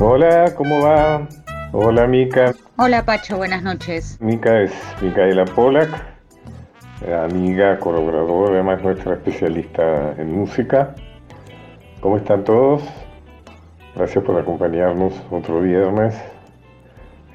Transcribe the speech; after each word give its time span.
Hola, 0.00 0.54
¿cómo 0.54 0.80
va? 0.80 1.26
Hola, 1.72 2.06
Mica. 2.06 2.54
Hola, 2.76 3.04
Pacho, 3.04 3.36
buenas 3.36 3.64
noches. 3.64 4.16
Mica 4.20 4.62
es 4.62 4.72
Micaela 5.02 5.44
Polak, 5.44 5.90
amiga, 7.24 7.80
colaboradora, 7.80 8.54
además 8.54 8.80
nuestra 8.80 9.14
especialista 9.14 10.14
en 10.16 10.32
música. 10.32 10.94
¿Cómo 12.00 12.16
están 12.16 12.44
todos? 12.44 12.84
Gracias 13.96 14.22
por 14.22 14.38
acompañarnos 14.38 15.14
otro 15.32 15.62
viernes 15.62 16.14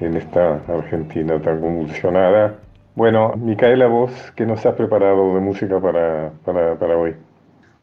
en 0.00 0.16
esta 0.16 0.54
Argentina 0.66 1.38
tan 1.42 1.60
convulsionada. 1.60 2.54
Bueno, 2.94 3.34
Micaela, 3.36 3.88
vos, 3.88 4.10
¿qué 4.36 4.46
nos 4.46 4.64
has 4.64 4.74
preparado 4.74 5.34
de 5.34 5.40
música 5.42 5.78
para, 5.80 6.32
para, 6.46 6.78
para 6.78 6.96
hoy? 6.96 7.14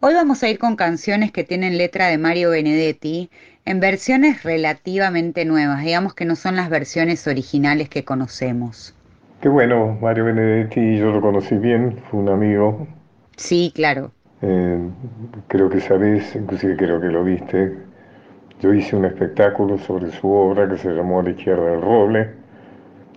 Hoy 0.04 0.16
vamos 0.16 0.42
a 0.42 0.50
ir 0.50 0.58
con 0.58 0.76
canciones 0.76 1.32
que 1.32 1.44
tienen 1.44 1.78
letra 1.78 2.08
de 2.08 2.18
Mario 2.18 2.50
Benedetti 2.50 3.30
en 3.66 3.80
versiones 3.80 4.44
relativamente 4.44 5.46
nuevas, 5.46 5.84
digamos 5.84 6.14
que 6.14 6.26
no 6.26 6.36
son 6.36 6.56
las 6.56 6.70
versiones 6.70 7.28
originales 7.28 7.90
que 7.90 8.04
conocemos. 8.06 8.94
Qué 9.42 9.50
bueno, 9.50 9.98
Mario 10.02 10.26
Benedetti, 10.26 10.98
yo 10.98 11.12
lo 11.12 11.22
conocí 11.22 11.56
bien, 11.58 11.98
fue 12.10 12.20
un 12.20 12.30
amigo. 12.30 12.88
Sí, 13.38 13.72
claro. 13.76 14.12
Eh, 14.42 14.80
creo 15.48 15.70
que 15.70 15.80
sabés, 15.80 16.36
inclusive 16.36 16.76
creo 16.78 17.00
que 17.00 17.08
lo 17.08 17.24
viste. 17.24 17.78
Yo 18.60 18.74
hice 18.74 18.96
un 18.96 19.06
espectáculo 19.06 19.78
sobre 19.80 20.12
su 20.12 20.32
obra 20.32 20.70
que 20.70 20.78
se 20.78 20.90
llamó 20.92 21.20
A 21.20 21.24
la 21.24 21.32
izquierda 21.32 21.72
del 21.72 21.82
roble, 21.82 22.32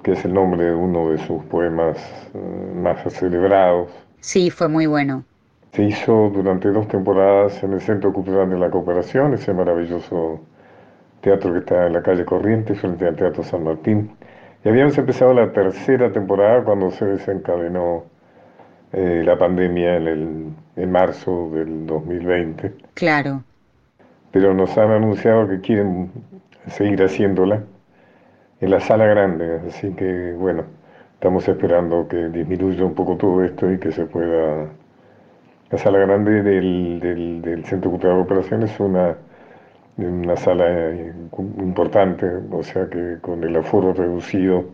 que 0.02 0.12
es 0.12 0.24
el 0.24 0.34
nombre 0.34 0.64
de 0.66 0.74
uno 0.74 1.10
de 1.10 1.18
sus 1.18 1.44
poemas 1.44 1.98
eh, 2.34 2.72
más 2.74 3.02
celebrados. 3.12 3.90
Sí, 4.20 4.50
fue 4.50 4.68
muy 4.68 4.86
bueno. 4.86 5.24
Se 5.74 5.82
hizo 5.82 6.30
durante 6.30 6.70
dos 6.70 6.86
temporadas 6.86 7.60
en 7.64 7.72
el 7.72 7.80
Centro 7.80 8.12
Cultural 8.12 8.48
de 8.48 8.56
la 8.56 8.70
Cooperación, 8.70 9.34
ese 9.34 9.52
maravilloso 9.52 10.38
teatro 11.20 11.52
que 11.52 11.58
está 11.58 11.88
en 11.88 11.94
la 11.94 12.02
calle 12.02 12.24
Corrientes, 12.24 12.78
frente 12.78 13.08
al 13.08 13.16
Teatro 13.16 13.42
San 13.42 13.64
Martín. 13.64 14.12
Y 14.64 14.68
habíamos 14.68 14.96
empezado 14.96 15.34
la 15.34 15.52
tercera 15.52 16.12
temporada 16.12 16.62
cuando 16.62 16.92
se 16.92 17.06
desencadenó 17.06 18.04
eh, 18.92 19.22
la 19.24 19.36
pandemia 19.36 19.96
en, 19.96 20.06
el, 20.06 20.46
en 20.76 20.92
marzo 20.92 21.50
del 21.52 21.86
2020. 21.88 22.72
Claro. 22.94 23.42
Pero 24.30 24.54
nos 24.54 24.78
han 24.78 24.92
anunciado 24.92 25.48
que 25.48 25.60
quieren 25.60 26.08
seguir 26.68 27.02
haciéndola 27.02 27.64
en 28.60 28.70
la 28.70 28.78
sala 28.78 29.06
grande, 29.06 29.60
así 29.66 29.92
que 29.94 30.34
bueno, 30.38 30.62
estamos 31.14 31.48
esperando 31.48 32.06
que 32.06 32.28
disminuya 32.28 32.84
un 32.84 32.94
poco 32.94 33.16
todo 33.16 33.42
esto 33.42 33.72
y 33.72 33.78
que 33.78 33.90
se 33.90 34.06
pueda 34.06 34.68
la 35.74 35.78
sala 35.78 35.98
grande 35.98 36.40
del, 36.44 37.42
del, 37.42 37.64
Centro 37.64 37.90
Cultural 37.90 38.18
de 38.18 38.22
Operación 38.22 38.62
es 38.62 38.78
una, 38.78 39.16
una 39.96 40.36
sala 40.36 40.66
eh, 40.68 41.12
importante, 41.58 42.30
o 42.52 42.62
sea 42.62 42.88
que 42.88 43.18
con 43.20 43.42
el 43.42 43.56
aforo 43.56 43.92
reducido, 43.92 44.66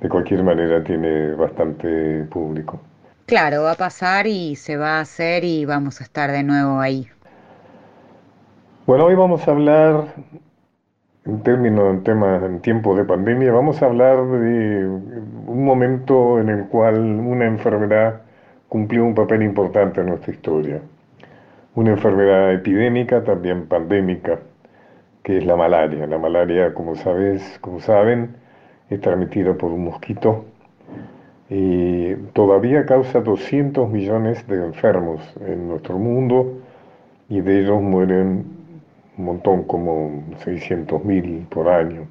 de 0.00 0.08
cualquier 0.08 0.42
manera 0.42 0.82
tiene 0.82 1.32
bastante 1.34 2.24
público. 2.24 2.80
Claro, 3.26 3.62
va 3.62 3.72
a 3.72 3.76
pasar 3.76 4.26
y 4.26 4.56
se 4.56 4.76
va 4.76 4.98
a 4.98 5.00
hacer 5.02 5.44
y 5.44 5.64
vamos 5.64 6.00
a 6.00 6.04
estar 6.04 6.32
de 6.32 6.42
nuevo 6.42 6.80
ahí. 6.80 7.06
Bueno, 8.84 9.04
hoy 9.04 9.14
vamos 9.14 9.46
a 9.46 9.52
hablar, 9.52 10.06
en 11.24 11.40
términos, 11.44 11.88
en 11.88 12.02
temas, 12.02 12.42
en 12.42 12.60
tiempos 12.62 12.96
de 12.96 13.04
pandemia, 13.04 13.52
vamos 13.52 13.80
a 13.80 13.86
hablar 13.86 14.16
de 14.16 14.88
un 14.88 15.64
momento 15.64 16.40
en 16.40 16.48
el 16.48 16.64
cual 16.66 16.98
una 16.98 17.46
enfermedad 17.46 18.21
cumplió 18.72 19.04
un 19.04 19.14
papel 19.14 19.42
importante 19.42 20.00
en 20.00 20.06
nuestra 20.06 20.32
historia. 20.32 20.80
Una 21.74 21.90
enfermedad 21.90 22.54
epidémica, 22.54 23.22
también 23.22 23.66
pandémica, 23.66 24.38
que 25.22 25.36
es 25.36 25.44
la 25.44 25.56
malaria. 25.56 26.06
La 26.06 26.16
malaria, 26.16 26.72
como, 26.72 26.96
sabes, 26.96 27.58
como 27.60 27.80
saben, 27.80 28.34
es 28.88 28.98
transmitida 29.02 29.52
por 29.52 29.72
un 29.72 29.84
mosquito 29.84 30.46
y 31.50 32.14
todavía 32.32 32.86
causa 32.86 33.20
200 33.20 33.90
millones 33.90 34.46
de 34.46 34.64
enfermos 34.64 35.20
en 35.46 35.68
nuestro 35.68 35.98
mundo 35.98 36.58
y 37.28 37.42
de 37.42 37.60
ellos 37.60 37.82
mueren 37.82 38.46
un 39.18 39.24
montón, 39.26 39.64
como 39.64 40.24
600 40.44 41.04
mil 41.04 41.46
por 41.50 41.68
año. 41.68 42.06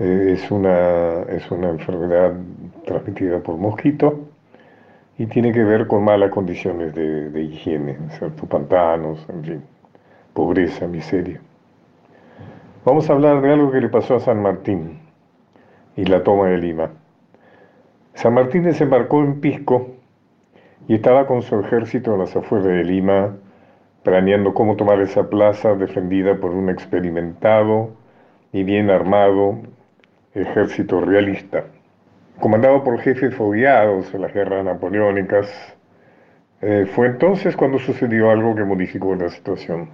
Eh, 0.00 0.30
es, 0.32 0.50
una, 0.50 1.20
es 1.28 1.50
una 1.50 1.68
enfermedad 1.68 2.32
transmitida 2.86 3.40
por 3.40 3.58
mosquito 3.58 4.30
y 5.16 5.26
tiene 5.26 5.52
que 5.52 5.62
ver 5.62 5.86
con 5.86 6.04
malas 6.04 6.30
condiciones 6.30 6.94
de, 6.94 7.42
higiene, 7.42 7.96
¿cierto? 8.18 8.46
pantanos, 8.46 9.24
en 9.28 9.44
fin, 9.44 9.62
pobreza, 10.32 10.86
miseria. 10.86 11.40
Vamos 12.84 13.08
a 13.08 13.12
hablar 13.12 13.40
de 13.40 13.52
algo 13.52 13.70
que 13.70 13.80
le 13.80 13.88
pasó 13.88 14.16
a 14.16 14.20
San 14.20 14.42
Martín 14.42 14.98
y 15.96 16.04
la 16.04 16.22
toma 16.22 16.48
de 16.48 16.58
Lima. 16.58 16.90
San 18.14 18.34
Martín 18.34 18.64
desembarcó 18.64 19.20
en 19.20 19.40
Pisco 19.40 19.88
y 20.88 20.94
estaba 20.94 21.26
con 21.26 21.42
su 21.42 21.58
ejército 21.60 22.12
en 22.12 22.20
las 22.20 22.36
afueras 22.36 22.66
de 22.66 22.84
Lima, 22.84 23.36
planeando 24.02 24.52
cómo 24.52 24.76
tomar 24.76 25.00
esa 25.00 25.30
plaza 25.30 25.74
defendida 25.74 26.36
por 26.36 26.50
un 26.50 26.68
experimentado 26.68 27.90
y 28.52 28.64
bien 28.64 28.90
armado 28.90 29.58
ejército 30.34 31.00
realista 31.00 31.64
comandado 32.40 32.82
por 32.82 32.98
jefes 33.00 33.34
fogueados 33.34 34.12
en 34.14 34.22
las 34.22 34.32
guerras 34.32 34.64
napoleónicas, 34.64 35.48
eh, 36.60 36.86
fue 36.94 37.08
entonces 37.08 37.56
cuando 37.56 37.78
sucedió 37.78 38.30
algo 38.30 38.54
que 38.54 38.64
modificó 38.64 39.14
la 39.14 39.28
situación. 39.28 39.88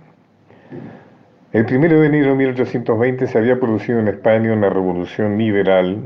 El 1.53 1.67
1 1.67 2.01
de 2.01 2.06
enero 2.06 2.31
de 2.31 2.37
1820 2.37 3.27
se 3.27 3.39
había 3.39 3.59
producido 3.59 3.99
en 3.99 4.06
España 4.06 4.53
una 4.53 4.71
revolución 4.71 5.37
liberal 5.37 5.99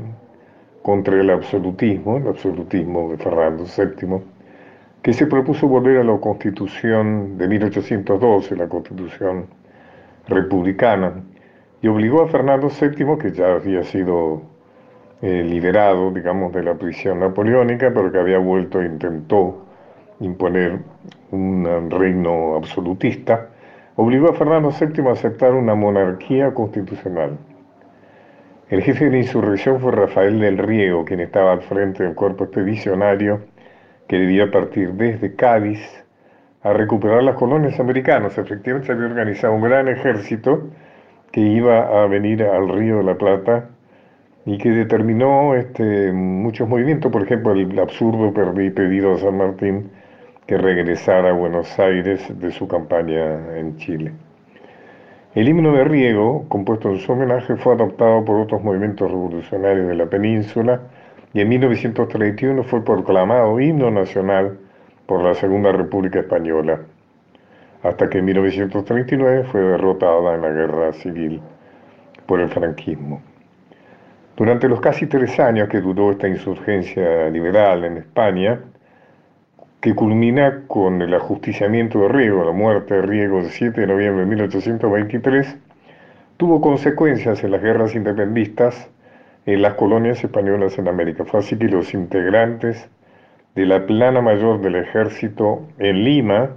contra 0.81 1.19
el 1.19 1.29
absolutismo, 1.29 2.17
el 2.17 2.27
absolutismo 2.27 3.11
de 3.11 3.17
Fernando 3.17 3.63
VII, 3.63 4.21
que 5.03 5.13
se 5.13 5.27
propuso 5.27 5.67
volver 5.67 5.97
a 5.97 6.03
la 6.03 6.17
constitución 6.17 7.37
de 7.37 7.47
1812, 7.47 8.55
la 8.55 8.67
constitución 8.67 9.45
republicana, 10.27 11.13
y 11.83 11.87
obligó 11.87 12.23
a 12.23 12.27
Fernando 12.27 12.69
VII, 12.69 13.17
que 13.19 13.31
ya 13.31 13.53
había 13.53 13.83
sido 13.83 14.41
eh, 15.21 15.43
liberado, 15.43 16.11
digamos, 16.11 16.53
de 16.53 16.63
la 16.63 16.75
prisión 16.75 17.19
napoleónica, 17.19 17.91
pero 17.93 18.11
que 18.11 18.19
había 18.19 18.37
vuelto 18.37 18.81
e 18.81 18.85
intentó 18.85 19.65
imponer 20.19 20.79
un 21.31 21.89
reino 21.89 22.55
absolutista, 22.55 23.49
obligó 23.95 24.29
a 24.29 24.33
Fernando 24.33 24.71
VII 24.71 25.07
a 25.07 25.11
aceptar 25.11 25.53
una 25.53 25.75
monarquía 25.75 26.53
constitucional. 26.53 27.37
El 28.69 28.81
jefe 28.81 29.05
de 29.05 29.11
la 29.11 29.17
insurrección 29.17 29.79
fue 29.79 29.91
Rafael 29.91 30.39
del 30.39 30.57
Riego, 30.57 31.05
quien 31.05 31.19
estaba 31.19 31.51
al 31.51 31.61
frente 31.61 32.03
del 32.03 32.15
cuerpo 32.15 32.45
expedicionario 32.45 33.41
que 34.07 34.17
debía 34.17 34.49
partir 34.49 34.93
desde 34.93 35.35
Cádiz 35.35 35.79
a 36.63 36.73
recuperar 36.73 37.23
las 37.23 37.35
colonias 37.35 37.79
americanas. 37.79 38.37
Efectivamente 38.37 38.87
se 38.87 38.93
había 38.93 39.05
organizado 39.05 39.53
un 39.53 39.61
gran 39.61 39.87
ejército 39.87 40.63
que 41.31 41.41
iba 41.41 42.03
a 42.03 42.07
venir 42.07 42.43
al 42.43 42.69
Río 42.69 42.97
de 42.97 43.03
la 43.03 43.15
Plata 43.15 43.69
y 44.45 44.57
que 44.57 44.69
determinó 44.69 45.55
este, 45.55 46.11
muchos 46.11 46.69
movimientos, 46.69 47.11
por 47.11 47.23
ejemplo, 47.23 47.53
el 47.53 47.79
absurdo 47.79 48.31
pedido 48.33 49.13
a 49.13 49.17
San 49.17 49.37
Martín 49.37 49.89
que 50.45 50.57
regresara 50.57 51.29
a 51.29 51.33
Buenos 51.33 51.79
Aires 51.79 52.21
de 52.39 52.51
su 52.51 52.67
campaña 52.67 53.57
en 53.57 53.77
Chile. 53.77 54.11
El 55.33 55.49
himno 55.49 55.73
de 55.73 55.83
Riego, 55.83 56.45
compuesto 56.47 56.91
en 56.91 56.99
su 56.99 57.11
homenaje, 57.11 57.55
fue 57.55 57.73
adoptado 57.73 58.23
por 58.23 58.39
otros 58.39 58.63
movimientos 58.63 59.09
revolucionarios 59.09 59.87
de 59.87 59.95
la 59.95 60.05
península 60.05 60.81
y 61.33 61.41
en 61.41 61.49
1931 61.49 62.63
fue 62.63 62.85
proclamado 62.85 63.59
himno 63.59 63.89
nacional 63.89 64.57
por 65.07 65.23
la 65.23 65.33
Segunda 65.33 65.71
República 65.71 66.19
Española, 66.19 66.79
hasta 67.83 68.09
que 68.09 68.19
en 68.19 68.25
1939 68.25 69.43
fue 69.51 69.61
derrotada 69.61 70.35
en 70.35 70.41
la 70.41 70.49
guerra 70.49 70.93
civil 70.93 71.41
por 72.27 72.39
el 72.39 72.49
franquismo. 72.49 73.21
Durante 74.37 74.67
los 74.67 74.81
casi 74.81 75.07
tres 75.07 75.39
años 75.39 75.69
que 75.69 75.79
duró 75.79 76.11
esta 76.11 76.27
insurgencia 76.27 77.29
liberal 77.29 77.85
en 77.85 77.97
España, 77.97 78.59
que 79.79 79.95
culmina 79.95 80.63
con 80.67 81.01
el 81.01 81.13
ajusticiamiento 81.13 81.99
de 81.99 82.09
Riego, 82.09 82.43
la 82.43 82.51
muerte 82.51 82.95
de 82.95 83.01
Riego 83.03 83.39
el 83.39 83.45
7 83.45 83.79
de 83.79 83.87
noviembre 83.87 84.25
de 84.25 84.29
1823, 84.31 85.57
tuvo 86.35 86.59
consecuencias 86.59 87.45
en 87.45 87.51
las 87.51 87.61
guerras 87.61 87.95
independistas 87.95 88.89
en 89.45 89.61
las 89.61 89.75
colonias 89.75 90.21
españolas 90.21 90.77
en 90.79 90.89
América. 90.89 91.23
Fue 91.23 91.39
así 91.39 91.57
que 91.57 91.69
los 91.69 91.93
integrantes 91.93 92.89
de 93.55 93.65
la 93.65 93.85
plana 93.85 94.19
mayor 94.19 94.59
del 94.59 94.75
ejército 94.75 95.61
en 95.79 96.03
Lima, 96.03 96.49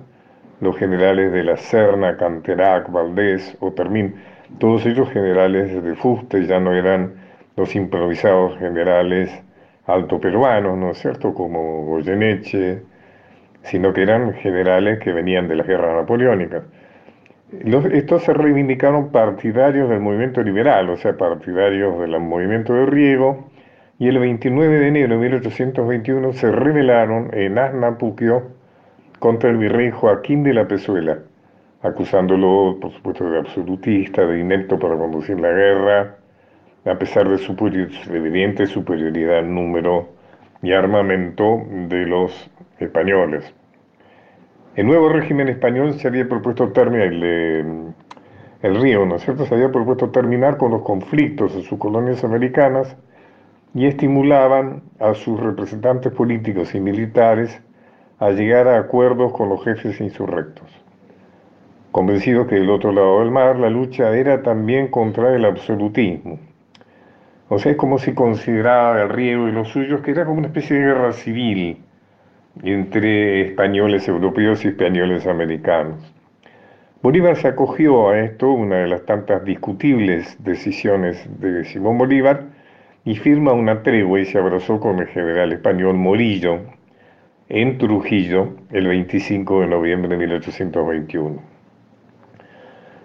los 0.60 0.76
generales 0.76 1.30
de 1.32 1.44
la 1.44 1.56
Serna, 1.56 2.16
Canterac, 2.16 2.90
Valdés 2.90 3.56
o 3.60 3.70
Termín, 3.70 4.16
todos 4.58 4.84
ellos 4.84 5.08
generales 5.10 5.80
de 5.80 5.94
fuste 5.94 6.44
ya 6.46 6.58
no 6.58 6.75
eran 6.75 7.27
los 7.58 7.75
improvisados 7.75 8.56
generales 8.58 9.31
alto 9.87 10.20
peruanos, 10.20 10.78
¿no 10.78 10.90
es 10.90 10.99
cierto?, 10.99 11.34
como 11.34 11.84
Goyeneche, 11.87 12.82
sino 13.62 13.93
que 13.93 14.02
eran 14.02 14.34
generales 14.34 14.99
que 15.00 15.12
venían 15.12 15.49
de 15.49 15.56
las 15.56 15.66
guerras 15.66 15.96
napoleónicas. 15.96 16.62
estos 17.93 18.22
se 18.22 18.34
reivindicaron 18.34 19.10
partidarios 19.10 19.88
del 19.88 20.00
movimiento 20.00 20.43
liberal, 20.43 20.90
o 20.90 20.96
sea, 20.96 21.16
partidarios 21.16 21.99
del 21.99 22.20
movimiento 22.20 22.75
de 22.75 22.87
Riego, 22.87 23.50
y 23.99 24.08
el 24.08 24.19
29 24.19 24.78
de 24.78 24.88
enero 24.88 25.14
de 25.14 25.22
1821 25.22 26.32
se 26.34 26.52
rebelaron 26.52 27.31
en 27.32 27.58
Asnapuquio 27.58 28.43
contra 29.19 29.50
el 29.50 29.56
virrey 29.56 29.90
Joaquín 29.90 30.44
de 30.44 30.54
la 30.54 30.69
Pezuela, 30.69 31.19
acusándolo, 31.82 32.78
por 32.81 32.93
supuesto, 32.93 33.28
de 33.28 33.38
absolutista, 33.38 34.25
de 34.25 34.38
inepto 34.38 34.78
para 34.78 34.96
conducir 34.96 35.40
la 35.40 35.50
guerra, 35.50 36.17
a 36.88 36.99
pesar 36.99 37.29
de 37.29 37.38
su 37.38 37.52
evidente 38.11 38.67
superioridad 38.67 39.40
en 39.40 39.55
número 39.55 40.08
y 40.62 40.73
armamento 40.73 41.62
de 41.88 42.06
los 42.06 42.50
españoles. 42.79 43.52
El 44.75 44.87
nuevo 44.87 45.08
régimen 45.08 45.49
español 45.49 45.94
se 45.94 46.08
había 46.08 46.29
propuesto 46.29 46.69
terminar, 46.70 47.08
el, 47.08 47.94
el 48.62 48.81
río, 48.81 49.05
¿no 49.06 49.17
es 49.17 49.23
cierto? 49.23 49.44
Se 49.46 49.55
había 49.55 49.70
propuesto 49.70 50.11
terminar 50.11 50.56
con 50.56 50.70
los 50.70 50.82
conflictos 50.82 51.55
en 51.55 51.62
sus 51.62 51.79
colonias 51.79 52.25
americanas 52.25 52.96
y 53.75 53.87
estimulaban 53.87 54.82
a 54.99 55.14
sus 55.14 55.38
representantes 55.40 56.12
políticos 56.12 56.75
y 56.75 56.81
militares 56.81 57.61
a 58.19 58.31
llegar 58.31 58.67
a 58.67 58.79
acuerdos 58.79 59.32
con 59.32 59.49
los 59.49 59.62
jefes 59.64 60.00
insurrectos. 60.00 60.67
Convencidos 61.93 62.46
que 62.46 62.56
del 62.56 62.70
otro 62.70 62.93
lado 62.93 63.20
del 63.20 63.31
mar 63.31 63.58
la 63.58 63.70
lucha 63.70 64.17
era 64.17 64.43
también 64.43 64.88
contra 64.88 65.35
el 65.35 65.44
absolutismo. 65.44 66.38
O 67.50 67.58
sea, 67.58 67.72
es 67.72 67.78
como 67.78 67.98
si 67.98 68.12
consideraba 68.12 69.02
el 69.02 69.08
riego 69.08 69.48
y 69.48 69.52
los 69.52 69.68
suyos 69.68 70.02
que 70.02 70.10
era 70.10 70.24
como 70.24 70.38
una 70.38 70.48
especie 70.48 70.76
de 70.76 70.86
guerra 70.86 71.12
civil 71.12 71.78
entre 72.62 73.42
españoles 73.42 74.06
europeos 74.08 74.64
y 74.64 74.68
españoles 74.68 75.26
americanos. 75.26 76.14
Bolívar 77.00 77.36
se 77.36 77.48
acogió 77.48 78.10
a 78.10 78.18
esto, 78.18 78.50
una 78.50 78.78
de 78.78 78.88
las 78.88 79.06
tantas 79.06 79.44
discutibles 79.44 80.36
decisiones 80.42 81.26
de 81.40 81.64
Simón 81.64 81.96
Bolívar, 81.96 82.42
y 83.04 83.14
firma 83.14 83.52
una 83.52 83.82
tregua 83.82 84.20
y 84.20 84.26
se 84.26 84.36
abrazó 84.36 84.80
con 84.80 84.98
el 84.98 85.06
general 85.06 85.52
español 85.52 85.94
Morillo 85.94 86.60
en 87.48 87.78
Trujillo 87.78 88.56
el 88.70 88.88
25 88.88 89.60
de 89.62 89.66
noviembre 89.68 90.10
de 90.10 90.16
1821. 90.18 91.57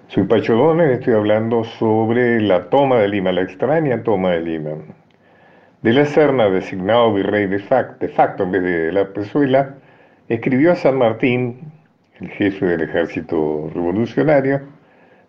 Soy 0.09 0.25
Pacho 0.25 0.55
Donner, 0.55 0.91
estoy 0.91 1.13
hablando 1.13 1.63
sobre 1.63 2.39
la 2.41 2.69
toma 2.69 2.99
de 2.99 3.07
Lima, 3.07 3.31
la 3.31 3.41
extraña 3.41 4.03
toma 4.03 4.31
de 4.31 4.41
Lima. 4.41 4.71
De 5.81 5.91
la 5.93 6.05
Serna, 6.05 6.49
designado 6.49 7.13
virrey 7.13 7.47
de 7.47 7.57
facto, 7.59 8.05
de 8.05 8.11
facto 8.11 8.43
en 8.43 8.51
vez 8.51 8.63
de 8.63 8.91
la 8.91 9.07
Pezuela, 9.11 9.75
escribió 10.27 10.73
a 10.73 10.75
San 10.75 10.97
Martín, 10.97 11.71
el 12.19 12.29
jefe 12.29 12.65
del 12.65 12.81
ejército 12.81 13.71
revolucionario, 13.73 14.61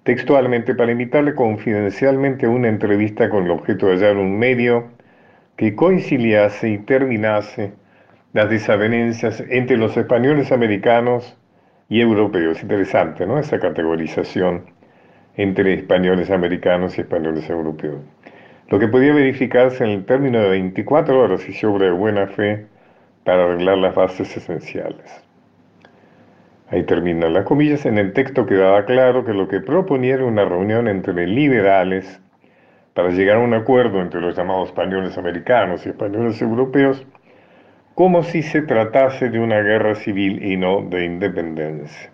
textualmente 0.03 0.75
para 0.75 0.93
invitarle 0.93 1.35
confidencialmente 1.35 2.44
a 2.44 2.50
una 2.50 2.69
entrevista 2.69 3.31
con 3.31 3.44
el 3.44 3.53
objeto 3.53 3.87
de 3.87 3.94
hallar 3.94 4.17
un 4.17 4.38
medio 4.38 4.88
que 5.56 5.75
conciliase 5.75 6.69
y 6.69 6.79
terminase 6.79 7.73
las 8.35 8.50
desavenencias 8.50 9.43
entre 9.49 9.79
los 9.79 9.97
españoles 9.97 10.53
americanos 10.53 11.38
y 11.88 12.00
europeos. 12.00 12.62
Interesante, 12.62 13.26
¿no? 13.26 13.38
Esa 13.38 13.58
categorización 13.58 14.64
entre 15.36 15.75
españoles 15.75 16.31
americanos 16.31 16.96
y 16.96 17.02
españoles 17.02 17.48
europeos. 17.50 18.00
Lo 18.69 18.78
que 18.78 18.88
podía 18.88 19.12
verificarse 19.12 19.84
en 19.84 19.90
el 19.90 20.04
término 20.04 20.40
de 20.40 20.48
24 20.48 21.19
horas 21.20 21.48
y 21.48 21.52
sobre 21.52 21.90
buena 21.90 22.26
fe 22.26 22.66
para 23.25 23.44
arreglar 23.44 23.78
las 23.78 23.94
bases 23.94 24.36
esenciales. 24.36 25.25
Ahí 26.70 26.82
terminan 26.84 27.34
las 27.34 27.44
comillas. 27.44 27.84
En 27.84 27.98
el 27.98 28.12
texto 28.12 28.46
quedaba 28.46 28.84
claro 28.84 29.25
que 29.25 29.34
lo 29.34 29.48
que 29.48 29.60
proponía 29.60 30.14
era 30.14 30.25
una 30.25 30.44
reunión 30.44 30.88
entre 30.88 31.26
liberales 31.26 32.20
para 32.94 33.10
llegar 33.10 33.36
a 33.36 33.40
un 33.40 33.54
acuerdo 33.54 34.00
entre 34.00 34.20
los 34.20 34.36
llamados 34.36 34.69
españoles 34.69 35.19
americanos 35.19 35.84
y 35.84 35.90
españoles 35.90 36.40
europeos, 36.40 37.04
como 37.94 38.23
si 38.23 38.43
se 38.43 38.62
tratase 38.62 39.31
de 39.31 39.38
una 39.38 39.61
guerra 39.61 39.94
civil 39.94 40.44
y 40.44 40.56
no 40.56 40.82
de 40.82 41.05
independencia. 41.05 42.11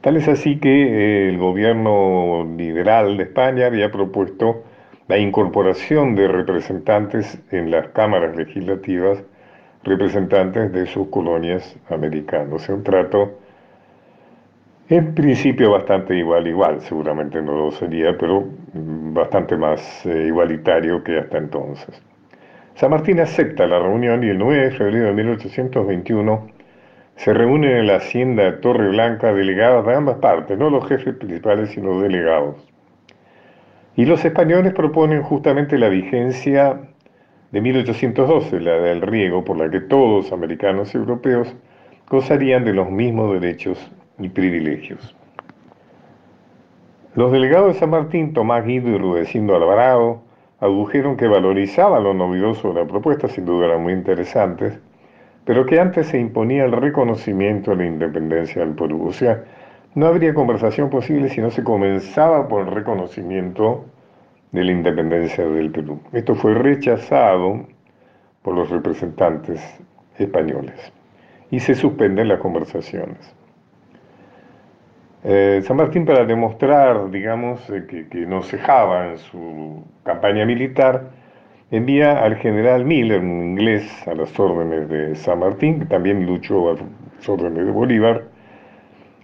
Tal 0.00 0.16
es 0.16 0.28
así 0.28 0.58
que 0.60 0.68
eh, 0.68 1.28
el 1.30 1.38
gobierno 1.38 2.46
liberal 2.56 3.16
de 3.16 3.24
España 3.24 3.66
había 3.66 3.90
propuesto 3.90 4.62
la 5.08 5.18
incorporación 5.18 6.14
de 6.14 6.28
representantes 6.28 7.38
en 7.50 7.70
las 7.70 7.88
cámaras 7.88 8.36
legislativas, 8.36 9.22
representantes 9.82 10.72
de 10.72 10.86
sus 10.86 11.08
colonias 11.08 11.76
americanas. 11.90 12.68
Un 12.68 12.84
trato 12.84 13.38
en 14.88 15.14
principio 15.14 15.72
bastante 15.72 16.16
igual, 16.16 16.46
igual, 16.46 16.80
seguramente 16.80 17.42
no 17.42 17.56
lo 17.56 17.72
sería, 17.72 18.16
pero 18.16 18.44
bastante 18.72 19.56
más 19.56 20.06
eh, 20.06 20.26
igualitario 20.28 21.02
que 21.02 21.18
hasta 21.18 21.38
entonces. 21.38 22.00
San 22.76 22.90
Martín 22.90 23.20
acepta 23.20 23.66
la 23.66 23.78
reunión 23.78 24.22
y 24.22 24.28
el 24.28 24.36
9 24.36 24.64
de 24.64 24.70
febrero 24.72 25.06
de 25.06 25.12
1821 25.14 26.46
se 27.16 27.32
reúnen 27.32 27.70
en 27.70 27.86
la 27.86 27.96
hacienda 27.96 28.60
Torre 28.60 28.88
Blanca 28.90 29.32
delegados 29.32 29.86
de 29.86 29.94
ambas 29.94 30.18
partes, 30.18 30.58
no 30.58 30.68
los 30.68 30.86
jefes 30.86 31.14
principales, 31.14 31.70
sino 31.70 31.98
delegados. 32.02 32.56
Y 33.96 34.04
los 34.04 34.22
españoles 34.26 34.74
proponen 34.74 35.22
justamente 35.22 35.78
la 35.78 35.88
vigencia 35.88 36.78
de 37.50 37.60
1812, 37.62 38.60
la 38.60 38.72
del 38.72 39.00
riego, 39.00 39.42
por 39.42 39.56
la 39.56 39.70
que 39.70 39.80
todos, 39.80 40.30
americanos 40.30 40.94
y 40.94 40.98
europeos, 40.98 41.56
gozarían 42.10 42.66
de 42.66 42.74
los 42.74 42.90
mismos 42.90 43.40
derechos 43.40 43.90
y 44.18 44.28
privilegios. 44.28 45.16
Los 47.14 47.32
delegados 47.32 47.72
de 47.72 47.80
San 47.80 47.88
Martín, 47.88 48.34
Tomás 48.34 48.66
Guido 48.66 48.90
y 48.90 48.98
Rudecindo 48.98 49.56
Alvarado, 49.56 50.25
adujeron 50.60 51.16
que 51.16 51.28
valorizaban 51.28 52.04
lo 52.04 52.14
novedoso 52.14 52.72
de 52.72 52.80
la 52.80 52.86
propuesta, 52.86 53.28
sin 53.28 53.44
duda 53.44 53.66
eran 53.66 53.82
muy 53.82 53.92
interesantes, 53.92 54.78
pero 55.44 55.66
que 55.66 55.78
antes 55.78 56.08
se 56.08 56.18
imponía 56.18 56.64
el 56.64 56.72
reconocimiento 56.72 57.70
de 57.72 57.76
la 57.76 57.86
independencia 57.86 58.62
del 58.62 58.74
Perú. 58.74 59.06
O 59.06 59.12
sea, 59.12 59.44
no 59.94 60.06
habría 60.06 60.34
conversación 60.34 60.90
posible 60.90 61.28
si 61.28 61.40
no 61.40 61.50
se 61.50 61.62
comenzaba 61.62 62.48
por 62.48 62.66
el 62.66 62.74
reconocimiento 62.74 63.84
de 64.52 64.64
la 64.64 64.72
independencia 64.72 65.46
del 65.46 65.70
Perú. 65.70 66.00
Esto 66.12 66.34
fue 66.34 66.54
rechazado 66.54 67.66
por 68.42 68.54
los 68.54 68.70
representantes 68.70 69.60
españoles 70.18 70.92
y 71.50 71.60
se 71.60 71.74
suspenden 71.74 72.28
las 72.28 72.40
conversaciones. 72.40 73.35
Eh, 75.28 75.60
San 75.64 75.76
Martín, 75.76 76.06
para 76.06 76.24
demostrar, 76.24 77.10
digamos, 77.10 77.68
eh, 77.70 77.84
que, 77.88 78.06
que 78.06 78.24
no 78.26 78.42
cejaba 78.42 79.08
en 79.10 79.18
su 79.18 79.82
campaña 80.04 80.46
militar, 80.46 81.10
envía 81.72 82.22
al 82.22 82.36
general 82.36 82.84
Miller, 82.84 83.20
un 83.20 83.42
inglés, 83.42 84.06
a 84.06 84.14
las 84.14 84.38
órdenes 84.38 84.88
de 84.88 85.16
San 85.16 85.40
Martín, 85.40 85.80
que 85.80 85.86
también 85.86 86.24
luchó 86.26 86.70
a 86.70 86.74
las 86.74 87.28
órdenes 87.28 87.66
de 87.66 87.72
Bolívar, 87.72 88.22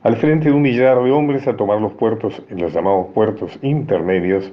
al 0.02 0.16
frente 0.16 0.49
de 0.49 0.54
un 0.56 0.62
millar 0.62 1.00
de 1.00 1.12
hombres 1.12 1.47
a 1.47 1.56
tomar 1.56 1.80
los 1.80 1.92
puertos, 1.92 2.42
los 2.49 2.73
llamados 2.73 3.06
puertos 3.14 3.56
intermedios, 3.62 4.52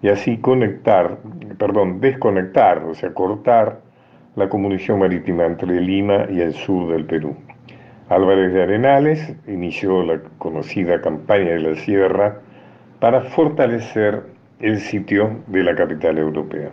y 0.00 0.08
así 0.10 0.38
conectar, 0.38 1.18
perdón, 1.58 2.00
desconectar, 2.00 2.84
o 2.84 2.94
sea, 2.94 3.12
cortar 3.14 3.80
la 4.36 4.48
comunicación 4.48 5.00
marítima 5.00 5.44
entre 5.44 5.80
Lima 5.80 6.26
y 6.30 6.40
el 6.40 6.54
sur 6.54 6.92
del 6.92 7.04
Perú. 7.04 7.34
Álvarez 8.08 8.54
de 8.54 8.62
Arenales 8.62 9.34
inició 9.46 10.02
la 10.02 10.20
conocida 10.38 11.00
campaña 11.00 11.50
de 11.50 11.60
la 11.60 11.74
Sierra 11.74 12.40
para 13.00 13.20
fortalecer 13.20 14.22
el 14.60 14.80
sitio 14.80 15.42
de 15.46 15.62
la 15.62 15.74
capital 15.74 16.18
europea. 16.18 16.70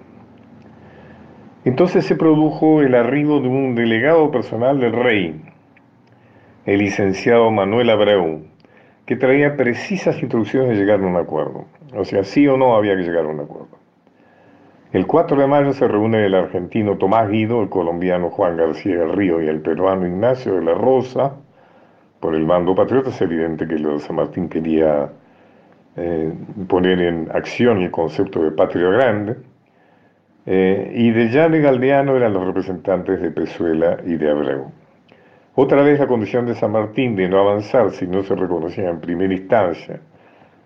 Entonces 1.65 2.05
se 2.05 2.15
produjo 2.15 2.81
el 2.81 2.95
arribo 2.95 3.41
de 3.41 3.49
un 3.49 3.75
delegado 3.75 4.31
personal 4.31 4.79
del 4.79 4.93
rey, 4.93 5.41
el 6.65 6.79
licenciado 6.79 7.51
Manuel 7.51 7.89
Abreu, 7.89 8.45
que 9.05 9.15
traía 9.15 9.57
precisas 9.57 10.21
instrucciones 10.21 10.69
de 10.69 10.75
llegar 10.75 11.01
a 11.01 11.07
un 11.07 11.17
acuerdo. 11.17 11.65
O 11.95 12.05
sea, 12.05 12.23
sí 12.23 12.47
o 12.47 12.55
no 12.55 12.75
había 12.75 12.95
que 12.95 13.03
llegar 13.03 13.25
a 13.25 13.29
un 13.29 13.41
acuerdo. 13.41 13.84
El 14.95 15.07
4 15.07 15.35
de 15.35 15.45
mayo 15.45 15.73
se 15.73 15.89
reúne 15.89 16.25
el 16.25 16.33
argentino 16.35 16.97
Tomás 16.97 17.29
Guido, 17.29 17.61
el 17.61 17.67
colombiano 17.67 18.29
Juan 18.29 18.55
García 18.55 18.99
del 18.99 19.11
Río 19.11 19.41
y 19.41 19.47
el 19.49 19.59
peruano 19.59 20.07
Ignacio 20.07 20.55
de 20.55 20.61
la 20.61 20.73
Rosa. 20.73 21.33
Por 22.21 22.33
el 22.33 22.45
mando 22.45 22.73
patriota 22.73 23.09
es 23.09 23.19
evidente 23.19 23.67
que 23.67 23.77
los 23.77 24.03
San 24.03 24.15
Martín 24.15 24.47
quería 24.47 25.09
eh, 25.97 26.31
poner 26.69 27.01
en 27.01 27.29
acción 27.33 27.81
el 27.81 27.91
concepto 27.91 28.41
de 28.41 28.51
patria 28.51 28.87
grande. 28.87 29.35
Eh, 30.45 30.93
y 30.95 31.11
de 31.11 31.27
Llano 31.27 31.57
y 31.57 31.61
Galdeano 31.61 32.15
eran 32.15 32.31
los 32.31 32.45
representantes 32.45 33.21
de 33.21 33.31
Pezuela 33.31 33.97
y 34.05 34.15
de 34.15 34.31
Abreu. 34.31 34.71
Otra 35.55 35.81
vez 35.81 35.99
la 35.99 36.07
condición 36.07 36.45
de 36.45 36.55
San 36.55 36.71
Martín 36.71 37.17
de 37.17 37.27
no 37.27 37.41
avanzar 37.41 37.91
si 37.91 38.07
no 38.07 38.23
se 38.23 38.33
reconocía 38.33 38.91
en 38.91 39.01
primera 39.01 39.33
instancia 39.33 39.99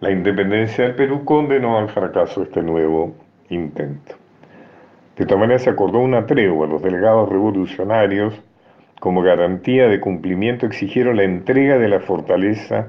la 0.01 0.11
independencia 0.11 0.85
del 0.85 0.95
Perú 0.95 1.25
condenó 1.25 1.77
al 1.77 1.89
fracaso 1.89 2.43
este 2.43 2.61
nuevo 2.61 3.15
intento. 3.49 4.15
De 5.17 5.23
esta 5.23 5.35
manera 5.35 5.59
se 5.59 5.69
acordó 5.69 5.99
una 5.99 6.25
tregua. 6.25 6.67
Los 6.67 6.81
delegados 6.81 7.27
revolucionarios, 7.29 8.41
como 8.99 9.21
garantía 9.21 9.87
de 9.87 9.99
cumplimiento, 9.99 10.65
exigieron 10.65 11.17
la 11.17 11.23
entrega 11.23 11.77
de 11.77 11.89
la 11.89 11.99
fortaleza 11.99 12.87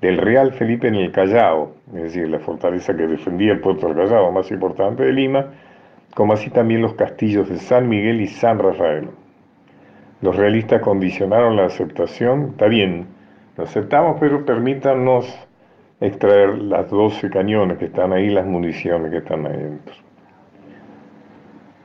del 0.00 0.18
Real 0.18 0.52
Felipe 0.52 0.88
en 0.88 0.96
el 0.96 1.12
Callao, 1.12 1.72
es 1.94 2.02
decir, 2.02 2.28
la 2.28 2.38
fortaleza 2.40 2.94
que 2.94 3.06
defendía 3.06 3.52
el 3.52 3.60
puerto 3.60 3.88
del 3.88 3.96
Callao, 3.96 4.30
más 4.30 4.50
importante 4.50 5.02
de 5.04 5.12
Lima, 5.12 5.46
como 6.14 6.34
así 6.34 6.50
también 6.50 6.82
los 6.82 6.94
castillos 6.94 7.48
de 7.48 7.56
San 7.56 7.88
Miguel 7.88 8.20
y 8.20 8.26
San 8.26 8.58
Rafael. 8.58 9.08
Los 10.20 10.36
realistas 10.36 10.80
condicionaron 10.82 11.56
la 11.56 11.66
aceptación, 11.66 12.50
está 12.50 12.66
bien, 12.66 13.06
lo 13.56 13.64
aceptamos, 13.64 14.16
pero 14.20 14.44
permítanos 14.44 15.26
extraer 16.00 16.58
las 16.58 16.90
12 16.90 17.30
cañones 17.30 17.78
que 17.78 17.86
están 17.86 18.12
ahí, 18.12 18.28
las 18.30 18.46
municiones 18.46 19.10
que 19.10 19.18
están 19.18 19.46
ahí 19.46 19.56
dentro. 19.56 19.94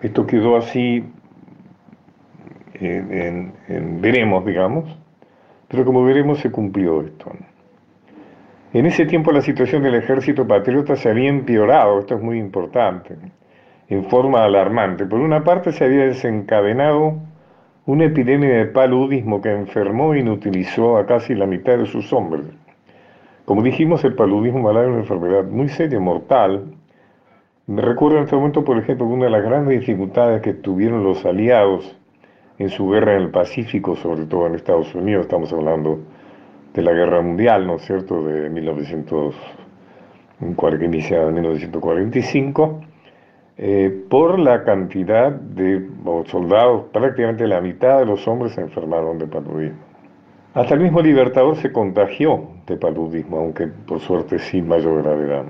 Esto 0.02 0.26
quedó 0.26 0.58
así, 0.58 1.06
en, 2.74 4.02
veremos, 4.02 4.46
digamos, 4.46 4.98
pero 5.68 5.86
como 5.86 6.04
veremos 6.04 6.40
se 6.40 6.52
cumplió 6.52 7.02
esto. 7.02 7.32
En 8.74 8.86
ese 8.86 9.06
tiempo 9.06 9.32
la 9.32 9.42
situación 9.42 9.84
del 9.84 9.96
ejército 9.96 10.48
patriota 10.48 10.96
se 10.96 11.10
había 11.10 11.30
empeorado, 11.30 12.00
esto 12.00 12.16
es 12.16 12.22
muy 12.22 12.40
importante, 12.40 13.16
en 13.90 14.06
forma 14.06 14.44
alarmante. 14.44 15.06
Por 15.06 15.20
una 15.20 15.44
parte 15.44 15.72
se 15.72 15.86
había 15.86 16.06
desencadenado 16.06 17.16
una 17.86 18.06
epidemia 18.06 18.50
de 18.50 18.66
paludismo 18.66 19.42
que 19.42 19.52
enfermó 19.52 20.14
e 20.14 20.20
inutilizó 20.20 20.98
a 20.98 21.06
casi 21.06 21.36
la 21.36 21.46
mitad 21.46 21.78
de 21.78 21.86
sus 21.86 22.12
hombres. 22.14 22.46
Como 23.52 23.64
dijimos, 23.64 24.04
el 24.06 24.16
paludismo 24.16 24.60
malario 24.60 24.92
es 24.92 24.94
una 24.94 25.02
enfermedad 25.02 25.44
muy 25.44 25.68
seria, 25.68 26.00
mortal. 26.00 26.74
Me 27.68 27.82
recuerdo 27.82 28.20
en 28.20 28.24
este 28.24 28.38
momento, 28.38 28.64
por 28.64 28.78
ejemplo, 28.78 29.06
una 29.06 29.26
de 29.26 29.32
las 29.32 29.44
grandes 29.44 29.78
dificultades 29.78 30.42
que 30.42 30.54
tuvieron 30.54 31.04
los 31.04 31.26
aliados 31.26 31.98
en 32.60 32.70
su 32.70 32.88
guerra 32.88 33.18
en 33.18 33.24
el 33.24 33.30
Pacífico, 33.30 33.98
sobre 33.98 34.24
todo 34.24 34.48
en 34.48 34.56
Estados 34.56 34.96
Unidos, 34.96 35.26
estamos 35.26 35.52
hablando 35.52 36.00
de 36.74 36.82
la 36.82 36.94
guerra 36.94 37.22
mundial, 37.22 37.68
¿no 37.68 37.76
es 37.76 37.82
cierto?, 37.82 38.24
de 38.24 38.50
1940, 38.50 40.86
iniciada 40.86 41.28
en 41.28 41.34
1945, 41.34 42.80
eh, 43.58 44.06
por 44.10 44.40
la 44.40 44.64
cantidad 44.64 45.30
de 45.30 45.90
soldados, 46.28 46.86
prácticamente 46.94 47.46
la 47.48 47.60
mitad 47.60 48.00
de 48.00 48.06
los 48.06 48.26
hombres 48.30 48.54
se 48.54 48.62
enfermaron 48.62 49.18
de 49.18 49.28
paludismo. 49.28 49.91
Hasta 50.54 50.74
el 50.74 50.82
mismo 50.82 51.02
Libertador 51.02 51.56
se 51.56 51.72
contagió 51.72 52.50
de 52.68 52.76
paludismo, 52.76 53.38
aunque 53.38 53.68
por 53.68 54.02
suerte 54.02 54.38
sin 54.38 54.68
mayor 54.68 55.02
gravedad. 55.02 55.46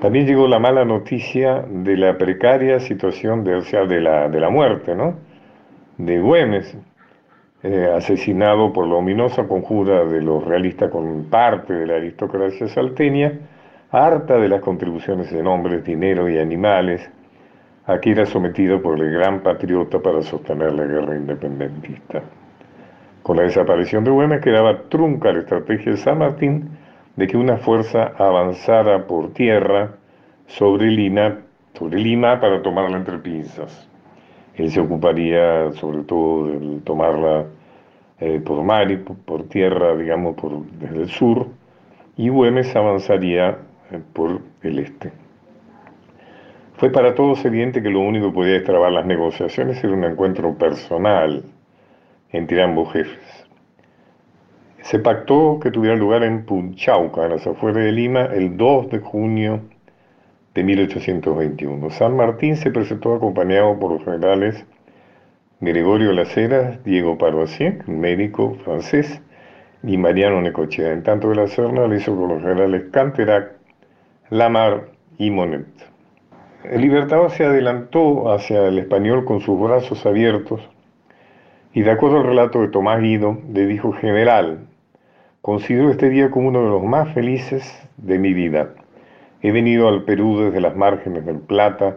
También 0.00 0.26
llegó 0.26 0.48
la 0.48 0.58
mala 0.58 0.86
noticia 0.86 1.62
de 1.68 1.94
la 1.98 2.16
precaria 2.16 2.80
situación 2.80 3.44
de, 3.44 3.60
de, 3.60 4.00
la, 4.00 4.30
de 4.30 4.40
la 4.40 4.48
muerte, 4.48 4.94
¿no? 4.94 5.14
De 5.98 6.20
Güemes, 6.20 6.74
eh, 7.62 7.92
asesinado 7.94 8.72
por 8.72 8.86
la 8.86 8.94
ominosa 8.94 9.46
conjura 9.46 10.06
de 10.06 10.22
los 10.22 10.42
realistas 10.42 10.90
con 10.90 11.24
parte 11.24 11.74
de 11.74 11.86
la 11.86 11.96
aristocracia 11.96 12.66
salteña, 12.66 13.32
harta 13.90 14.38
de 14.38 14.48
las 14.48 14.62
contribuciones 14.62 15.30
en 15.32 15.46
hombres, 15.46 15.84
dinero 15.84 16.30
y 16.30 16.38
animales, 16.38 17.10
aquí 17.84 18.10
era 18.10 18.24
sometido 18.24 18.80
por 18.80 18.98
el 18.98 19.12
gran 19.12 19.42
patriota 19.42 19.98
para 19.98 20.22
sostener 20.22 20.72
la 20.72 20.84
guerra 20.84 21.14
independentista. 21.14 22.22
Con 23.22 23.36
la 23.36 23.42
desaparición 23.42 24.04
de 24.04 24.10
Güemes 24.10 24.40
quedaba 24.40 24.82
trunca 24.88 25.32
la 25.32 25.40
estrategia 25.40 25.92
de 25.92 25.98
San 25.98 26.18
Martín 26.18 26.70
de 27.16 27.26
que 27.26 27.36
una 27.36 27.56
fuerza 27.58 28.12
avanzara 28.16 29.06
por 29.06 29.32
tierra 29.32 29.90
sobre 30.46 30.86
Lima, 30.86 31.38
sobre 31.74 31.98
Lima 31.98 32.40
para 32.40 32.62
tomarla 32.62 32.96
entre 32.96 33.18
pinzas. 33.18 33.88
Él 34.54 34.70
se 34.70 34.80
ocuparía 34.80 35.72
sobre 35.72 36.04
todo 36.04 36.46
de 36.46 36.80
tomarla 36.80 37.46
eh, 38.20 38.40
por 38.44 38.62
mar 38.64 38.90
y 38.90 38.96
por, 38.96 39.44
tierra, 39.44 39.96
digamos, 39.96 40.34
por, 40.36 40.64
desde 40.78 41.02
el 41.02 41.08
sur, 41.08 41.46
y 42.16 42.28
Güemes 42.28 42.74
avanzaría 42.74 43.58
eh, 43.92 44.00
por 44.12 44.40
el 44.62 44.78
este. 44.80 45.12
Fue 46.74 46.90
para 46.90 47.14
todos 47.14 47.44
evidente 47.44 47.82
que 47.82 47.90
lo 47.90 48.00
único 48.00 48.28
que 48.28 48.34
podía 48.34 48.52
destrabar 48.54 48.92
las 48.92 49.06
negociaciones 49.06 49.82
era 49.82 49.92
un 49.92 50.04
encuentro 50.04 50.54
personal 50.54 51.42
entre 52.32 52.62
ambos 52.62 52.92
jefes. 52.92 53.46
Se 54.82 54.98
pactó 54.98 55.58
que 55.60 55.70
tuviera 55.70 55.96
lugar 55.96 56.22
en 56.22 56.44
Punchauca, 56.44 57.24
en 57.24 57.30
las 57.30 57.46
afueras 57.46 57.84
de 57.84 57.92
Lima, 57.92 58.26
el 58.26 58.56
2 58.56 58.90
de 58.90 58.98
junio 59.00 59.60
de 60.54 60.64
1821. 60.64 61.90
San 61.90 62.16
Martín 62.16 62.56
se 62.56 62.70
presentó 62.70 63.14
acompañado 63.14 63.78
por 63.78 63.92
los 63.92 64.04
generales 64.04 64.64
Gregorio 65.60 66.12
Laceras, 66.12 66.82
Diego 66.84 67.18
Paroisier, 67.18 67.86
médico 67.88 68.56
francés, 68.64 69.20
y 69.82 69.96
Mariano 69.96 70.40
Necochea. 70.40 70.92
En 70.92 71.02
tanto, 71.02 71.32
la 71.34 71.46
Serna 71.48 71.86
lo 71.86 71.94
hizo 71.94 72.16
con 72.16 72.28
los 72.28 72.42
generales 72.42 72.84
Canterac, 72.92 73.52
Lamar 74.30 74.88
y 75.18 75.30
Monet. 75.30 75.66
El 76.64 76.80
Libertador 76.80 77.30
se 77.30 77.44
adelantó 77.44 78.32
hacia 78.32 78.66
el 78.66 78.78
español 78.78 79.24
con 79.24 79.40
sus 79.40 79.58
brazos 79.60 80.04
abiertos 80.04 80.60
y 81.74 81.82
de 81.82 81.90
acuerdo 81.90 82.18
al 82.18 82.26
relato 82.26 82.60
de 82.60 82.68
Tomás 82.68 83.00
Guido, 83.00 83.38
le 83.52 83.66
dijo 83.66 83.92
general, 83.92 84.66
considero 85.42 85.90
este 85.90 86.08
día 86.08 86.30
como 86.30 86.48
uno 86.48 86.62
de 86.62 86.70
los 86.70 86.82
más 86.82 87.12
felices 87.12 87.88
de 87.96 88.18
mi 88.18 88.32
vida. 88.32 88.74
He 89.42 89.52
venido 89.52 89.88
al 89.88 90.04
Perú 90.04 90.40
desde 90.40 90.60
las 90.60 90.74
márgenes 90.74 91.24
del 91.26 91.38
Plata, 91.38 91.96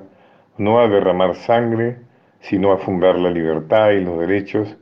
no 0.57 0.79
a 0.79 0.87
derramar 0.87 1.35
sangre, 1.35 1.97
sino 2.41 2.71
a 2.71 2.77
fundar 2.77 3.17
la 3.17 3.31
libertad 3.31 3.91
y 3.91 4.03
los 4.03 4.19
derechos 4.19 4.77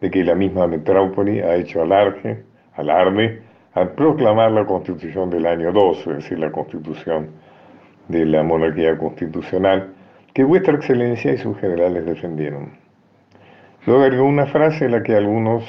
de 0.00 0.10
que 0.10 0.22
la 0.22 0.34
misma 0.34 0.66
metrópoli 0.66 1.40
ha 1.40 1.56
hecho 1.56 1.82
alarde, 1.82 2.44
alarde 2.76 3.42
al 3.72 3.92
proclamar 3.92 4.52
la 4.52 4.66
constitución 4.66 5.30
del 5.30 5.46
año 5.46 5.72
12, 5.72 6.10
es 6.10 6.16
decir, 6.16 6.38
la 6.38 6.52
constitución 6.52 7.30
de 8.08 8.26
la 8.26 8.42
monarquía 8.42 8.96
constitucional, 8.98 9.94
que 10.32 10.44
vuestra 10.44 10.74
excelencia 10.74 11.32
y 11.32 11.38
sus 11.38 11.58
generales 11.58 12.04
defendieron. 12.04 12.83
Luego 13.86 14.02
agregó 14.02 14.24
una 14.24 14.46
frase 14.46 14.86
en 14.86 14.92
la 14.92 15.02
que 15.02 15.14
algunos 15.14 15.64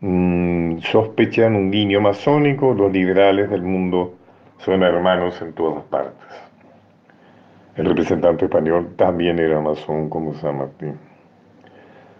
mm, 0.00 0.78
sospechan 0.80 1.56
un 1.56 1.70
guiño 1.70 2.00
masónico, 2.00 2.74
los 2.74 2.92
liberales 2.92 3.48
del 3.48 3.62
mundo 3.62 4.14
son 4.58 4.82
hermanos 4.82 5.40
en 5.40 5.52
todas 5.54 5.82
partes. 5.84 6.26
El 7.76 7.86
representante 7.86 8.44
español 8.44 8.94
también 8.96 9.38
era 9.38 9.60
masón 9.60 10.10
como 10.10 10.34
San 10.34 10.58
Martín. 10.58 10.98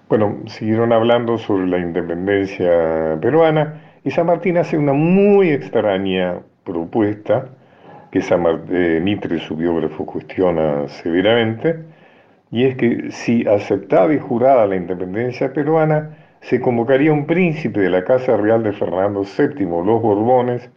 Bueno, 0.09 0.39
siguieron 0.47 0.93
hablando 0.93 1.37
sobre 1.37 1.67
la 1.67 1.79
independencia 1.79 3.19
peruana 3.21 3.83
y 4.05 4.11
San 4.11 4.27
Martín 4.27 4.57
hace 4.57 4.79
una 4.79 4.95
muy 4.95 5.51
extraña 5.51 6.39
propuesta 6.65 7.49
que 8.11 8.23
San 8.23 8.43
eh, 8.71 9.01
Mitre, 9.03 9.39
su 9.39 9.55
biógrafo, 9.55 10.07
cuestiona 10.07 10.89
severamente, 10.89 11.79
y 12.51 12.65
es 12.65 12.77
que 12.77 13.11
si 13.11 13.47
aceptada 13.47 14.13
y 14.13 14.19
jurada 14.19 14.67
la 14.67 14.77
independencia 14.77 15.53
peruana, 15.53 16.17
se 16.41 16.61
convocaría 16.61 17.13
un 17.13 17.27
príncipe 17.27 17.81
de 17.81 17.91
la 17.91 18.05
Casa 18.05 18.37
Real 18.37 18.63
de 18.63 18.73
Fernando 18.73 19.23
VII, 19.23 19.67
los 19.67 20.03
Borbones, 20.03 20.71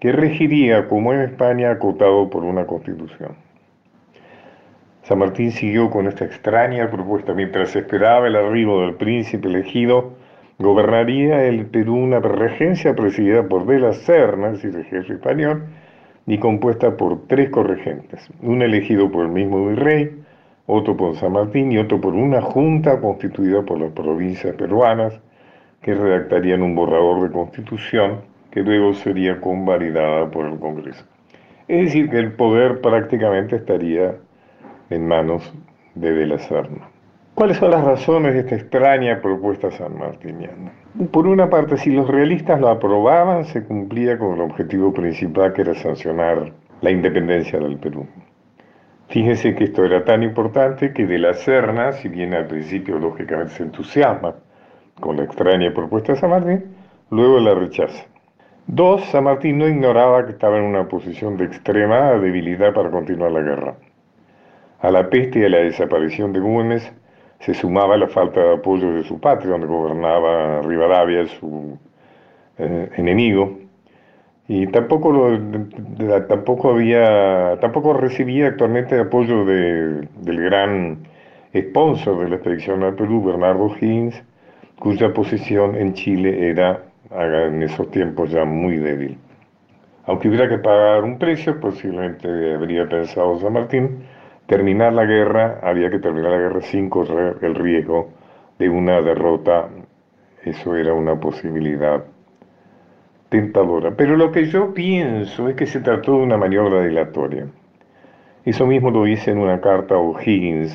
que 0.00 0.12
regiría 0.12 0.86
como 0.88 1.12
en 1.12 1.20
España 1.20 1.70
acotado 1.70 2.30
por 2.30 2.44
una 2.44 2.66
constitución. 2.66 3.32
San 5.02 5.18
Martín 5.18 5.50
siguió 5.52 5.90
con 5.90 6.06
esta 6.06 6.26
extraña 6.26 6.90
propuesta. 6.90 7.32
Mientras 7.32 7.74
esperaba 7.74 8.26
el 8.26 8.36
arribo 8.36 8.82
del 8.82 8.94
príncipe 8.94 9.48
elegido, 9.48 10.12
gobernaría 10.58 11.44
el 11.44 11.66
Perú 11.66 11.96
una 11.96 12.20
regencia 12.20 12.94
presidida 12.94 13.48
por 13.48 13.64
De 13.66 13.80
la 13.80 13.94
Serna, 13.94 14.50
es 14.50 14.64
el 14.64 14.84
jefe 14.84 15.14
español, 15.14 15.64
y 16.26 16.36
compuesta 16.38 16.96
por 16.96 17.26
tres 17.26 17.48
corregentes, 17.48 18.28
uno 18.42 18.64
elegido 18.64 19.10
por 19.10 19.24
el 19.24 19.32
mismo 19.32 19.66
virrey, 19.66 20.10
otro 20.68 20.96
por 20.96 21.16
San 21.16 21.32
Martín 21.32 21.72
y 21.72 21.78
otro 21.78 21.98
por 22.00 22.14
una 22.14 22.42
junta 22.42 23.00
constituida 23.00 23.62
por 23.62 23.80
las 23.80 23.90
provincias 23.92 24.54
peruanas 24.54 25.18
que 25.80 25.94
redactarían 25.94 26.62
un 26.62 26.74
borrador 26.74 27.22
de 27.22 27.32
constitución 27.32 28.20
que 28.50 28.60
luego 28.60 28.92
sería 28.92 29.40
convalidada 29.40 30.30
por 30.30 30.46
el 30.46 30.58
Congreso. 30.58 31.04
Es 31.68 31.86
decir, 31.86 32.10
que 32.10 32.18
el 32.18 32.32
poder 32.32 32.80
prácticamente 32.82 33.56
estaría 33.56 34.14
en 34.90 35.08
manos 35.08 35.52
de 35.94 36.12
De 36.12 36.26
la. 36.26 36.36
¿Cuáles 37.34 37.56
son 37.56 37.70
las 37.70 37.84
razones 37.84 38.34
de 38.34 38.40
esta 38.40 38.56
extraña 38.56 39.20
propuesta 39.22 39.70
sanmartiniana? 39.70 40.72
Por 41.10 41.26
una 41.26 41.48
parte, 41.48 41.78
si 41.78 41.90
los 41.90 42.08
realistas 42.08 42.60
lo 42.60 42.68
aprobaban, 42.68 43.44
se 43.44 43.64
cumplía 43.64 44.18
con 44.18 44.34
el 44.34 44.42
objetivo 44.42 44.92
principal 44.92 45.52
que 45.54 45.62
era 45.62 45.74
sancionar 45.74 46.52
la 46.82 46.90
independencia 46.90 47.58
del 47.58 47.78
Perú. 47.78 48.06
Fíjense 49.08 49.54
que 49.54 49.64
esto 49.64 49.84
era 49.86 50.04
tan 50.04 50.22
importante 50.22 50.92
que 50.92 51.06
de 51.06 51.18
la 51.18 51.32
Serna, 51.32 51.92
si 51.92 52.08
bien 52.08 52.34
al 52.34 52.46
principio 52.46 52.98
lógicamente 52.98 53.54
se 53.54 53.62
entusiasma 53.62 54.34
con 55.00 55.16
la 55.16 55.24
extraña 55.24 55.72
propuesta 55.72 56.12
de 56.12 56.18
San 56.18 56.30
Martín, 56.30 56.64
luego 57.10 57.40
la 57.40 57.54
rechaza. 57.54 58.04
Dos, 58.66 59.02
San 59.06 59.24
Martín 59.24 59.56
no 59.56 59.66
ignoraba 59.66 60.26
que 60.26 60.32
estaba 60.32 60.58
en 60.58 60.64
una 60.64 60.86
posición 60.88 61.38
de 61.38 61.46
extrema 61.46 62.12
debilidad 62.18 62.74
para 62.74 62.90
continuar 62.90 63.32
la 63.32 63.40
guerra. 63.40 63.76
A 64.80 64.90
la 64.90 65.08
peste 65.08 65.38
y 65.38 65.44
a 65.44 65.48
la 65.48 65.58
desaparición 65.58 66.34
de 66.34 66.40
Güemes 66.40 66.92
se 67.40 67.54
sumaba 67.54 67.96
la 67.96 68.08
falta 68.08 68.40
de 68.40 68.54
apoyo 68.56 68.92
de 68.92 69.04
su 69.04 69.18
patria, 69.18 69.52
donde 69.52 69.66
gobernaba 69.66 70.60
Rivadavia, 70.60 71.26
su 71.28 71.78
eh, 72.58 72.90
enemigo, 72.96 73.58
y 74.48 74.66
tampoco 74.68 75.12
lo, 75.12 75.38
tampoco 76.26 76.70
había 76.70 77.58
tampoco 77.60 77.92
recibía 77.92 78.48
actualmente 78.48 78.98
apoyo 78.98 79.44
de, 79.44 80.08
del 80.22 80.40
gran 80.42 80.98
sponsor 81.54 82.24
de 82.24 82.30
la 82.30 82.36
expedición 82.36 82.82
al 82.82 82.94
Perú, 82.94 83.22
Bernardo 83.22 83.70
Higgins, 83.76 84.22
cuya 84.78 85.12
posición 85.12 85.76
en 85.76 85.92
Chile 85.92 86.48
era 86.48 86.82
en 87.10 87.62
esos 87.62 87.90
tiempos 87.90 88.30
ya 88.30 88.44
muy 88.46 88.76
débil. 88.76 89.18
Aunque 90.06 90.28
hubiera 90.28 90.48
que 90.48 90.58
pagar 90.58 91.04
un 91.04 91.18
precio, 91.18 91.60
posiblemente 91.60 92.54
habría 92.54 92.88
pensado 92.88 93.38
San 93.40 93.52
Martín, 93.52 93.98
terminar 94.46 94.94
la 94.94 95.04
guerra, 95.04 95.60
había 95.62 95.90
que 95.90 95.98
terminar 95.98 96.30
la 96.30 96.38
guerra 96.38 96.62
sin 96.62 96.88
correr 96.88 97.36
el 97.42 97.54
riesgo 97.54 98.08
de 98.58 98.70
una 98.70 99.02
derrota. 99.02 99.68
Eso 100.42 100.74
era 100.74 100.94
una 100.94 101.20
posibilidad 101.20 102.02
tentadora. 103.28 103.92
Pero 103.96 104.16
lo 104.16 104.32
que 104.32 104.46
yo 104.46 104.74
pienso 104.74 105.48
es 105.48 105.56
que 105.56 105.66
se 105.66 105.80
trató 105.80 106.12
de 106.12 106.22
una 106.22 106.36
maniobra 106.36 106.82
dilatoria. 106.82 107.46
Eso 108.44 108.66
mismo 108.66 108.90
lo 108.90 109.06
hice 109.06 109.30
en 109.30 109.38
una 109.38 109.60
carta 109.60 109.94
a 109.94 109.98
O'Higgins, 109.98 110.74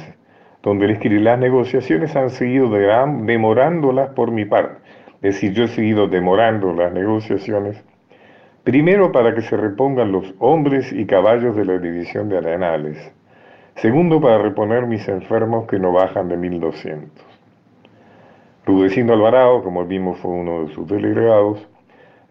donde 0.61 0.87
le 0.87 0.93
escribí, 0.93 1.19
las 1.19 1.39
negociaciones 1.39 2.15
han 2.15 2.29
seguido 2.29 2.69
demorándolas 2.69 4.09
por 4.09 4.31
mi 4.31 4.45
parte. 4.45 4.77
Es 5.21 5.35
decir, 5.35 5.53
yo 5.53 5.63
he 5.63 5.67
seguido 5.69 6.07
demorando 6.07 6.73
las 6.73 6.93
negociaciones, 6.93 7.83
primero 8.63 9.11
para 9.11 9.33
que 9.33 9.41
se 9.41 9.57
repongan 9.57 10.11
los 10.11 10.33
hombres 10.39 10.91
y 10.91 11.05
caballos 11.05 11.55
de 11.55 11.65
la 11.65 11.77
división 11.77 12.29
de 12.29 12.37
Arenales, 12.37 13.11
segundo 13.75 14.21
para 14.21 14.37
reponer 14.37 14.85
mis 14.85 15.07
enfermos 15.07 15.65
que 15.67 15.79
no 15.79 15.91
bajan 15.93 16.29
de 16.29 16.37
1200. 16.37 17.09
Rudecindo 18.65 19.13
Alvarado, 19.13 19.63
como 19.63 19.85
vimos 19.85 20.19
fue 20.19 20.31
uno 20.31 20.65
de 20.65 20.73
sus 20.73 20.87
delegados, 20.87 21.67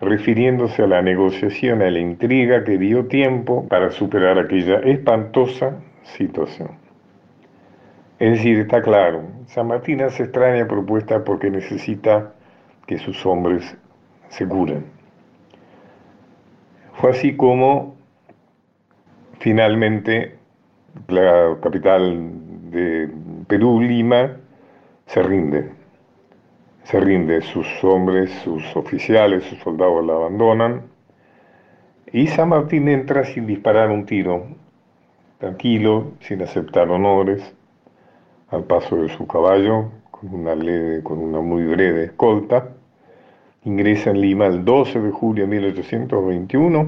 refiriéndose 0.02 0.82
a 0.82 0.88
la 0.88 1.00
negociación, 1.00 1.80
a 1.80 1.90
la 1.90 2.00
intriga 2.00 2.64
que 2.64 2.76
dio 2.76 3.06
tiempo 3.06 3.66
para 3.68 3.92
superar 3.92 4.36
aquella 4.36 4.80
espantosa 4.80 5.76
situación. 6.02 6.70
Es 8.18 8.32
decir, 8.32 8.58
está 8.58 8.82
claro, 8.82 9.22
San 9.46 9.68
Martín 9.68 10.02
hace 10.02 10.24
extraña 10.24 10.66
propuesta 10.66 11.22
porque 11.24 11.50
necesita 11.50 12.32
que 12.86 12.98
sus 12.98 13.24
hombres 13.24 13.76
se 14.28 14.46
curen. 14.46 14.84
Fue 16.94 17.10
así 17.10 17.36
como 17.36 17.94
finalmente 19.38 20.36
la 21.08 21.56
capital 21.62 22.30
de 22.70 23.08
Perú, 23.46 23.80
Lima, 23.80 24.36
se 25.06 25.22
rinde 25.22 25.81
se 26.84 27.00
rinde, 27.00 27.42
sus 27.42 27.66
hombres, 27.84 28.30
sus 28.44 28.76
oficiales, 28.76 29.44
sus 29.44 29.58
soldados 29.60 30.04
la 30.04 30.14
abandonan 30.14 30.92
y 32.12 32.26
San 32.26 32.50
Martín 32.50 32.88
entra 32.88 33.24
sin 33.24 33.46
disparar 33.46 33.90
un 33.90 34.04
tiro, 34.04 34.44
tranquilo, 35.38 36.12
sin 36.20 36.42
aceptar 36.42 36.90
honores, 36.90 37.54
al 38.50 38.64
paso 38.64 38.96
de 38.96 39.08
su 39.08 39.26
caballo, 39.26 39.90
con 40.10 40.34
una, 40.34 40.54
leve, 40.54 41.02
con 41.02 41.18
una 41.18 41.40
muy 41.40 41.64
breve 41.64 42.04
escolta. 42.04 42.68
Ingresa 43.64 44.10
en 44.10 44.20
Lima 44.20 44.46
el 44.46 44.62
12 44.62 45.00
de 45.00 45.10
julio 45.10 45.44
de 45.44 45.50
1821 45.50 46.86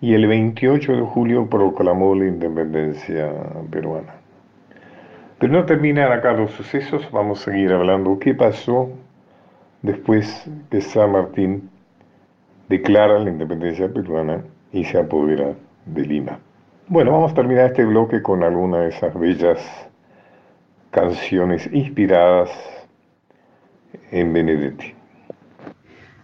y 0.00 0.14
el 0.14 0.26
28 0.26 0.92
de 0.92 1.02
julio 1.02 1.48
proclamó 1.48 2.16
la 2.16 2.26
independencia 2.26 3.32
peruana. 3.70 4.25
Pero 5.38 5.52
no 5.52 5.66
terminan 5.66 6.12
acá 6.12 6.32
los 6.32 6.50
sucesos, 6.52 7.10
vamos 7.10 7.42
a 7.42 7.50
seguir 7.50 7.72
hablando 7.72 8.18
qué 8.18 8.34
pasó 8.34 8.90
después 9.82 10.48
que 10.70 10.80
San 10.80 11.12
Martín 11.12 11.70
declara 12.68 13.18
la 13.18 13.30
independencia 13.30 13.92
peruana 13.92 14.42
y 14.72 14.84
se 14.84 14.98
apodera 14.98 15.54
de 15.84 16.02
Lima. 16.02 16.38
Bueno, 16.88 17.12
vamos 17.12 17.32
a 17.32 17.34
terminar 17.34 17.66
este 17.66 17.84
bloque 17.84 18.22
con 18.22 18.42
alguna 18.42 18.80
de 18.80 18.88
esas 18.88 19.12
bellas 19.18 19.58
canciones 20.90 21.68
inspiradas 21.72 22.50
en 24.10 24.32
Benedetti. 24.32 24.94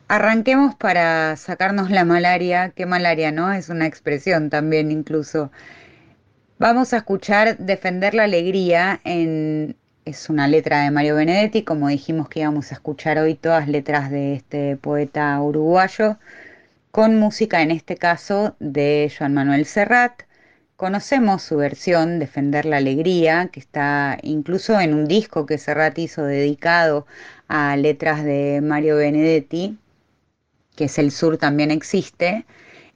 Arranquemos 0.09 0.75
para 0.75 1.37
sacarnos 1.37 1.91
la 1.91 2.05
malaria. 2.05 2.71
¿Qué 2.71 2.87
malaria, 2.87 3.33
no? 3.33 3.53
Es 3.53 3.69
una 3.69 3.87
expresión 3.87 4.51
también 4.51 4.91
incluso. 4.91 5.51
Vamos 6.63 6.93
a 6.93 6.99
escuchar 6.99 7.59
Defender 7.59 8.15
la 8.15 8.23
Alegría 8.23 9.01
en... 9.03 9.75
Es 10.05 10.31
una 10.31 10.47
letra 10.47 10.85
de 10.85 10.93
Mario 10.93 11.17
Benedetti, 11.17 11.65
como 11.65 11.89
dijimos 11.89 12.29
que 12.29 12.39
íbamos 12.39 12.71
a 12.71 12.77
escuchar 12.77 13.19
hoy 13.19 13.35
todas 13.35 13.67
letras 13.67 14.13
de 14.13 14.35
este 14.35 14.77
poeta 14.77 15.41
uruguayo, 15.43 16.19
con 16.93 17.19
música 17.19 17.63
en 17.63 17.73
este 17.73 17.97
caso 17.97 18.55
de 18.61 19.13
Joan 19.13 19.35
Manuel 19.35 19.67
Serrat. 19.67 20.23
Conocemos 20.77 21.43
su 21.43 21.57
versión, 21.57 22.21
Defender 22.21 22.65
la 22.65 22.77
Alegría, 22.77 23.49
que 23.53 23.59
está 23.59 24.17
incluso 24.23 24.79
en 24.79 24.95
un 24.95 25.09
disco 25.09 25.47
que 25.47 25.59
Serrat 25.59 25.99
hizo 25.99 26.23
dedicado 26.23 27.09
a 27.49 27.77
letras 27.77 28.23
de 28.23 28.61
Mario 28.63 28.99
Benedetti, 28.99 29.79
que 30.77 30.85
es 30.85 30.97
El 30.97 31.11
Sur 31.11 31.39
también 31.39 31.73
existe. 31.73 32.47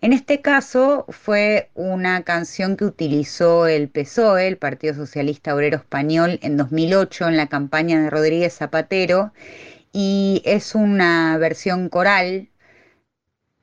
En 0.07 0.13
este 0.13 0.41
caso 0.41 1.05
fue 1.09 1.69
una 1.75 2.23
canción 2.23 2.77
que 2.77 2.85
utilizó 2.85 3.67
el 3.67 3.89
PSOE, 3.89 4.47
el 4.47 4.57
Partido 4.57 4.95
Socialista 4.95 5.53
Obrero 5.53 5.79
Español, 5.79 6.39
en 6.43 6.57
2008 6.57 7.27
en 7.27 7.37
la 7.37 7.49
campaña 7.49 8.01
de 8.01 8.09
Rodríguez 8.09 8.55
Zapatero 8.55 9.33
y 9.93 10.43
es 10.45 10.77
una 10.77 11.37
versión 11.39 11.89
coral, 11.89 12.51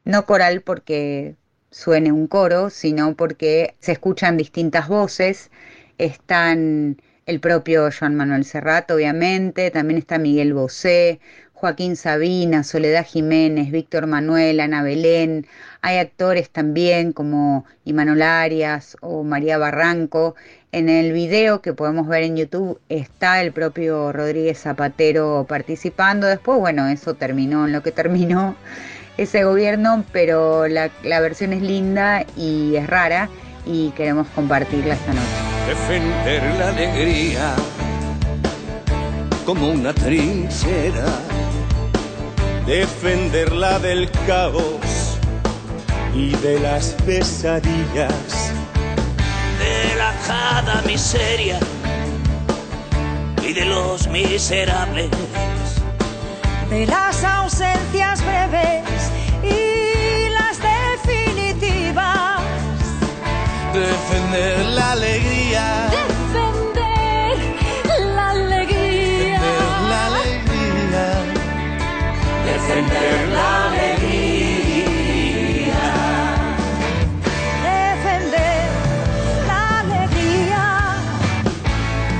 no 0.03 0.25
coral 0.25 0.59
porque 0.63 1.37
suene 1.71 2.11
un 2.11 2.27
coro, 2.27 2.69
sino 2.69 3.15
porque 3.15 3.75
se 3.79 3.93
escuchan 3.93 4.35
distintas 4.35 4.89
voces, 4.89 5.49
están 5.97 6.97
el 7.25 7.39
propio 7.39 7.89
Joan 7.97 8.15
Manuel 8.15 8.43
Serrat, 8.43 8.91
obviamente, 8.91 9.71
también 9.71 9.97
está 9.97 10.17
Miguel 10.17 10.53
Bosé, 10.53 11.21
Joaquín 11.63 11.95
Sabina, 11.95 12.61
Soledad 12.61 13.05
Jiménez, 13.05 13.71
Víctor 13.71 14.05
Manuel, 14.05 14.59
Ana 14.59 14.83
Belén. 14.83 15.47
Hay 15.81 15.97
actores 15.97 16.49
también 16.49 17.13
como 17.13 17.63
Imanol 17.85 18.21
Arias 18.21 18.97
o 18.99 19.23
María 19.23 19.57
Barranco. 19.57 20.35
En 20.73 20.89
el 20.89 21.13
video 21.13 21.61
que 21.61 21.71
podemos 21.71 22.05
ver 22.09 22.23
en 22.23 22.35
YouTube 22.35 22.81
está 22.89 23.41
el 23.41 23.53
propio 23.53 24.11
Rodríguez 24.11 24.59
Zapatero 24.59 25.45
participando. 25.47 26.27
Después, 26.27 26.59
bueno, 26.59 26.89
eso 26.89 27.13
terminó 27.13 27.65
en 27.65 27.71
lo 27.71 27.81
que 27.81 27.91
terminó 27.93 28.57
ese 29.15 29.45
gobierno, 29.45 30.03
pero 30.11 30.67
la, 30.67 30.89
versión 31.21 31.53
es 31.53 31.61
linda 31.61 32.25
y 32.35 32.75
es 32.75 32.87
rara 32.87 33.29
y 33.65 33.91
queremos 33.91 34.27
compartirla 34.35 34.95
esta 34.95 35.13
noche. 35.13 35.69
Defender 35.69 36.43
la 36.59 36.67
alegría 36.67 37.55
como 39.45 39.69
una 39.69 39.93
trinchera 39.93 41.05
defenderla 42.65 43.79
del 43.79 44.09
caos 44.25 45.19
y 46.15 46.29
de 46.37 46.59
las 46.59 46.93
pesadillas, 47.05 48.51
de 49.59 49.95
la 49.97 50.13
jada 50.25 50.81
miseria 50.85 51.59
y 53.45 53.53
de 53.53 53.65
los 53.65 54.07
miserables, 54.07 55.09
de 56.69 56.85
las 56.85 57.23
ausencias 57.23 58.23
breves 58.23 58.83
y 59.43 60.29
las 60.29 60.57
definitivas, 61.03 62.39
defender 63.73 64.65
la 64.67 64.91
alegría 64.93 66.12
defender 72.67 73.27
la 73.29 73.67
alegría. 73.67 74.63
Defender 77.63 78.69
la 79.47 79.79
alegría 79.79 80.65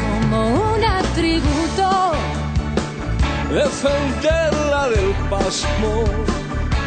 como 0.02 0.38
un 0.74 0.84
atributo. 0.84 1.90
Defenderla 3.50 4.90
del 4.90 5.12
pasmo 5.30 6.04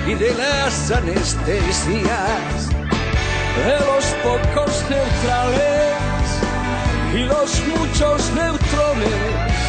y 0.07 0.15
de 0.15 0.35
las 0.35 0.91
anestesias. 0.91 2.69
De 3.65 3.77
los 3.89 4.05
pocos 4.23 4.85
neutrales 4.91 5.97
y 7.15 7.21
los 7.21 7.51
muchos 7.69 8.31
neutrones 8.35 9.66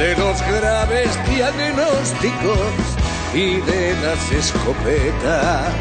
de 0.00 0.16
los 0.16 0.40
graves 0.46 1.10
diagnósticos 1.28 2.72
y 3.34 3.56
de 3.56 3.94
las 4.02 4.32
escopetas. 4.32 5.74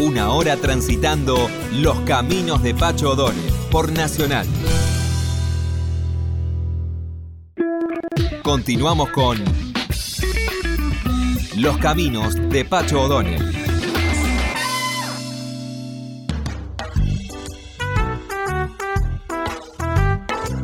Una 0.00 0.30
hora 0.30 0.56
transitando 0.56 1.48
los 1.74 2.00
caminos 2.00 2.60
de 2.64 2.74
Pacho 2.74 3.12
O'Donnell 3.12 3.52
por 3.70 3.92
Nacional. 3.92 4.48
Continuamos 8.42 9.10
con 9.10 9.38
Los 11.56 11.78
caminos 11.78 12.34
de 12.34 12.64
Pacho 12.64 13.02
O'Donnell. 13.02 13.47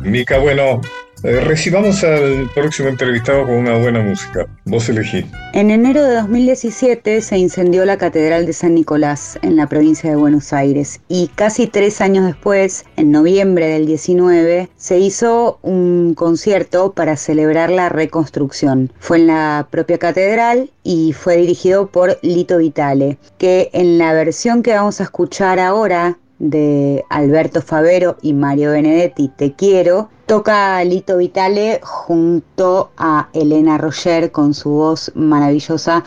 Mica, 0.05 0.37
bueno, 0.37 0.81
eh, 1.23 1.39
recibamos 1.39 2.03
al 2.03 2.47
próximo 2.53 2.89
entrevistado 2.89 3.45
con 3.45 3.55
una 3.55 3.75
buena 3.79 4.01
música. 4.01 4.45
Vos 4.65 4.87
elegí. 4.87 5.25
En 5.53 5.71
enero 5.71 6.03
de 6.03 6.13
2017 6.17 7.21
se 7.21 7.37
incendió 7.39 7.83
la 7.85 7.97
Catedral 7.97 8.45
de 8.45 8.53
San 8.53 8.75
Nicolás 8.75 9.39
en 9.41 9.55
la 9.55 9.67
provincia 9.67 10.07
de 10.11 10.15
Buenos 10.15 10.53
Aires 10.53 11.01
y 11.07 11.29
casi 11.33 11.65
tres 11.65 12.01
años 12.01 12.27
después, 12.27 12.85
en 12.97 13.09
noviembre 13.09 13.65
del 13.65 13.87
19, 13.87 14.69
se 14.77 14.99
hizo 14.99 15.57
un 15.63 16.13
concierto 16.13 16.93
para 16.93 17.17
celebrar 17.17 17.71
la 17.71 17.89
reconstrucción. 17.89 18.93
Fue 18.99 19.17
en 19.17 19.27
la 19.27 19.67
propia 19.71 19.97
catedral 19.97 20.69
y 20.83 21.13
fue 21.13 21.37
dirigido 21.37 21.87
por 21.87 22.19
Lito 22.21 22.59
Vitale, 22.59 23.17
que 23.39 23.71
en 23.73 23.97
la 23.97 24.13
versión 24.13 24.61
que 24.61 24.75
vamos 24.75 25.01
a 25.01 25.05
escuchar 25.05 25.59
ahora 25.59 26.19
de 26.39 27.03
Alberto 27.09 27.61
Favero 27.61 28.17
y 28.21 28.33
Mario 28.33 28.71
Benedetti, 28.71 29.29
Te 29.29 29.53
Quiero, 29.53 30.09
toca 30.25 30.83
Lito 30.83 31.17
Vitale 31.17 31.79
junto 31.83 32.91
a 32.97 33.29
Elena 33.33 33.77
Roger 33.77 34.31
con 34.31 34.53
su 34.53 34.71
voz 34.71 35.11
maravillosa 35.15 36.03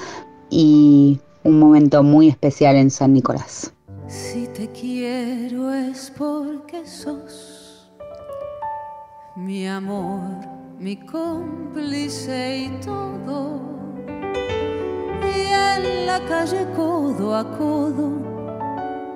y 0.51 1.21
un 1.45 1.59
momento 1.59 2.03
muy 2.03 2.29
especial 2.29 2.77
en 2.77 2.91
San 2.91 3.13
Nicolás. 3.13 3.73
Si 4.07 4.47
te 4.49 4.69
quiero 4.69 5.73
es 5.73 6.13
porque 6.17 6.87
sos 6.87 7.91
mi 9.37 9.69
amor, 9.69 10.21
mi 10.79 10.97
cómplice 10.97 12.59
y 12.59 12.69
todo. 12.85 13.61
Y 15.23 15.41
en 15.53 16.07
la 16.07 16.21
calle 16.27 16.67
codo 16.75 17.37
a 17.37 17.45
codo 17.57 18.38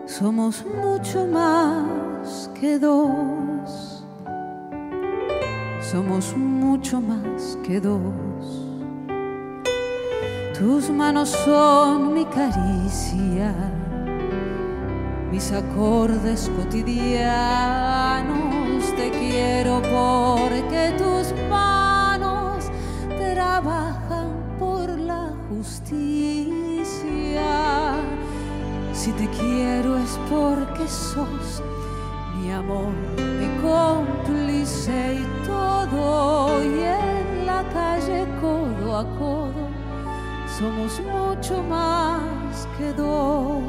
somos 0.06 0.64
mucho 0.64 1.26
más 1.26 2.50
que 2.58 2.78
dos. 2.78 4.04
Somos 5.80 6.36
mucho 6.36 7.00
más 7.00 7.58
que 7.64 7.80
dos. 7.80 8.00
Tus 10.58 10.90
manos 10.90 11.30
son 11.30 12.14
mi 12.14 12.24
caricia, 12.26 13.54
mis 15.30 15.52
acordes 15.52 16.50
cotidianos. 16.56 17.22
Te 18.96 19.10
quiero 19.10 19.82
porque 19.82 20.94
tus 20.98 21.32
manos 21.48 22.70
trabajan 23.34 24.28
por 24.58 24.88
la 24.88 25.32
justicia 25.48 26.61
si 28.92 29.10
te 29.12 29.28
quiero 29.28 29.96
es 29.96 30.18
porque 30.28 30.86
sos 30.86 31.62
mi 32.36 32.50
amor, 32.50 32.92
mi 33.16 33.48
cómplice 33.60 35.14
y 35.14 35.46
todo. 35.46 36.62
Y 36.62 36.80
en 36.80 37.46
la 37.46 37.64
calle 37.72 38.26
codo 38.40 38.96
a 38.98 39.04
codo 39.18 39.68
somos 40.58 41.00
mucho 41.00 41.62
más 41.62 42.68
que 42.78 42.92
dos. 42.92 43.62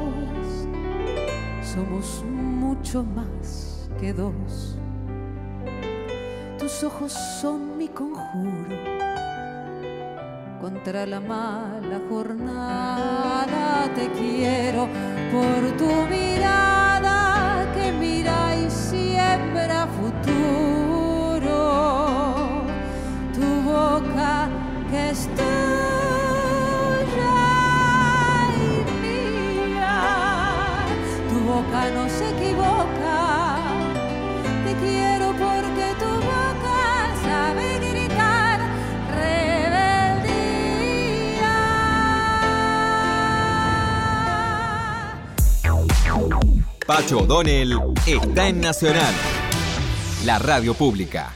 Somos 1.62 2.24
mucho 2.24 3.02
más 3.02 3.88
que 3.98 4.12
dos. 4.12 4.76
Tus 6.58 6.84
ojos 6.84 7.12
son 7.40 7.76
mi 7.76 7.88
conjuro 7.88 8.93
contra 10.64 11.04
la 11.04 11.20
mala 11.20 11.98
jornada. 12.08 13.64
Te 13.94 14.08
quiero 14.18 14.88
por 15.30 15.60
tu 15.76 15.90
mirada 16.08 17.66
que 17.74 17.92
mira 17.92 18.56
y 18.56 18.70
siembra 18.70 19.86
futuro. 19.98 21.58
Tu 23.36 23.48
boca 23.72 24.48
que 24.90 25.10
es 25.10 25.28
tuya 25.38 25.50
y 28.64 28.68
mía. 29.02 29.98
Tu 31.28 31.36
boca 31.50 31.80
no 31.96 32.04
se 32.08 32.23
Pacho 46.86 47.20
O'Donnell 47.20 47.72
está 48.06 48.46
en 48.46 48.60
Nacional, 48.60 49.14
la 50.26 50.38
radio 50.38 50.74
pública. 50.74 51.32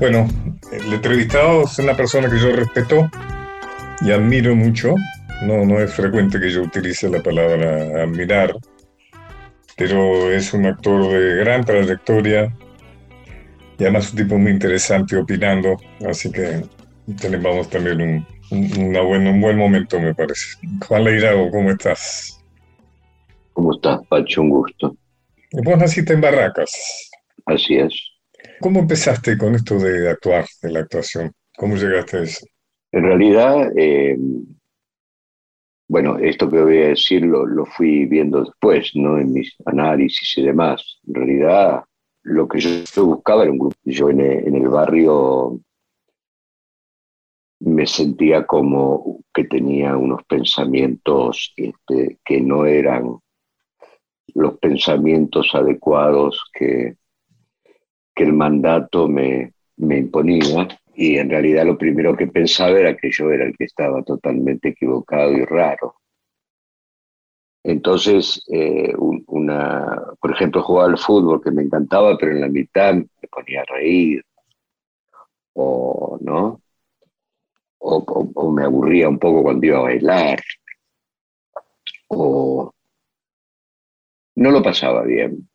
Bueno, 0.00 0.26
el 0.72 0.92
entrevistado 0.92 1.62
es 1.62 1.78
una 1.78 1.96
persona 1.96 2.28
que 2.28 2.40
yo 2.40 2.50
respeto 2.50 3.08
y 4.00 4.10
admiro 4.10 4.56
mucho. 4.56 4.96
No, 5.42 5.64
no 5.64 5.78
es 5.78 5.94
frecuente 5.94 6.40
que 6.40 6.50
yo 6.50 6.62
utilice 6.62 7.08
la 7.08 7.22
palabra 7.22 8.02
admirar, 8.02 8.52
pero 9.76 10.32
es 10.32 10.52
un 10.52 10.66
actor 10.66 11.08
de 11.08 11.36
gran 11.36 11.64
trayectoria 11.64 12.52
y 13.78 13.84
además 13.84 14.10
un 14.10 14.16
tipo 14.16 14.36
muy 14.36 14.50
interesante 14.50 15.16
opinando, 15.16 15.76
así 16.08 16.32
que 16.32 16.64
tenemos 17.20 17.70
también 17.70 18.00
un, 18.00 18.26
una 18.50 19.00
buena, 19.02 19.30
un 19.30 19.40
buen 19.40 19.56
momento, 19.56 20.00
me 20.00 20.14
parece. 20.14 20.58
Juan 20.86 21.04
Leirago, 21.04 21.50
¿cómo 21.50 21.70
estás? 21.70 22.42
¿Cómo 23.52 23.74
estás, 23.74 24.00
Pacho? 24.08 24.42
Un 24.42 24.50
gusto. 24.50 24.96
Vos 25.52 25.78
naciste 25.78 26.12
en 26.12 26.20
Barracas. 26.20 27.10
Así 27.46 27.76
es. 27.76 27.94
¿Cómo 28.60 28.80
empezaste 28.80 29.36
con 29.38 29.54
esto 29.54 29.78
de 29.78 30.10
actuar, 30.10 30.46
de 30.62 30.70
la 30.70 30.80
actuación? 30.80 31.32
¿Cómo 31.56 31.76
llegaste 31.76 32.18
a 32.18 32.22
eso? 32.22 32.46
En 32.92 33.02
realidad, 33.04 33.70
eh, 33.76 34.16
bueno, 35.88 36.18
esto 36.18 36.50
que 36.50 36.60
voy 36.60 36.78
a 36.78 36.88
decir 36.88 37.22
lo, 37.22 37.46
lo, 37.46 37.66
fui 37.66 38.06
viendo 38.06 38.44
después, 38.44 38.90
¿no? 38.94 39.18
En 39.18 39.32
mis 39.32 39.54
análisis 39.66 40.36
y 40.36 40.42
demás. 40.42 41.00
En 41.06 41.14
realidad, 41.14 41.84
lo 42.22 42.48
que 42.48 42.60
yo, 42.60 43.06
buscaba 43.06 43.42
era 43.42 43.52
un 43.52 43.58
grupo. 43.58 43.76
Yo 43.84 44.10
en 44.10 44.20
el, 44.20 44.46
en 44.48 44.56
el 44.56 44.68
barrio 44.68 45.60
me 47.60 47.86
sentía 47.86 48.46
como 48.46 49.20
que 49.34 49.44
tenía 49.44 49.96
unos 49.96 50.24
pensamientos 50.24 51.52
este, 51.56 52.18
que 52.24 52.40
no 52.40 52.64
eran 52.64 53.18
los 54.34 54.58
pensamientos 54.58 55.54
adecuados 55.54 56.42
que, 56.52 56.96
que 58.14 58.24
el 58.24 58.32
mandato 58.32 59.08
me, 59.08 59.52
me 59.76 59.98
imponía. 59.98 60.68
Y 60.94 61.16
en 61.16 61.30
realidad 61.30 61.64
lo 61.64 61.78
primero 61.78 62.16
que 62.16 62.26
pensaba 62.26 62.78
era 62.78 62.96
que 62.96 63.10
yo 63.10 63.30
era 63.30 63.44
el 63.44 63.56
que 63.56 63.64
estaba 63.64 64.02
totalmente 64.02 64.70
equivocado 64.70 65.32
y 65.32 65.44
raro. 65.44 65.96
Entonces, 67.62 68.42
eh, 68.50 68.94
un, 68.96 69.22
una, 69.26 70.02
por 70.18 70.32
ejemplo, 70.32 70.62
jugaba 70.62 70.88
al 70.88 70.98
fútbol 70.98 71.42
que 71.42 71.50
me 71.50 71.62
encantaba, 71.62 72.16
pero 72.16 72.32
en 72.32 72.40
la 72.40 72.48
mitad 72.48 72.94
me 72.94 73.28
ponía 73.30 73.60
a 73.60 73.64
reír, 73.64 74.24
o 75.54 76.18
no, 76.22 76.60
o, 77.80 78.52
me 78.52 78.64
aburría 78.64 79.08
un 79.08 79.18
poco 79.18 79.42
cuando 79.42 79.66
iba 79.66 79.78
a 79.78 79.82
bailar, 79.82 80.40
o 82.08 82.72
no 84.36 84.50
lo 84.50 84.62
pasaba 84.62 85.02
bien. 85.04 85.48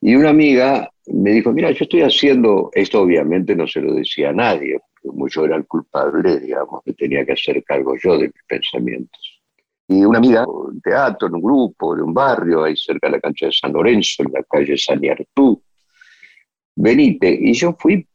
Y 0.00 0.14
una 0.16 0.30
amiga 0.30 0.90
me 1.06 1.30
dijo, 1.30 1.52
mira, 1.52 1.70
yo 1.70 1.84
estoy 1.84 2.02
haciendo, 2.02 2.70
esto 2.72 3.02
obviamente 3.02 3.54
no 3.54 3.66
se 3.66 3.80
lo 3.80 3.94
decía 3.94 4.30
a 4.30 4.32
nadie, 4.32 4.80
como 5.00 5.28
yo 5.28 5.44
era 5.44 5.56
el 5.56 5.66
culpable, 5.66 6.40
digamos, 6.40 6.82
que 6.84 6.92
tenía 6.94 7.24
que 7.24 7.32
hacer 7.32 7.62
cargo 7.64 7.94
yo 8.02 8.18
de 8.18 8.26
mis 8.26 8.44
pensamientos. 8.46 9.42
Y 9.88 10.04
una 10.04 10.18
amiga, 10.18 10.46
un 10.46 10.80
teatro, 10.80 11.28
en 11.28 11.34
un 11.34 11.42
grupo, 11.42 11.94
de 11.94 12.02
un 12.02 12.14
barrio, 12.14 12.64
ahí 12.64 12.76
cerca 12.76 13.08
de 13.08 13.12
la 13.12 13.20
cancha 13.20 13.46
de 13.46 13.52
San 13.52 13.72
Lorenzo, 13.72 14.22
en 14.22 14.32
la 14.32 14.42
calle 14.44 14.76
San 14.76 15.00
Yartú, 15.00 15.62
venite. 16.76 17.30
Y 17.40 17.52
yo 17.52 17.76
fui 17.78 18.06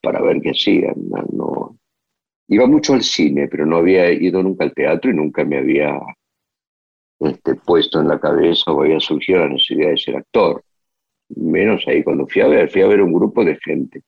para 0.00 0.22
ver 0.22 0.40
qué 0.40 0.50
hacían, 0.50 0.94
no, 1.32 1.76
Iba 2.48 2.66
mucho 2.66 2.94
al 2.94 3.02
cine, 3.02 3.48
pero 3.48 3.66
no 3.66 3.76
había 3.76 4.10
ido 4.12 4.42
nunca 4.42 4.64
al 4.64 4.72
teatro 4.72 5.10
y 5.10 5.14
nunca 5.14 5.44
me 5.44 5.58
había 5.58 5.98
este, 7.20 7.54
puesto 7.56 8.00
en 8.00 8.08
la 8.08 8.20
cabeza 8.20 8.72
o 8.72 8.82
había 8.82 9.00
surgido 9.00 9.40
la 9.40 9.48
necesidad 9.48 9.90
de 9.90 9.98
ser 9.98 10.16
actor. 10.16 10.62
Menos 11.28 11.82
ahí 11.88 12.04
cuando 12.04 12.26
fui 12.26 12.42
a 12.42 12.48
ver, 12.48 12.70
fui 12.70 12.82
a 12.82 12.86
ver 12.86 13.02
un 13.02 13.12
grupo 13.12 13.44
de 13.44 13.58
gente. 13.64 14.02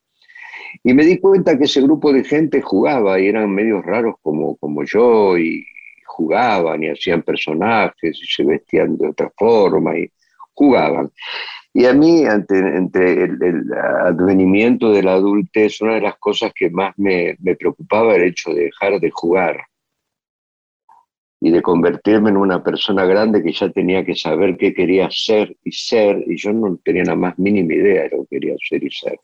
Y 0.84 0.94
me 0.94 1.04
di 1.04 1.18
cuenta 1.18 1.58
que 1.58 1.64
ese 1.64 1.80
grupo 1.80 2.12
de 2.12 2.24
gente 2.24 2.60
jugaba 2.60 3.18
y 3.18 3.26
eran 3.26 3.50
medios 3.50 3.84
raros 3.84 4.16
como, 4.22 4.56
como 4.56 4.84
yo 4.84 5.36
y 5.38 5.64
jugaban 6.04 6.82
y 6.82 6.88
hacían 6.88 7.22
personajes 7.22 8.20
y 8.22 8.26
se 8.26 8.44
vestían 8.44 8.96
de 8.96 9.08
otra 9.08 9.32
forma 9.36 9.98
y 9.98 10.10
jugaban. 10.54 11.10
Y 11.78 11.86
a 11.86 11.94
mí, 11.94 12.24
ante, 12.24 12.58
entre 12.58 13.22
el, 13.22 13.72
advenimiento 13.72 14.90
de 14.90 15.00
la 15.00 15.12
adultez, 15.12 15.80
una 15.80 15.94
de 15.94 16.00
las 16.00 16.18
cosas 16.18 16.50
que 16.52 16.70
más 16.70 16.92
me, 16.98 17.36
preocupaba 17.56 18.16
era 18.16 18.24
el 18.24 18.30
hecho 18.30 18.50
de 18.52 18.64
dejar 18.64 18.98
de 18.98 19.12
jugar 19.12 19.60
y 21.40 21.52
de 21.52 21.62
convertirme 21.62 22.30
en 22.30 22.36
una 22.36 22.64
persona 22.64 23.04
grande 23.04 23.44
que 23.44 23.52
ya 23.52 23.70
tenía 23.70 24.04
que 24.04 24.16
saber 24.16 24.56
qué 24.56 24.74
quería 24.74 25.08
ser 25.12 25.56
y 25.62 25.70
ser, 25.70 26.24
y 26.26 26.36
yo 26.36 26.52
no 26.52 26.80
tenía 26.82 27.04
la 27.04 27.14
más 27.14 27.38
mínima 27.38 27.72
idea 27.72 28.02
de 28.02 28.08
lo 28.08 28.24
que 28.24 28.40
quería 28.40 28.56
ser 28.68 28.82
y 28.82 28.90
ser. 28.90 29.20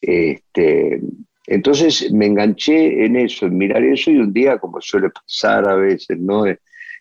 Este, 0.00 1.00
entonces 1.48 2.12
me 2.12 2.26
enganché 2.26 3.04
en 3.04 3.16
eso, 3.16 3.46
en 3.46 3.58
mirar 3.58 3.82
eso, 3.82 4.12
y 4.12 4.18
un 4.18 4.32
día, 4.32 4.58
como 4.58 4.80
suele 4.80 5.10
pasar 5.10 5.68
a 5.68 5.74
veces, 5.74 6.20
¿no? 6.20 6.44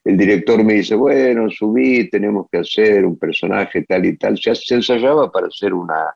El 0.07 0.17
director 0.17 0.63
me 0.63 0.75
dice, 0.75 0.95
bueno, 0.95 1.49
subí, 1.49 2.09
tenemos 2.09 2.47
que 2.49 2.59
hacer 2.59 3.05
un 3.05 3.19
personaje 3.19 3.83
tal 3.83 4.05
y 4.05 4.15
tal. 4.17 4.37
Se, 4.37 4.55
se 4.55 4.75
ensayaba 4.75 5.29
para 5.29 5.47
hacer 5.47 5.73
una, 5.73 6.15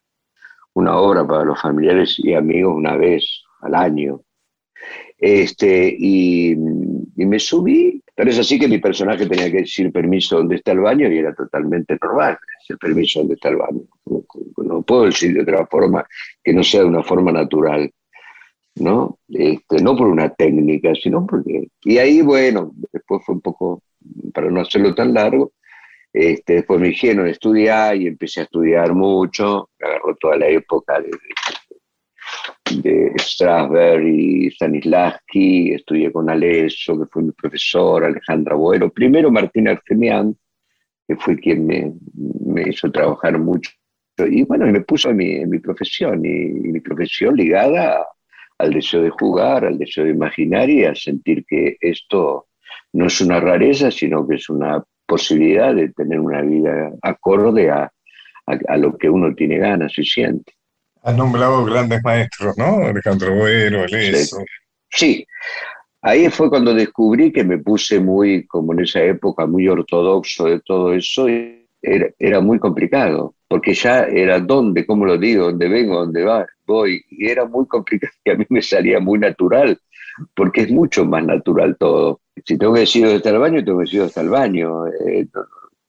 una 0.73 0.97
obra 0.97 1.27
para 1.27 1.43
los 1.43 1.59
familiares 1.59 2.15
y 2.19 2.33
amigos 2.33 2.73
una 2.73 2.95
vez 2.95 3.43
al 3.59 3.75
año. 3.75 4.21
Este, 5.17 5.93
y, 5.99 6.55
me 6.55 7.37
subí, 7.37 8.01
pero 8.15 8.29
es 8.29 8.39
así 8.39 8.57
que 8.57 8.69
mi 8.69 8.79
personaje 8.79 9.25
tenía 9.25 9.51
que 9.51 9.59
decir 9.59 9.91
permiso 9.91 10.37
dónde 10.37 10.55
está 10.55 10.71
el 10.71 10.79
baño 10.79 11.11
y 11.11 11.17
era 11.17 11.35
totalmente 11.35 11.97
normal, 12.01 12.37
ese 12.63 12.77
permiso 12.77 13.19
dónde 13.19 13.35
está 13.35 13.49
el 13.49 13.57
baño. 13.57 13.81
No, 14.05 14.23
no, 14.63 14.81
puedo 14.83 15.05
decir 15.05 15.33
de 15.33 15.41
otra 15.41 15.67
forma 15.67 16.05
que 16.41 16.53
no 16.53 16.63
sea 16.63 16.81
de 16.81 16.87
una 16.87 17.03
forma 17.03 17.31
natural, 17.33 17.91
¿no? 18.81 19.19
Este, 19.29 19.81
no 19.81 19.95
por 19.95 20.07
una 20.07 20.33
técnica, 20.33 20.93
sino 20.95 21.25
porque... 21.25 21.67
Y 21.83 21.97
ahí, 21.97 22.21
bueno, 22.21 22.71
después 22.91 23.23
fue 23.25 23.35
un 23.35 23.41
poco, 23.41 23.83
para 24.33 24.49
no 24.49 24.61
hacerlo 24.61 24.93
tan 24.95 25.13
largo, 25.13 25.53
este, 26.13 26.55
después 26.55 26.79
me 26.79 26.87
dijeron 26.89 27.27
estudiar 27.27 27.95
y 27.95 28.07
empecé 28.07 28.41
a 28.41 28.43
estudiar 28.43 28.93
mucho, 28.93 29.69
me 29.79 29.87
agarró 29.87 30.15
toda 30.19 30.37
la 30.37 30.47
época 30.47 30.99
de, 30.99 31.11
de 32.81 33.13
Strasberg 33.17 34.05
y 34.05 34.51
Stanislavski, 34.51 35.73
estudié 35.73 36.11
con 36.11 36.29
Alesso, 36.29 36.99
que 36.99 37.05
fue 37.05 37.23
mi 37.23 37.31
profesor, 37.31 38.03
Alejandra 38.03 38.55
Boero, 38.55 38.89
primero 38.89 39.31
Martín 39.31 39.69
Argemian, 39.69 40.35
que 41.07 41.15
fue 41.15 41.37
quien 41.37 41.65
me, 41.65 41.93
hizo 42.67 42.91
trabajar 42.91 43.37
mucho, 43.39 43.71
y 44.17 44.43
bueno, 44.43 44.67
me 44.67 44.81
puso 44.81 45.09
en 45.11 45.49
mi, 45.49 45.59
profesión, 45.59 46.25
y, 46.25 46.29
y, 46.29 46.71
mi 46.71 46.79
profesión 46.81 47.35
ligada 47.35 48.05
al 48.61 48.73
deseo 48.73 49.01
de 49.01 49.09
jugar, 49.09 49.65
al 49.65 49.77
deseo 49.77 50.05
de 50.05 50.11
imaginar 50.11 50.69
y 50.69 50.85
a 50.85 50.95
sentir 50.95 51.45
que 51.45 51.77
esto 51.79 52.47
no 52.93 53.07
es 53.07 53.19
una 53.21 53.39
rareza, 53.39 53.91
sino 53.91 54.27
que 54.27 54.35
es 54.35 54.49
una 54.49 54.83
posibilidad 55.05 55.73
de 55.73 55.89
tener 55.89 56.19
una 56.19 56.41
vida 56.41 56.91
acorde 57.01 57.69
a, 57.69 57.91
a, 58.45 58.59
a 58.67 58.77
lo 58.77 58.97
que 58.97 59.09
uno 59.09 59.33
tiene 59.33 59.57
ganas 59.57 59.97
y 59.97 60.05
siente. 60.05 60.53
Has 61.03 61.17
nombrado 61.17 61.65
grandes 61.65 62.03
maestros, 62.03 62.55
¿no? 62.57 62.85
Alejandro 62.85 63.35
Bueno, 63.35 63.83
Eleso. 63.85 64.37
Sí. 64.89 65.15
sí. 65.15 65.27
Ahí 66.03 66.29
fue 66.29 66.49
cuando 66.49 66.73
descubrí 66.73 67.31
que 67.31 67.43
me 67.43 67.59
puse 67.59 67.99
muy, 67.99 68.45
como 68.47 68.73
en 68.73 68.81
esa 68.81 69.01
época, 69.03 69.45
muy 69.45 69.67
ortodoxo 69.67 70.45
de 70.45 70.59
todo 70.61 70.93
eso. 70.93 71.29
Y 71.29 71.60
era, 71.81 72.09
era 72.19 72.41
muy 72.41 72.59
complicado, 72.59 73.35
porque 73.47 73.73
ya 73.73 74.03
era 74.03 74.39
dónde, 74.39 74.85
cómo 74.85 75.05
lo 75.05 75.17
digo, 75.17 75.45
dónde 75.45 75.67
vengo, 75.67 75.99
dónde 75.99 76.23
va, 76.23 76.47
voy. 76.65 77.03
Y 77.09 77.27
era 77.27 77.45
muy 77.45 77.65
complicado 77.67 78.13
y 78.25 78.31
a 78.31 78.35
mí 78.35 78.45
me 78.49 78.61
salía 78.61 78.99
muy 78.99 79.19
natural, 79.19 79.79
porque 80.35 80.61
es 80.61 80.71
mucho 80.71 81.05
más 81.05 81.25
natural 81.25 81.75
todo. 81.77 82.21
Si 82.45 82.57
tengo 82.57 82.73
que 82.73 82.81
decir 82.81 83.05
está 83.05 83.29
el 83.29 83.39
baño, 83.39 83.63
tengo 83.63 83.79
que 83.79 83.85
decir 83.85 84.01
está 84.01 84.21
el 84.21 84.29
baño. 84.29 84.87
Eh, 84.87 85.27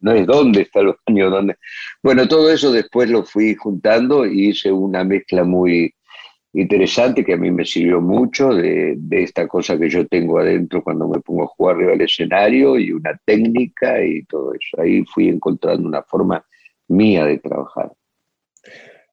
no 0.00 0.12
es 0.12 0.26
dónde 0.26 0.62
está 0.62 0.80
el 0.80 0.94
baño, 1.06 1.30
dónde. 1.30 1.56
Bueno, 2.02 2.26
todo 2.26 2.50
eso 2.50 2.72
después 2.72 3.08
lo 3.08 3.24
fui 3.24 3.54
juntando 3.54 4.26
y 4.26 4.48
hice 4.48 4.72
una 4.72 5.04
mezcla 5.04 5.44
muy 5.44 5.94
interesante 6.52 7.24
que 7.24 7.32
a 7.32 7.36
mí 7.36 7.50
me 7.50 7.64
sirvió 7.64 8.00
mucho 8.00 8.54
de, 8.54 8.94
de 8.96 9.22
esta 9.22 9.48
cosa 9.48 9.78
que 9.78 9.88
yo 9.88 10.06
tengo 10.06 10.38
adentro 10.38 10.82
cuando 10.82 11.08
me 11.08 11.20
pongo 11.20 11.44
a 11.44 11.48
jugar 11.48 11.76
arriba 11.76 11.92
del 11.92 12.02
escenario 12.02 12.78
y 12.78 12.92
una 12.92 13.18
técnica 13.24 14.04
y 14.04 14.24
todo 14.24 14.52
eso. 14.54 14.80
Ahí 14.80 15.04
fui 15.06 15.28
encontrando 15.28 15.88
una 15.88 16.02
forma 16.02 16.44
mía 16.88 17.24
de 17.24 17.38
trabajar. 17.38 17.92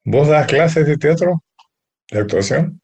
¿Vos 0.04 0.28
das 0.28 0.47
clases 0.47 0.86
de 0.86 0.97
teatro, 0.97 1.43
de 2.12 2.19
actuación? 2.19 2.82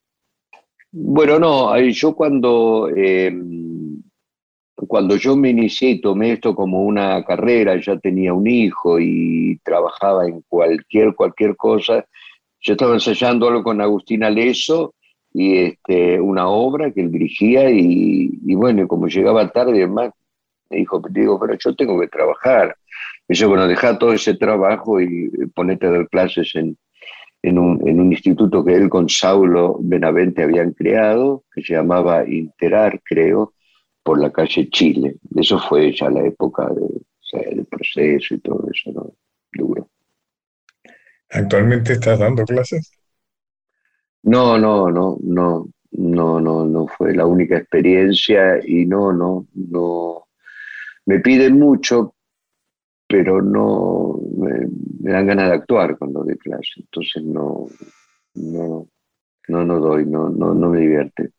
Bueno, 0.91 1.39
no, 1.39 1.77
yo 1.79 2.15
cuando 2.15 2.89
eh, 2.95 3.33
cuando 4.87 5.15
yo 5.15 5.35
me 5.35 5.49
inicié 5.49 5.91
y 5.91 6.01
tomé 6.01 6.33
esto 6.33 6.55
como 6.55 6.83
una 6.83 7.23
carrera, 7.23 7.79
ya 7.79 7.97
tenía 7.97 8.33
un 8.33 8.47
hijo 8.47 8.99
y 8.99 9.59
trabajaba 9.63 10.27
en 10.27 10.41
cualquier, 10.47 11.15
cualquier 11.15 11.55
cosa, 11.55 12.05
yo 12.65 12.73
estaba 12.73 12.95
ensayando 12.95 13.47
algo 13.47 13.63
con 13.63 13.79
Agustín 13.79 14.23
Aleso 14.23 14.95
y 15.31 15.57
este, 15.57 16.19
una 16.19 16.47
obra 16.47 16.91
que 16.91 17.01
él 17.01 17.11
dirigía 17.11 17.69
y, 17.69 18.39
y 18.43 18.55
bueno, 18.55 18.87
como 18.87 19.07
llegaba 19.07 19.51
tarde, 19.51 19.83
además, 19.83 20.11
me 20.71 20.77
dijo, 20.77 20.99
digo, 21.11 21.39
pero 21.39 21.55
yo 21.59 21.75
tengo 21.75 21.99
que 21.99 22.07
trabajar. 22.07 22.75
Y 23.27 23.35
yo, 23.35 23.49
bueno, 23.49 23.67
deja 23.67 23.99
todo 23.99 24.13
ese 24.13 24.33
trabajo 24.35 24.99
y 24.99 25.29
ponete 25.53 25.85
a 25.85 25.91
dar 25.91 26.09
clases 26.09 26.55
en, 26.55 26.75
en, 27.43 27.59
un, 27.59 28.11
instituto 28.11 28.65
que 28.65 28.73
él 28.73 28.89
con 28.89 29.09
Saulo 29.09 29.77
Benavente 29.79 30.41
habían 30.41 30.71
creado, 30.71 31.43
que 31.53 31.61
se 31.61 31.73
llamaba 31.73 32.27
Interar, 32.27 32.99
creo, 33.03 33.53
por 34.01 34.19
la 34.19 34.31
calle 34.31 34.69
Chile. 34.69 35.17
Eso 35.35 35.59
fue 35.59 35.91
ya 35.91 36.09
la 36.09 36.25
época 36.25 36.67
de, 36.69 37.45
del 37.51 37.65
proceso 37.65 38.33
y 38.33 38.39
todo 38.39 38.67
eso, 38.73 38.91
¿no? 38.91 39.11
Duro. 39.53 39.87
¿Actualmente 41.35 41.93
estás 41.93 42.17
dando 42.17 42.45
clases? 42.45 42.91
No, 44.23 44.57
no, 44.57 44.89
no, 44.89 45.17
no, 45.21 45.67
no, 45.91 46.39
no, 46.41 46.65
no 46.65 46.87
fue 46.87 47.13
la 47.13 47.25
única 47.25 47.57
experiencia 47.57 48.59
y 48.65 48.85
no, 48.85 49.13
no, 49.13 49.47
no. 49.53 50.27
Me 51.05 51.19
piden 51.19 51.59
mucho, 51.59 52.15
pero 53.07 53.41
no 53.41 54.19
me, 54.37 54.67
me 55.01 55.11
dan 55.11 55.27
ganas 55.27 55.49
de 55.49 55.55
actuar 55.55 55.97
cuando 55.97 56.23
doy 56.23 56.37
clase, 56.37 56.73
entonces 56.77 57.23
no, 57.23 57.67
no, 58.35 58.87
no, 59.49 59.65
no 59.65 59.79
doy, 59.79 60.05
no, 60.05 60.29
no, 60.29 60.53
no 60.53 60.69
me 60.69 60.79
divierte. 60.79 61.31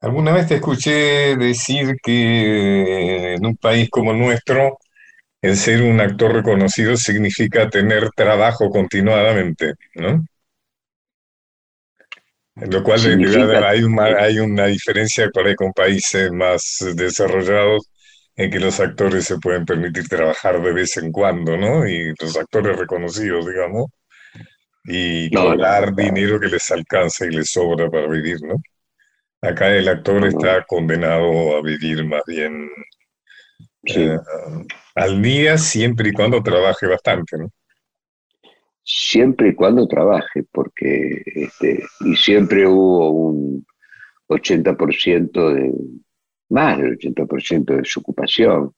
Alguna 0.00 0.32
vez 0.32 0.48
te 0.48 0.56
escuché 0.56 1.36
decir 1.36 1.96
que 2.02 3.34
en 3.34 3.46
un 3.46 3.56
país 3.56 3.88
como 3.90 4.12
el 4.12 4.18
nuestro, 4.18 4.78
el 5.46 5.56
ser 5.56 5.82
un 5.82 6.00
actor 6.00 6.32
reconocido 6.32 6.96
significa 6.96 7.70
tener 7.70 8.10
trabajo 8.10 8.68
continuadamente, 8.68 9.74
¿no? 9.94 10.24
Lo 12.56 12.82
cual 12.82 12.98
significa... 12.98 13.68
hay, 13.68 13.82
una, 13.84 14.04
hay 14.06 14.38
una 14.40 14.66
diferencia 14.66 15.28
por 15.28 15.46
ahí 15.46 15.54
con 15.54 15.72
países 15.72 16.32
más 16.32 16.84
desarrollados 16.94 17.88
en 18.34 18.50
que 18.50 18.58
los 18.58 18.80
actores 18.80 19.24
se 19.24 19.38
pueden 19.38 19.64
permitir 19.64 20.08
trabajar 20.08 20.60
de 20.60 20.72
vez 20.72 20.96
en 20.96 21.12
cuando, 21.12 21.56
¿no? 21.56 21.86
Y 21.86 22.12
los 22.20 22.36
actores 22.36 22.76
reconocidos, 22.76 23.46
digamos, 23.46 23.86
y 24.84 25.28
no, 25.30 25.44
cobrar 25.44 25.90
no, 25.90 25.90
no. 25.90 25.96
dinero 25.96 26.40
que 26.40 26.48
les 26.48 26.70
alcanza 26.72 27.26
y 27.26 27.30
les 27.30 27.50
sobra 27.50 27.88
para 27.88 28.08
vivir, 28.08 28.38
¿no? 28.42 28.56
Acá 29.42 29.68
el 29.68 29.88
actor 29.88 30.26
está 30.26 30.64
condenado 30.64 31.56
a 31.56 31.62
vivir 31.62 32.04
más 32.04 32.22
bien 32.26 32.68
sí. 33.86 34.02
eh, 34.02 34.18
al 34.94 35.22
día 35.22 35.58
siempre 35.58 36.10
y 36.10 36.12
cuando 36.12 36.42
trabaje 36.42 36.86
bastante, 36.86 37.38
¿no? 37.38 37.50
Siempre 38.82 39.48
y 39.48 39.54
cuando 39.54 39.86
trabaje, 39.88 40.44
porque 40.50 41.22
este, 41.26 41.84
y 42.00 42.14
siempre 42.14 42.66
hubo 42.66 43.10
un 43.10 43.66
80% 44.28 45.54
de, 45.54 45.72
más 46.50 46.78
del 46.78 46.98
80% 46.98 47.76
de 47.76 47.84
su 47.84 48.00
ocupación. 48.00 48.72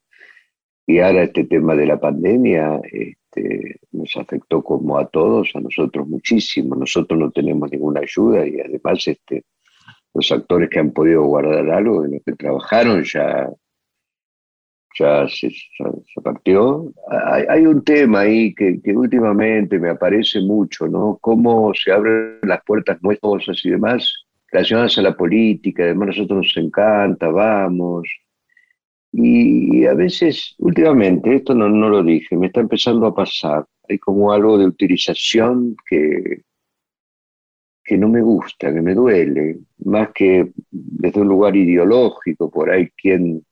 Y 0.87 1.01
ahora 1.01 1.25
este 1.25 1.45
tema 1.45 1.75
de 1.75 1.87
la 1.87 2.01
pandemia 2.01 2.81
este, 2.91 3.79
nos 3.93 4.17
afectó 4.17 4.63
como 4.63 4.99
a 4.99 5.07
todos, 5.07 5.51
a 5.55 5.61
nosotros 5.61 6.09
muchísimo. 6.09 6.75
Nosotros 6.75 7.21
no 7.21 7.31
tenemos 7.31 7.71
ninguna 7.71 8.01
ayuda 8.01 8.47
y 8.47 8.59
además 8.59 9.07
este, 9.07 9.45
los 10.15 10.33
actores 10.33 10.71
que 10.71 10.79
han 10.79 10.93
podido 10.93 11.25
guardar 11.25 11.71
algo 11.71 12.05
en 12.05 12.13
los 12.13 12.23
que 12.25 12.33
trabajaron 12.33 13.05
ya, 13.05 13.51
ya, 14.99 15.29
se, 15.29 15.51
partió. 16.23 16.93
Hay, 17.49 17.67
un 17.67 17.83
tema 17.85 18.21
ahí 18.21 18.55
que, 18.55 18.81
que, 18.83 18.97
últimamente 18.97 19.79
me 19.79 19.91
aparece 19.91 20.41
mucho, 20.41 20.89
¿no? 20.89 21.19
Cómo 21.21 21.73
se 21.75 21.93
abren 21.93 22.39
las 22.43 22.63
puertas 22.65 22.99
nuestras 23.03 23.65
y 23.65 23.71
demás 23.71 24.27
relacionadas 24.51 24.99
a 24.99 25.03
la 25.03 25.17
política, 25.17 25.85
además 25.85 26.09
nosotros 26.09 26.39
nos 26.39 26.57
encanta, 26.57 27.29
vamos. 27.29 28.09
Y, 29.13 29.87
a 29.87 29.95
veces, 29.95 30.55
últimamente, 30.59 31.35
esto 31.35 31.55
no, 31.55 31.69
no 31.69 31.89
lo 31.89 32.03
dije, 32.03 32.37
me 32.37 32.49
está 32.49 32.61
empezando 32.61 33.07
a 33.07 33.15
pasar. 33.15 33.67
Hay 33.89 33.99
como 33.99 34.33
algo 34.33 34.59
de 34.59 34.67
utilización 34.67 35.77
que, 35.89 36.43
que 37.85 37.97
no 37.97 38.09
me 38.09 38.21
gusta, 38.21 38.73
que 38.73 38.83
me 38.83 38.95
duele, 38.95 39.59
más 39.85 40.11
que 40.15 40.51
desde 40.71 41.21
un 41.21 41.29
lugar 41.29 41.57
ideológico, 41.57 42.51
por 42.51 42.71
ahí 42.71 42.91
quién, 42.97 43.45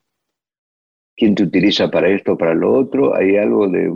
quién 1.17 1.35
te 1.35 1.43
utiliza 1.43 1.89
para 1.89 2.09
esto 2.09 2.33
o 2.33 2.37
para 2.37 2.53
lo 2.53 2.73
otro, 2.73 3.15
hay 3.15 3.35
algo 3.35 3.67
de, 3.67 3.89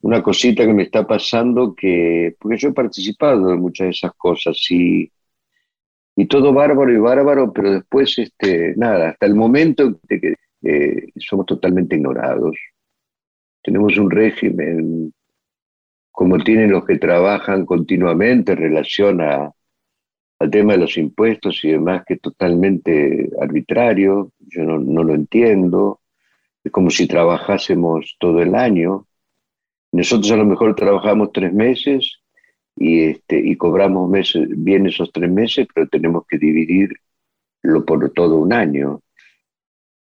una 0.00 0.22
cosita 0.22 0.64
que 0.64 0.72
me 0.72 0.84
está 0.84 1.06
pasando 1.06 1.74
que, 1.74 2.34
porque 2.40 2.56
yo 2.56 2.70
he 2.70 2.72
participado 2.72 3.52
en 3.52 3.60
muchas 3.60 3.86
de 3.86 3.90
esas 3.90 4.12
cosas 4.14 4.56
y, 4.70 5.10
y 6.16 6.26
todo 6.26 6.52
bárbaro 6.52 6.92
y 6.92 6.98
bárbaro, 6.98 7.52
pero 7.52 7.72
después, 7.72 8.18
este, 8.18 8.74
nada, 8.76 9.10
hasta 9.10 9.26
el 9.26 9.34
momento 9.34 10.00
de 10.04 10.20
que 10.20 10.34
eh, 10.62 11.08
somos 11.16 11.46
totalmente 11.46 11.96
ignorados. 11.96 12.56
Tenemos 13.62 13.98
un 13.98 14.10
régimen 14.10 15.12
como 16.12 16.38
tienen 16.38 16.70
los 16.70 16.86
que 16.86 16.98
trabajan 16.98 17.66
continuamente 17.66 18.52
en 18.52 18.58
relación 18.58 19.20
a, 19.20 19.52
al 20.38 20.50
tema 20.50 20.74
de 20.74 20.80
los 20.80 20.96
impuestos 20.98 21.64
y 21.64 21.70
demás, 21.70 22.04
que 22.06 22.14
es 22.14 22.20
totalmente 22.20 23.30
arbitrario, 23.40 24.32
yo 24.38 24.64
no, 24.64 24.78
no 24.78 25.02
lo 25.02 25.14
entiendo, 25.14 26.00
es 26.62 26.72
como 26.72 26.90
si 26.90 27.06
trabajásemos 27.06 28.16
todo 28.18 28.42
el 28.42 28.54
año. 28.54 29.06
Nosotros 29.92 30.30
a 30.32 30.36
lo 30.36 30.44
mejor 30.44 30.74
trabajamos 30.74 31.32
tres 31.32 31.52
meses 31.52 32.20
y, 32.76 33.04
este, 33.04 33.38
y 33.38 33.56
cobramos 33.56 34.10
meses, 34.10 34.48
bien 34.50 34.86
esos 34.86 35.10
tres 35.12 35.30
meses, 35.30 35.66
pero 35.74 35.88
tenemos 35.88 36.26
que 36.26 36.38
dividirlo 36.38 36.96
por 37.86 38.10
todo 38.12 38.36
un 38.36 38.52
año. 38.52 39.00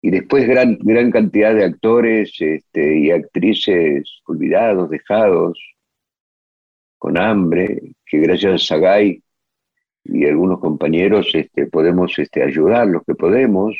Y 0.01 0.11
después 0.11 0.47
gran, 0.47 0.77
gran 0.79 1.11
cantidad 1.11 1.55
de 1.55 1.63
actores 1.63 2.35
este, 2.39 2.99
y 2.99 3.11
actrices 3.11 4.21
olvidados, 4.25 4.89
dejados, 4.89 5.59
con 6.97 7.17
hambre, 7.17 7.93
que 8.05 8.19
gracias 8.19 8.53
a 8.53 8.57
Sagay 8.57 9.21
y 10.05 10.25
algunos 10.25 10.59
compañeros 10.59 11.29
este, 11.33 11.65
podemos 11.65 12.17
este, 12.17 12.43
ayudar 12.43 12.87
los 12.87 13.03
que 13.03 13.15
podemos. 13.15 13.75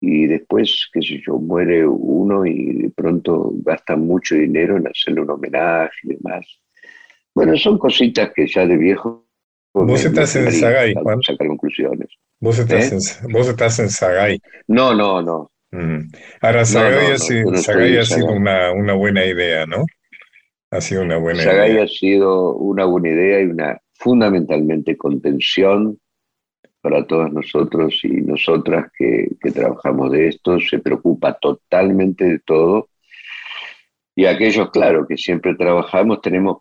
Y 0.00 0.26
después, 0.26 0.88
qué 0.92 1.00
sé 1.00 1.22
yo, 1.24 1.38
muere 1.38 1.86
uno 1.86 2.44
y 2.44 2.82
de 2.82 2.90
pronto 2.90 3.52
gasta 3.64 3.94
mucho 3.94 4.34
dinero 4.34 4.76
en 4.76 4.88
hacerle 4.88 5.20
un 5.20 5.30
homenaje 5.30 5.94
y 6.02 6.08
demás. 6.16 6.44
Bueno, 7.32 7.56
son 7.56 7.78
cositas 7.78 8.32
que 8.34 8.48
ya 8.48 8.66
de 8.66 8.76
viejo. 8.76 9.24
Vos 9.72 10.04
estás 10.04 10.34
en 10.34 10.50
Sagay, 10.50 10.94
Juan. 10.94 11.22
Sacar 11.22 11.46
conclusiones. 11.46 12.08
Vos 12.40 12.58
estás, 12.58 12.92
¿Eh? 12.92 13.22
en, 13.22 13.32
vos 13.32 13.48
estás 13.48 13.78
en 13.78 13.88
Sagay. 13.88 14.40
No, 14.66 14.92
no, 14.92 15.22
no. 15.22 15.50
Mm. 15.70 16.10
Ahora, 16.40 16.64
Sagay, 16.64 17.04
no, 17.04 17.08
no, 17.08 17.14
ha, 17.14 17.18
sido, 17.18 17.50
no 17.52 17.58
Sagay 17.58 17.96
ha 17.96 18.04
sido 18.04 18.26
una, 18.32 18.72
una, 18.72 18.94
buena 18.94 19.24
idea, 19.24 19.64
¿no? 19.66 19.86
Ha 20.72 20.80
sido 20.80 21.02
una 21.02 21.16
buena 21.16 21.42
Sagay 21.44 21.72
idea. 21.72 21.84
ha 21.84 21.86
sido 21.86 22.56
una 22.56 22.84
buena 22.84 23.08
idea 23.08 23.40
y 23.40 23.44
una 23.44 23.80
fundamentalmente 24.02 24.96
contención 24.96 25.98
para 26.80 27.06
todos 27.06 27.32
nosotros 27.32 28.00
y 28.02 28.08
nosotras 28.22 28.90
que, 28.96 29.28
que, 29.40 29.52
trabajamos 29.52 30.10
de 30.10 30.28
esto, 30.28 30.58
se 30.58 30.80
preocupa 30.80 31.34
totalmente 31.34 32.24
de 32.24 32.38
todo. 32.40 32.88
Y 34.14 34.26
aquellos, 34.26 34.70
claro, 34.70 35.06
que 35.06 35.16
siempre 35.16 35.54
trabajamos, 35.54 36.20
tenemos 36.20 36.58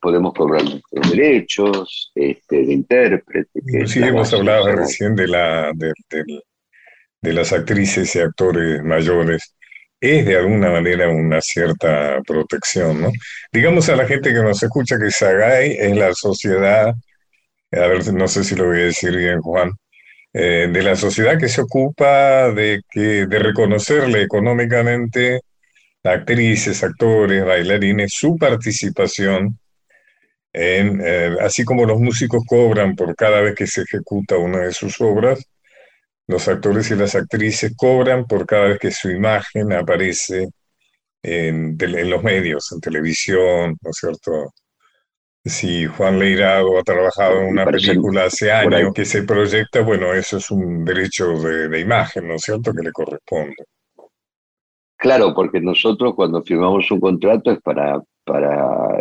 podemos 0.00 0.32
cobrar 0.32 0.64
nuestros 0.64 1.10
derechos 1.10 2.10
este, 2.14 2.64
de 2.64 2.72
intérprete. 2.72 3.60
Que 3.64 3.86
sí, 3.86 4.02
hemos 4.02 4.32
hablado 4.32 4.72
recién 4.72 5.14
de, 5.14 5.28
la, 5.28 5.70
de, 5.74 5.92
de, 6.10 6.40
de 7.20 7.32
las 7.32 7.52
actrices 7.52 8.16
y 8.16 8.20
actores 8.20 8.82
mayores 8.82 9.54
es 10.00 10.26
de 10.26 10.36
alguna 10.36 10.70
manera 10.70 11.08
una 11.08 11.40
cierta 11.40 12.20
protección, 12.26 13.00
¿no? 13.02 13.10
Digamos 13.52 13.88
a 13.88 13.96
la 13.96 14.06
gente 14.06 14.32
que 14.32 14.42
nos 14.42 14.62
escucha 14.62 14.98
que 14.98 15.10
Sagay 15.10 15.76
es 15.78 15.96
la 15.96 16.14
sociedad, 16.14 16.94
a 17.72 17.86
ver, 17.86 18.12
no 18.12 18.28
sé 18.28 18.44
si 18.44 18.54
lo 18.56 18.66
voy 18.66 18.80
a 18.80 18.84
decir 18.84 19.16
bien, 19.16 19.40
Juan, 19.40 19.72
eh, 20.32 20.68
de 20.72 20.82
la 20.82 20.96
sociedad 20.96 21.38
que 21.38 21.48
se 21.48 21.62
ocupa 21.62 22.50
de, 22.52 22.82
que, 22.90 23.26
de 23.26 23.38
reconocerle 23.38 24.22
económicamente 24.22 25.40
a 26.04 26.10
actrices, 26.12 26.82
actores, 26.84 27.44
bailarines, 27.44 28.12
su 28.14 28.36
participación 28.36 29.58
eh, 30.52 31.36
así 31.40 31.64
como 31.64 31.84
los 31.84 32.00
músicos 32.00 32.42
cobran 32.46 32.96
por 32.96 33.14
cada 33.14 33.40
vez 33.40 33.54
que 33.54 33.66
se 33.66 33.82
ejecuta 33.82 34.36
una 34.38 34.58
de 34.60 34.72
sus 34.72 35.00
obras, 35.00 35.44
los 36.28 36.46
actores 36.46 36.90
y 36.90 36.94
las 36.94 37.14
actrices 37.14 37.74
cobran 37.76 38.26
por 38.26 38.46
cada 38.46 38.68
vez 38.68 38.78
que 38.78 38.90
su 38.90 39.10
imagen 39.10 39.72
aparece 39.72 40.48
en, 41.22 41.76
en 41.80 42.10
los 42.10 42.22
medios, 42.22 42.70
en 42.70 42.80
televisión, 42.80 43.76
¿no 43.82 43.90
es 43.90 43.96
cierto? 43.96 44.52
Si 45.44 45.86
Juan 45.86 46.18
Leirado 46.18 46.78
ha 46.78 46.82
trabajado 46.82 47.40
en 47.40 47.48
una 47.48 47.64
película 47.64 48.24
hace 48.24 48.52
años 48.52 48.92
que 48.94 49.06
se 49.06 49.22
proyecta, 49.22 49.80
bueno, 49.80 50.12
eso 50.12 50.36
es 50.36 50.50
un 50.50 50.84
derecho 50.84 51.32
de, 51.40 51.68
de, 51.68 51.80
imagen, 51.80 52.28
¿no 52.28 52.34
es 52.34 52.42
cierto?, 52.42 52.72
que 52.74 52.82
le 52.82 52.92
corresponde. 52.92 53.64
Claro, 54.96 55.32
porque 55.34 55.60
nosotros 55.60 56.14
cuando 56.14 56.42
firmamos 56.42 56.90
un 56.90 57.00
contrato 57.00 57.52
es 57.52 57.62
para, 57.62 58.02
para 58.24 59.00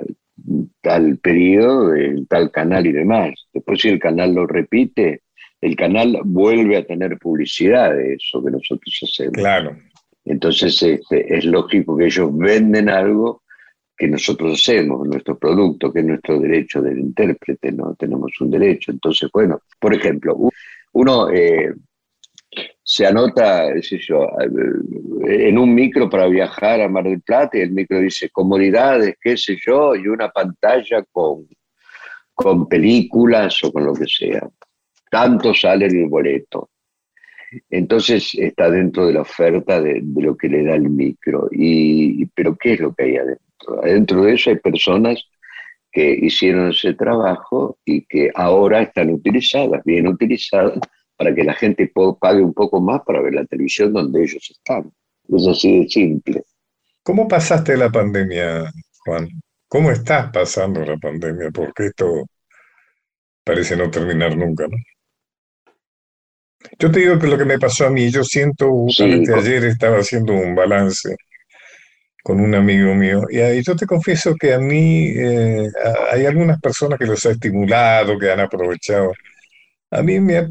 tal 0.81 1.17
periodo, 1.17 1.93
tal 2.29 2.51
canal 2.51 2.85
y 2.85 2.93
demás. 2.93 3.33
Después 3.51 3.81
si 3.81 3.89
el 3.89 3.99
canal 3.99 4.33
lo 4.33 4.47
repite, 4.47 5.23
el 5.61 5.75
canal 5.75 6.19
vuelve 6.23 6.77
a 6.77 6.85
tener 6.85 7.17
publicidad 7.17 7.95
de 7.95 8.13
eso 8.13 8.43
que 8.43 8.51
nosotros 8.51 8.99
hacemos. 9.03 9.33
Claro. 9.33 9.77
Entonces 10.25 10.81
este, 10.83 11.35
es 11.35 11.45
lógico 11.45 11.97
que 11.97 12.05
ellos 12.05 12.35
venden 12.37 12.89
algo 12.89 13.43
que 13.97 14.07
nosotros 14.07 14.53
hacemos, 14.53 15.07
nuestro 15.07 15.39
producto, 15.39 15.91
que 15.91 15.99
es 15.99 16.05
nuestro 16.05 16.39
derecho 16.39 16.81
del 16.81 16.99
intérprete, 16.99 17.71
¿no? 17.71 17.95
Tenemos 17.95 18.31
un 18.41 18.51
derecho. 18.51 18.91
Entonces, 18.91 19.27
bueno, 19.33 19.61
por 19.79 19.95
ejemplo, 19.95 20.37
uno 20.93 21.29
eh, 21.31 21.73
se 22.83 23.07
anota, 23.07 23.73
qué 23.81 23.97
yo, 23.97 24.27
en 25.25 25.57
un 25.57 25.73
micro 25.73 26.07
para 26.07 26.27
viajar 26.27 26.81
a 26.81 26.89
Mar 26.89 27.05
del 27.05 27.21
Plata 27.21 27.57
y 27.57 27.61
el 27.61 27.71
micro 27.71 27.99
dice 27.99 28.29
comodidades, 28.29 29.15
qué 29.19 29.35
sé 29.35 29.57
yo, 29.65 29.95
y 29.95 30.07
una 30.07 30.29
pantalla 30.29 31.03
con, 31.11 31.47
con 32.35 32.67
películas 32.67 33.63
o 33.63 33.71
con 33.71 33.83
lo 33.83 33.93
que 33.93 34.05
sea 34.05 34.47
tanto 35.09 35.53
sale 35.53 35.85
el 35.85 36.07
boleto. 36.07 36.69
Entonces 37.69 38.33
está 38.35 38.69
dentro 38.69 39.07
de 39.07 39.13
la 39.13 39.21
oferta 39.21 39.81
de, 39.81 40.01
lo 40.15 40.35
que 40.35 40.49
le 40.49 40.63
da 40.63 40.75
el 40.75 40.89
micro. 40.89 41.47
Y, 41.51 42.25
pero 42.27 42.55
¿qué 42.55 42.73
es 42.73 42.79
lo 42.79 42.93
que 42.93 43.03
hay 43.03 43.17
adentro? 43.17 43.83
Adentro 43.83 44.23
de 44.23 44.33
eso 44.33 44.49
hay 44.49 44.57
personas 44.57 45.23
que 45.91 46.11
hicieron 46.21 46.71
ese 46.71 46.93
trabajo 46.93 47.77
y 47.85 48.05
que 48.05 48.31
ahora 48.35 48.81
están 48.81 49.09
utilizadas, 49.09 49.81
bien 49.83 50.07
utilizadas, 50.07 50.79
para 51.15 51.33
que 51.33 51.43
la 51.43 51.53
gente 51.53 51.91
pague 52.19 52.41
un 52.41 52.53
poco 52.53 52.79
más 52.79 53.01
para 53.03 53.21
ver 53.21 53.33
la 53.33 53.45
televisión 53.45 53.93
donde 53.93 54.23
ellos 54.23 54.47
están. 54.51 54.91
Es 55.29 55.47
así 55.47 55.79
de 55.79 55.89
simple. 55.89 56.43
¿Cómo 57.01 57.27
pasaste 57.27 57.75
la 57.75 57.89
pandemia, 57.89 58.71
Juan? 59.05 59.27
¿Cómo 59.67 59.91
estás 59.91 60.31
pasando 60.31 60.85
la 60.85 60.97
pandemia? 60.97 61.49
Porque 61.51 61.87
esto 61.87 62.25
parece 63.43 63.75
no 63.75 63.89
terminar 63.89 64.37
nunca, 64.37 64.67
¿no? 64.67 64.77
Yo 66.79 66.91
te 66.91 66.99
digo 66.99 67.17
que 67.19 67.27
lo 67.27 67.37
que 67.37 67.45
me 67.45 67.59
pasó 67.59 67.87
a 67.87 67.89
mí, 67.89 68.09
yo 68.11 68.23
siento, 68.23 68.69
justamente 68.69 69.31
sí, 69.31 69.39
ayer 69.39 69.65
estaba 69.65 69.97
haciendo 69.97 70.33
un 70.33 70.55
balance 70.55 71.15
con 72.23 72.41
un 72.41 72.53
amigo 72.55 72.93
mío, 72.93 73.23
y 73.29 73.63
yo 73.63 73.75
te 73.75 73.85
confieso 73.85 74.35
que 74.35 74.53
a 74.53 74.59
mí 74.59 75.13
eh, 75.15 75.69
hay 76.11 76.25
algunas 76.25 76.59
personas 76.59 76.99
que 76.99 77.05
los 77.05 77.25
ha 77.25 77.31
estimulado, 77.31 78.19
que 78.19 78.29
han 78.29 78.41
aprovechado. 78.41 79.13
A 79.91 80.01
mí 80.01 80.19
me 80.19 80.37
ha 80.37 80.49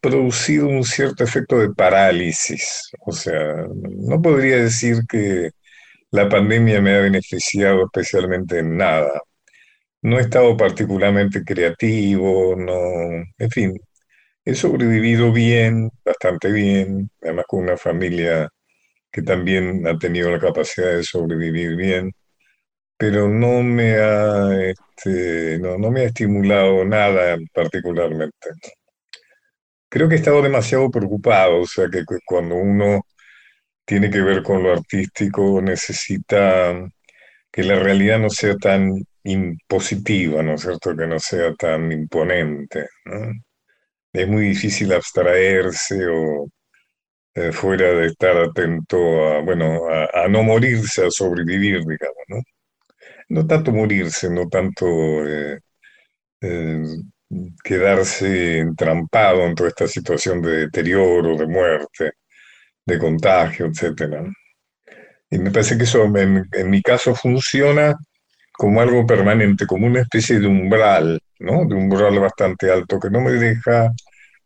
producido 0.00 0.66
un 0.66 0.82
cierto 0.82 1.22
efecto 1.22 1.60
de 1.60 1.70
parálisis, 1.70 2.90
o 3.06 3.12
sea, 3.12 3.66
no 3.72 4.20
podría 4.20 4.56
decir 4.56 5.02
que 5.08 5.50
la 6.10 6.28
pandemia 6.28 6.80
me 6.82 6.96
ha 6.96 7.00
beneficiado 7.00 7.84
especialmente 7.84 8.58
en 8.58 8.76
nada. 8.76 9.22
No 10.02 10.18
he 10.18 10.22
estado 10.22 10.56
particularmente 10.56 11.44
creativo, 11.44 12.56
no, 12.56 12.74
en 13.38 13.50
fin, 13.50 13.80
He 14.44 14.54
sobrevivido 14.54 15.32
bien, 15.32 15.90
bastante 16.04 16.50
bien, 16.50 17.10
además 17.22 17.44
con 17.48 17.62
una 17.62 17.76
familia 17.76 18.48
que 19.12 19.22
también 19.22 19.86
ha 19.86 19.98
tenido 19.98 20.30
la 20.30 20.40
capacidad 20.40 20.96
de 20.96 21.04
sobrevivir 21.04 21.76
bien, 21.76 22.12
pero 22.96 23.28
no 23.28 23.62
me 23.62 23.96
ha, 23.96 24.54
este, 24.70 25.58
no, 25.60 25.78
no 25.78 25.90
me 25.90 26.02
ha 26.02 26.04
estimulado 26.06 26.84
nada 26.84 27.36
particularmente. 27.54 28.50
Creo 29.88 30.08
que 30.08 30.14
he 30.16 30.18
estado 30.18 30.42
demasiado 30.42 30.90
preocupado, 30.90 31.60
o 31.60 31.66
sea 31.66 31.88
que 31.90 32.04
cuando 32.24 32.56
uno 32.56 33.02
tiene 33.84 34.10
que 34.10 34.22
ver 34.22 34.42
con 34.42 34.62
lo 34.62 34.72
artístico 34.72 35.60
necesita 35.62 36.74
que 37.52 37.64
la 37.64 37.76
realidad 37.80 38.18
no 38.20 38.30
sea 38.30 38.56
tan 38.56 38.92
impositiva, 39.24 40.42
¿no 40.42 40.54
es 40.54 40.62
cierto? 40.62 40.96
Que 40.96 41.06
no 41.06 41.18
sea 41.20 41.54
tan 41.54 41.92
imponente, 41.92 42.88
¿no? 43.06 43.32
Es 44.12 44.28
muy 44.28 44.48
difícil 44.48 44.92
abstraerse 44.92 46.06
o 46.08 46.48
eh, 47.34 47.52
fuera 47.52 47.86
de 47.92 48.06
estar 48.08 48.36
atento 48.36 48.98
a, 49.28 49.40
bueno, 49.42 49.80
a, 49.90 50.28
no 50.28 50.42
morirse, 50.42 51.06
a 51.06 51.10
sobrevivir, 51.10 51.80
digamos, 51.80 52.24
¿no? 52.28 52.42
No 53.28 53.46
tanto 53.46 53.72
morirse, 53.72 54.30
no 54.30 54.48
tanto 54.48 54.86
eh, 55.26 55.58
eh, 56.42 56.82
quedarse 57.64 58.58
entrampado 58.58 59.42
en 59.46 59.54
toda 59.54 59.70
esta 59.70 59.88
situación 59.88 60.42
de 60.42 60.66
deterioro, 60.66 61.36
de 61.36 61.46
muerte, 61.46 62.12
de 62.86 62.98
contagio, 62.98 63.66
etcétera. 63.66 64.24
Y 65.30 65.38
me 65.38 65.50
parece 65.50 65.76
que 65.78 65.84
eso 65.84 66.04
en, 66.04 66.44
en 66.52 66.70
mi 66.70 66.82
caso 66.82 67.14
funciona 67.14 67.94
como 68.62 68.80
algo 68.80 69.04
permanente, 69.04 69.66
como 69.66 69.88
una 69.88 70.02
especie 70.02 70.38
de 70.38 70.46
umbral, 70.46 71.18
¿no? 71.40 71.64
De 71.64 71.74
umbral 71.74 72.20
bastante 72.20 72.70
alto, 72.70 73.00
que 73.00 73.10
no 73.10 73.20
me 73.20 73.32
deja 73.32 73.90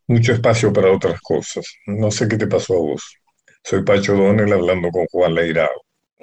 mucho 0.08 0.32
espacio 0.32 0.72
para 0.72 0.90
otras 0.90 1.20
cosas. 1.20 1.66
No 1.86 2.10
sé 2.10 2.26
qué 2.26 2.38
te 2.38 2.46
pasó 2.46 2.76
a 2.76 2.78
vos. 2.78 3.18
Soy 3.62 3.82
Pacho 3.82 4.14
Donel 4.16 4.50
hablando 4.54 4.88
con 4.88 5.04
Juan 5.12 5.34
Leirao. 5.34 5.68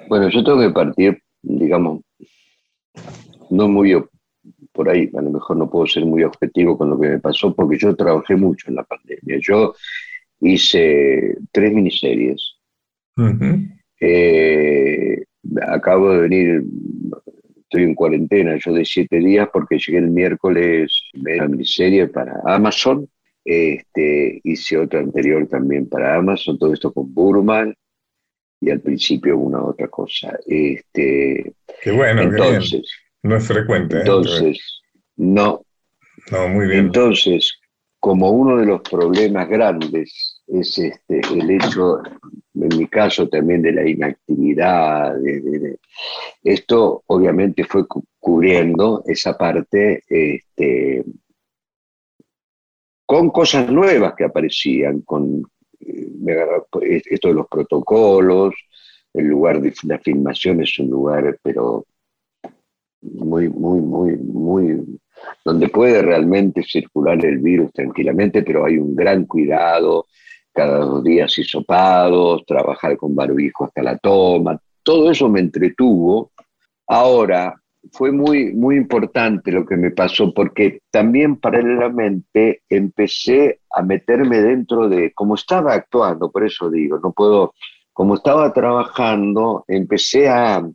Bueno, 0.08 0.28
yo 0.28 0.42
tengo 0.42 0.58
que 0.58 0.70
partir, 0.70 1.22
digamos, 1.40 2.00
no 3.50 3.68
muy 3.68 3.94
por 4.72 4.88
ahí, 4.88 5.08
a 5.16 5.22
lo 5.22 5.30
mejor 5.30 5.56
no 5.56 5.70
puedo 5.70 5.86
ser 5.86 6.04
muy 6.04 6.24
objetivo 6.24 6.76
con 6.76 6.90
lo 6.90 6.98
que 6.98 7.10
me 7.10 7.20
pasó, 7.20 7.54
porque 7.54 7.78
yo 7.78 7.94
trabajé 7.94 8.34
mucho 8.34 8.70
en 8.70 8.74
la 8.74 8.82
pandemia. 8.82 9.38
Yo 9.40 9.72
hice 10.40 11.36
tres 11.52 11.72
miniseries. 11.72 12.56
Eh, 14.00 15.22
acabo 15.68 16.12
de 16.12 16.18
venir, 16.18 16.64
estoy 17.74 17.88
en 17.88 17.94
cuarentena, 17.96 18.56
yo 18.64 18.72
de 18.72 18.84
siete 18.84 19.18
días, 19.18 19.48
porque 19.52 19.78
llegué 19.78 19.98
el 19.98 20.10
miércoles, 20.10 21.10
una 21.14 21.48
miniserie 21.48 22.06
para 22.06 22.40
Amazon, 22.46 23.08
este, 23.44 24.40
hice 24.44 24.78
otra 24.78 25.00
anterior 25.00 25.48
también 25.48 25.88
para 25.88 26.14
Amazon, 26.14 26.56
todo 26.56 26.72
esto 26.72 26.92
con 26.92 27.12
Burman, 27.12 27.74
y 28.60 28.70
al 28.70 28.80
principio 28.80 29.36
una 29.36 29.62
otra 29.62 29.88
cosa. 29.88 30.38
Este, 30.46 31.52
Qué 31.82 31.90
bueno, 31.90 32.22
entonces, 32.22 32.82
no 33.22 33.36
es 33.36 33.46
frecuente. 33.46 33.96
¿eh? 33.96 34.00
Entonces, 34.00 34.82
no. 35.16 35.64
No, 36.30 36.48
muy 36.48 36.68
bien. 36.68 36.86
Entonces, 36.86 37.58
como 37.98 38.30
uno 38.30 38.56
de 38.56 38.66
los 38.66 38.82
problemas 38.82 39.48
grandes 39.48 40.33
es 40.46 40.78
este, 40.78 41.20
el 41.32 41.50
hecho, 41.50 42.02
en 42.54 42.78
mi 42.78 42.86
caso 42.86 43.28
también 43.28 43.62
de 43.62 43.72
la 43.72 43.88
inactividad, 43.88 45.16
esto 46.42 47.02
obviamente 47.06 47.64
fue 47.64 47.84
cubriendo 48.18 49.02
esa 49.06 49.36
parte 49.36 50.02
este, 50.08 51.04
con 53.06 53.30
cosas 53.30 53.70
nuevas 53.70 54.14
que 54.16 54.24
aparecían, 54.24 55.00
con 55.02 55.42
eh, 55.80 56.08
esto 57.10 57.28
de 57.28 57.34
los 57.34 57.48
protocolos, 57.48 58.54
el 59.12 59.26
lugar 59.26 59.60
de 59.60 59.72
la 59.84 59.98
filmación 59.98 60.62
es 60.62 60.78
un 60.78 60.90
lugar, 60.90 61.38
pero 61.42 61.84
muy, 63.00 63.48
muy, 63.48 63.80
muy, 63.80 64.16
muy, 64.16 64.98
donde 65.44 65.68
puede 65.68 66.02
realmente 66.02 66.62
circular 66.62 67.24
el 67.24 67.38
virus 67.38 67.72
tranquilamente, 67.72 68.42
pero 68.42 68.64
hay 68.64 68.78
un 68.78 68.96
gran 68.96 69.26
cuidado, 69.26 70.06
cada 70.54 70.78
dos 70.78 71.04
días 71.04 71.36
hisopados, 71.36 72.44
trabajar 72.46 72.96
con 72.96 73.14
barbijo 73.14 73.64
hasta 73.64 73.82
la 73.82 73.98
toma, 73.98 74.58
todo 74.82 75.10
eso 75.10 75.28
me 75.28 75.40
entretuvo. 75.40 76.30
Ahora, 76.86 77.60
fue 77.92 78.12
muy, 78.12 78.52
muy 78.54 78.76
importante 78.76 79.52
lo 79.52 79.66
que 79.66 79.76
me 79.76 79.90
pasó 79.90 80.32
porque 80.32 80.80
también 80.90 81.36
paralelamente 81.36 82.62
empecé 82.68 83.60
a 83.70 83.82
meterme 83.82 84.40
dentro 84.40 84.88
de, 84.88 85.12
como 85.12 85.34
estaba 85.34 85.74
actuando, 85.74 86.30
por 86.30 86.44
eso 86.44 86.70
digo, 86.70 86.98
no 87.02 87.12
puedo, 87.12 87.54
como 87.92 88.14
estaba 88.14 88.52
trabajando, 88.52 89.64
empecé 89.68 90.28
a, 90.28 90.66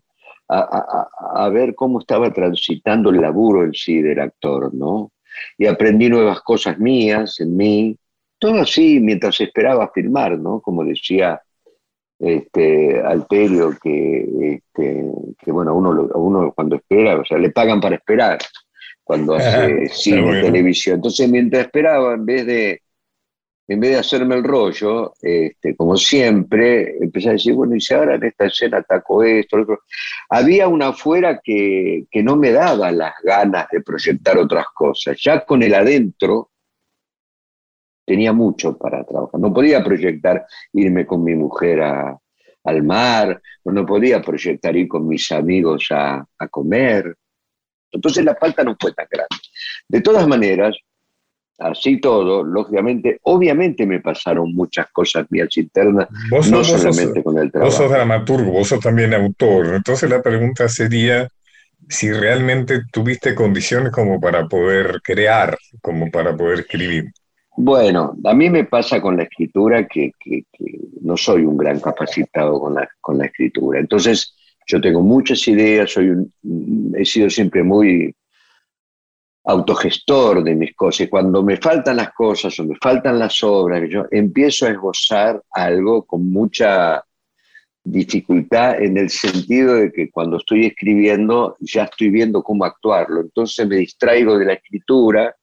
a, 0.49 1.49
ver 1.49 1.75
cómo 1.75 1.99
estaba 1.99 2.31
transitando 2.31 3.11
el 3.11 3.21
laburo 3.21 3.63
en 3.63 3.73
sí 3.73 4.01
del 4.01 4.19
actor, 4.19 4.73
¿no? 4.73 5.11
Y 5.57 5.67
aprendí 5.67 6.09
nuevas 6.09 6.41
cosas 6.41 6.79
mías 6.79 7.39
en 7.39 7.55
mí, 7.55 7.97
todo 8.39 8.61
así 8.61 8.99
mientras 8.99 9.39
esperaba 9.41 9.91
filmar, 9.93 10.37
¿no? 10.39 10.61
Como 10.61 10.83
decía 10.83 11.41
este, 12.19 13.01
Alterio, 13.01 13.77
que, 13.81 14.27
este, 14.41 15.05
que 15.37 15.51
bueno, 15.51 15.75
uno, 15.75 16.09
uno 16.15 16.51
cuando 16.53 16.75
espera, 16.75 17.17
o 17.17 17.25
sea, 17.25 17.37
le 17.37 17.51
pagan 17.51 17.79
para 17.79 17.95
esperar 17.95 18.39
cuando 19.03 19.33
hace 19.35 19.87
cine, 19.87 20.41
televisión. 20.41 20.95
Entonces, 20.95 21.29
mientras 21.29 21.65
esperaba, 21.65 22.13
en 22.13 22.25
vez 22.25 22.45
de 22.45 22.81
en 23.69 23.79
vez 23.79 23.91
de 23.91 23.97
hacerme 23.97 24.35
el 24.35 24.43
rollo, 24.43 25.13
este, 25.21 25.75
como 25.75 25.95
siempre, 25.95 26.97
empecé 26.99 27.29
a 27.29 27.33
decir, 27.33 27.53
bueno, 27.53 27.75
y 27.75 27.81
si 27.81 27.93
ahora 27.93 28.15
en 28.15 28.23
esta 28.23 28.47
escena 28.47 28.77
ataco 28.79 29.23
esto, 29.23 29.57
lo 29.57 29.63
otro. 29.63 29.81
Había 30.27 30.67
una 30.67 30.87
afuera 30.87 31.39
que, 31.43 32.05
que 32.09 32.23
no 32.23 32.35
me 32.35 32.51
daba 32.51 32.91
las 32.91 33.13
ganas 33.23 33.67
de 33.71 33.81
proyectar 33.81 34.39
otras 34.39 34.65
cosas. 34.73 35.17
Ya 35.21 35.45
con 35.45 35.61
el 35.61 35.75
adentro 35.75 36.48
tenía 38.09 38.33
mucho 38.33 38.75
para 38.75 39.03
trabajar. 39.03 39.39
No 39.39 39.53
podía 39.53 39.83
proyectar 39.83 40.43
irme 40.73 41.05
con 41.05 41.23
mi 41.23 41.35
mujer 41.35 41.79
al 41.79 42.83
mar, 42.83 43.39
no 43.63 43.85
podía 43.85 44.19
proyectar 44.19 44.75
ir 44.75 44.87
con 44.87 45.07
mis 45.07 45.31
amigos 45.31 45.85
a, 45.91 46.25
a 46.39 46.47
comer. 46.47 47.15
Entonces 47.91 48.25
la 48.25 48.33
falta 48.33 48.63
no 48.63 48.75
fue 48.79 48.93
tan 48.93 49.05
grande. 49.11 49.35
De 49.87 50.01
todas 50.01 50.27
maneras, 50.27 50.75
así 51.59 52.01
todo, 52.01 52.43
lógicamente, 52.43 53.19
obviamente 53.25 53.85
me 53.85 53.99
pasaron 53.99 54.55
muchas 54.55 54.87
cosas 54.91 55.27
mías 55.29 55.55
internas, 55.55 56.07
no 56.31 56.63
solamente 56.63 57.21
con 57.23 57.37
el 57.37 57.51
trabajo. 57.51 57.69
Vos 57.69 57.75
sos 57.75 57.91
dramaturgo, 57.91 58.51
vos 58.51 58.67
sos 58.69 58.79
también 58.79 59.13
autor, 59.13 59.75
entonces 59.75 60.09
la 60.09 60.23
pregunta 60.23 60.67
sería 60.67 61.27
si 61.87 62.11
realmente 62.11 62.81
tuviste 62.91 63.35
condiciones 63.35 63.91
como 63.91 64.19
para 64.19 64.47
poder 64.47 64.99
crear, 65.03 65.55
como 65.79 66.09
para 66.09 66.35
poder 66.35 66.61
escribir. 66.61 67.11
Bueno, 67.61 68.15
a 68.23 68.33
mí 68.33 68.49
me 68.49 68.63
pasa 68.63 69.01
con 69.01 69.17
la 69.17 69.23
escritura 69.23 69.85
que, 69.85 70.13
no 71.01 71.17
soy 71.17 71.43
un 71.43 71.57
gran 71.57 71.81
capacitado 71.81 72.57
con 72.57 72.73
la, 72.73 73.25
escritura, 73.25 73.81
entonces 73.81 74.33
yo 74.65 74.79
tengo 74.79 75.01
muchas 75.01 75.45
ideas, 75.45 75.91
soy 75.91 76.09
un, 76.09 76.95
he 76.97 77.03
sido 77.03 77.29
siempre 77.29 77.61
muy 77.61 78.15
autogestor 79.43 80.41
de 80.41 80.55
mis 80.55 80.73
cosas. 80.73 81.09
Cuando 81.09 81.43
me 81.43 81.57
faltan 81.57 81.97
las 81.97 82.13
cosas 82.13 82.57
o 82.61 82.63
me 82.63 82.77
faltan 82.81 83.19
las 83.19 83.43
obras, 83.43 83.89
yo 83.89 84.05
empiezo 84.09 84.65
a 84.65 84.69
esbozar 84.69 85.43
algo 85.51 86.05
con 86.05 86.31
mucha 86.31 87.03
dificultad 87.83 88.81
en 88.81 88.97
el 88.97 89.09
sentido 89.09 89.75
de 89.75 89.91
que 89.91 90.09
cuando 90.09 90.37
estoy 90.37 90.67
escribiendo 90.67 91.57
ya 91.59 91.83
estoy 91.83 92.09
viendo 92.09 92.41
cómo 92.41 92.63
actuarlo. 92.63 93.19
Entonces 93.19 93.67
me 93.67 93.75
distraigo 93.75 94.39
de 94.39 94.45
la 94.45 94.53
escritura 94.53 95.35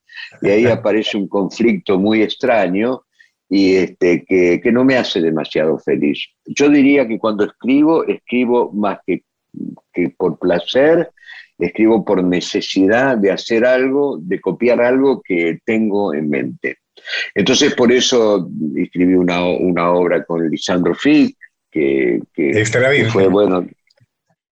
y 0.43 0.49
ahí 0.49 0.67
aparece 0.67 1.17
un 1.17 1.29
conflicto 1.29 1.99
muy 1.99 2.23
extraño 2.23 3.03
y 3.49 3.77
este, 3.77 4.25
que, 4.25 4.61
que 4.61 4.73
no 4.73 4.85
me 4.85 4.97
hace 4.97 5.21
demasiado 5.21 5.79
feliz. 5.79 6.27
Yo 6.45 6.69
diría 6.69 7.07
que 7.07 7.19
cuando 7.19 7.45
escribo, 7.45 8.05
escribo 8.05 8.73
más 8.73 8.99
que, 9.07 9.23
que 9.93 10.11
por 10.11 10.39
placer, 10.39 11.11
escribo 11.59 12.05
por 12.05 12.23
necesidad 12.23 13.17
de 13.17 13.31
hacer 13.31 13.65
algo, 13.65 14.19
de 14.21 14.41
copiar 14.41 14.81
algo 14.81 15.23
que 15.23 15.61
tengo 15.65 16.13
en 16.13 16.29
mente. 16.29 16.79
Entonces, 17.35 17.75
por 17.75 17.93
eso 17.93 18.49
escribí 18.77 19.15
una, 19.15 19.45
obra 19.45 20.25
con 20.25 20.49
Lisandro 20.49 20.95
Fick, 20.95 21.37
que, 21.71 22.21
que, 22.33 22.65
fue, 23.13 23.29
bueno, 23.29 23.67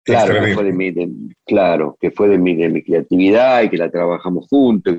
claro, 0.05 0.45
que 0.45 0.55
fue, 0.55 0.65
de 0.65 0.73
mi, 0.73 0.95
claro, 1.45 1.97
que 2.01 2.11
fue 2.11 2.29
de 2.29 2.39
mi, 2.39 2.55
de 2.55 2.69
mi 2.69 2.83
creatividad 2.83 3.63
y 3.63 3.71
que 3.71 3.77
la 3.77 3.91
trabajamos 3.91 4.47
juntos. 4.49 4.95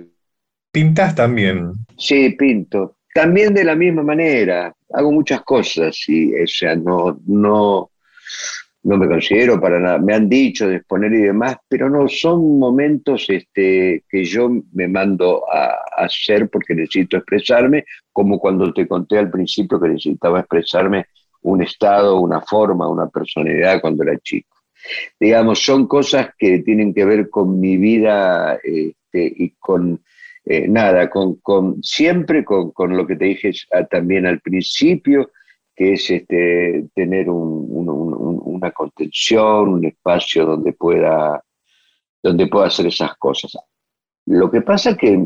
¿Pintas 0.72 1.16
también? 1.16 1.74
Sí, 1.98 2.30
pinto. 2.32 2.98
También 3.14 3.54
de 3.54 3.64
la 3.64 3.76
misma 3.76 4.04
manera. 4.04 4.74
Hago 4.94 5.12
muchas 5.12 5.42
cosas 5.42 5.98
y, 6.08 6.34
o 6.34 6.48
sea, 6.48 6.76
no, 6.76 7.20
no, 7.26 7.92
no 8.84 8.98
me 8.98 9.08
considero 9.08 9.60
para 9.60 9.80
nada, 9.80 9.98
me 9.98 10.14
han 10.14 10.30
dicho 10.30 10.68
de 10.68 10.78
exponer 10.78 11.14
y 11.14 11.22
demás, 11.22 11.58
pero 11.68 11.90
no, 11.90 12.08
son 12.08 12.58
momentos 12.58 13.26
este, 13.30 14.04
que 14.10 14.24
yo 14.24 14.50
me 14.74 14.88
mando 14.88 15.44
a, 15.52 15.76
hacer 15.98 16.50
porque 16.50 16.74
necesito 16.74 17.18
expresarme, 17.18 17.84
como 18.14 18.40
cuando 18.40 18.72
te 18.72 18.88
conté 18.88 19.18
al 19.18 19.30
principio 19.30 19.80
que 19.80 19.90
necesitaba 19.90 20.40
expresarme 20.40 21.08
un 21.42 21.62
estado, 21.62 22.20
una 22.20 22.42
forma, 22.42 22.88
una 22.88 23.08
personalidad 23.10 23.82
cuando 23.82 24.04
era 24.04 24.18
chico. 24.20 24.56
Digamos, 25.20 25.60
son 25.60 25.88
cosas 25.88 26.30
que 26.38 26.60
tienen 26.60 26.94
que 26.94 27.04
ver 27.04 27.30
con 27.30 27.60
mi 27.60 27.76
vida 27.76 28.58
este, 28.64 29.34
y 29.36 29.50
con 29.60 30.02
eh, 30.52 30.68
nada, 30.68 31.12
con, 31.12 31.36
con 31.42 31.84
siempre 31.84 32.44
con, 32.44 32.72
con, 32.72 32.98
lo 32.98 33.06
que 33.06 33.16
te 33.16 33.26
dije 33.26 33.52
también 33.92 34.26
al 34.26 34.40
principio, 34.40 35.30
que 35.76 35.94
es 35.94 36.10
este, 36.10 36.88
tener 36.96 37.30
una 37.30 38.72
contención, 38.72 39.70
un 39.70 39.86
espacio 39.86 40.48
donde 40.48 40.74
pueda, 40.74 41.44
donde 42.24 42.48
pueda 42.48 42.66
hacer 42.66 42.88
esas 42.88 43.16
cosas. 43.18 43.56
Lo 44.26 44.50
que 44.50 44.62
pasa 44.62 44.90
es 44.90 44.98
que, 44.98 45.24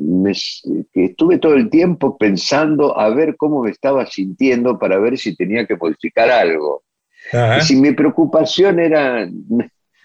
que 0.91 1.05
estuve 1.05 1.37
todo 1.37 1.53
el 1.53 1.69
tiempo 1.69 2.17
pensando 2.17 2.99
a 2.99 3.07
ver 3.09 3.37
cómo 3.37 3.63
me 3.63 3.71
estaba 3.71 4.05
sintiendo 4.05 4.77
para 4.77 4.99
ver 4.99 5.17
si 5.17 5.37
tenía 5.37 5.65
que 5.65 5.77
modificar 5.77 6.29
algo. 6.29 6.83
Y 7.31 7.61
si 7.61 7.77
mi 7.77 7.93
preocupación 7.93 8.77
era, 8.77 9.25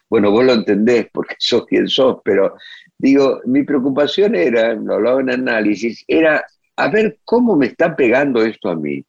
bueno, 0.09 0.31
vos 0.31 0.45
lo 0.45 0.53
entendés 0.55 1.09
porque 1.13 1.35
sos 1.39 1.67
quien 1.67 1.89
sos, 1.89 2.19
pero 2.25 2.55
digo, 2.97 3.41
mi 3.47 3.63
preocupación 3.63 4.35
era, 4.35 4.75
lo 4.75 4.95
hablaba 4.95 5.21
en 5.21 5.31
análisis, 5.31 6.05
era 6.07 6.45
a 6.77 6.89
ver 6.89 7.19
cómo 7.25 7.57
me 7.57 7.67
está 7.67 7.97
pegando 7.97 8.43
esto 8.43 8.69
a 8.69 8.77
mí. 8.77 9.05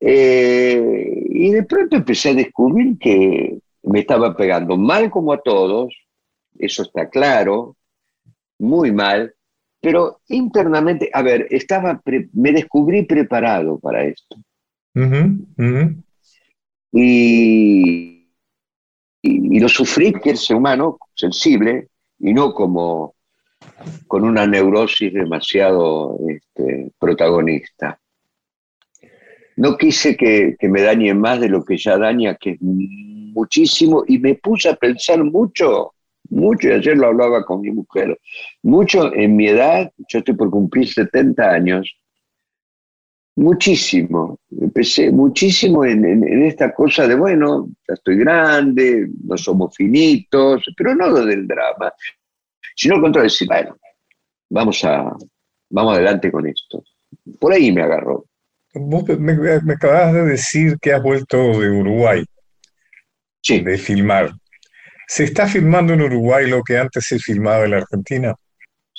Eh, 0.00 1.24
y 1.28 1.50
de 1.50 1.62
pronto 1.64 1.96
empecé 1.96 2.30
a 2.30 2.34
descubrir 2.34 2.98
que 2.98 3.58
me 3.82 4.00
estaba 4.00 4.36
pegando 4.36 4.76
mal 4.76 5.10
como 5.10 5.32
a 5.32 5.40
todos, 5.42 5.94
eso 6.58 6.82
está 6.82 7.08
claro, 7.08 7.76
muy 8.58 8.92
mal, 8.92 9.34
pero 9.80 10.20
internamente, 10.28 11.10
a 11.12 11.22
ver, 11.22 11.46
estaba 11.50 12.00
me 12.32 12.52
descubrí 12.52 13.04
preparado 13.04 13.78
para 13.78 14.04
esto. 14.04 14.36
Y, 16.92 18.19
y, 19.22 19.60
lo 19.60 19.68
sufrí 19.68 20.12
que 20.12 20.30
el 20.30 20.36
ser 20.36 20.56
humano 20.56 20.98
sensible 21.14 21.88
y 22.18 22.32
no 22.32 22.52
como 22.54 23.14
con 24.06 24.24
una 24.24 24.46
neurosis 24.46 25.12
demasiado 25.12 26.18
este, 26.28 26.92
protagonista. 26.98 28.00
No 29.56 29.76
quise 29.76 30.16
que, 30.16 30.56
que, 30.58 30.68
me 30.68 30.80
dañe 30.82 31.12
más 31.12 31.40
de 31.40 31.48
lo 31.50 31.64
que 31.64 31.76
ya 31.76 31.98
daña, 31.98 32.36
que 32.36 32.52
es 32.52 32.58
muchísimo, 32.62 34.04
y 34.06 34.18
me 34.18 34.34
puse 34.36 34.70
a 34.70 34.76
pensar 34.76 35.22
mucho 35.22 35.92
mucho, 36.30 36.68
y 36.68 36.72
ayer 36.72 36.96
lo 36.96 37.08
hablaba 37.08 37.44
con 37.44 37.60
mi 37.60 37.70
mujer, 37.70 38.18
mucho 38.62 39.12
en 39.14 39.36
mi 39.36 39.48
edad, 39.48 39.92
yo 40.08 40.20
estoy 40.20 40.34
por 40.34 40.50
cumplir 40.50 40.88
70 40.88 41.50
años, 41.50 41.94
muchísimo, 43.36 44.38
empecé 44.60 45.10
muchísimo 45.10 45.84
en, 45.84 46.24
esta 46.44 46.72
cosa 46.72 47.06
de, 47.06 47.14
bueno, 47.14 47.68
ya 47.88 47.94
estoy 47.94 48.18
grande, 48.18 49.08
no 49.24 49.36
somos 49.36 49.74
finitos, 49.74 50.64
pero 50.76 50.94
no 50.94 51.08
lo 51.08 51.24
del 51.24 51.46
drama, 51.46 51.92
sino 52.74 52.96
al 52.96 53.02
contrario, 53.02 53.30
decir, 53.30 53.48
bueno, 53.48 53.76
vamos, 54.50 54.84
a, 54.84 55.16
vamos 55.70 55.94
adelante 55.94 56.30
con 56.30 56.46
esto. 56.46 56.84
Por 57.38 57.52
ahí 57.52 57.72
me 57.72 57.82
agarró. 57.82 58.26
Vos 58.74 59.08
me, 59.18 59.34
me 59.34 59.72
acabas 59.74 60.12
de 60.12 60.24
decir 60.24 60.76
que 60.80 60.92
has 60.92 61.02
vuelto 61.02 61.60
de 61.60 61.70
Uruguay, 61.70 62.24
sí. 63.40 63.60
de 63.60 63.78
filmar. 63.78 64.32
¿Se 65.08 65.24
está 65.24 65.48
filmando 65.48 65.92
en 65.92 66.02
Uruguay 66.02 66.48
lo 66.48 66.62
que 66.62 66.78
antes 66.78 67.04
se 67.04 67.18
filmaba 67.18 67.64
en 67.64 67.72
la 67.72 67.78
Argentina? 67.78 68.34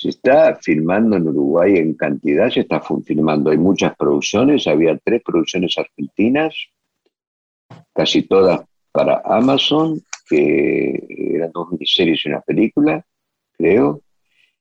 Se 0.02 0.08
está 0.08 0.56
filmando 0.56 1.16
en 1.16 1.28
Uruguay 1.28 1.76
en 1.76 1.94
cantidad, 1.94 2.50
se 2.50 2.60
está 2.60 2.82
filmando. 3.04 3.50
Hay 3.50 3.58
muchas 3.58 3.94
producciones, 3.94 4.66
había 4.66 4.98
tres 4.98 5.22
producciones 5.24 5.78
argentinas, 5.78 6.56
casi 7.94 8.22
todas 8.22 8.62
para 8.90 9.22
Amazon, 9.24 10.00
que 10.28 11.06
eran 11.36 11.52
dos 11.52 11.70
miniseries 11.70 12.26
y 12.26 12.30
una 12.30 12.40
película, 12.40 13.06
creo, 13.56 14.00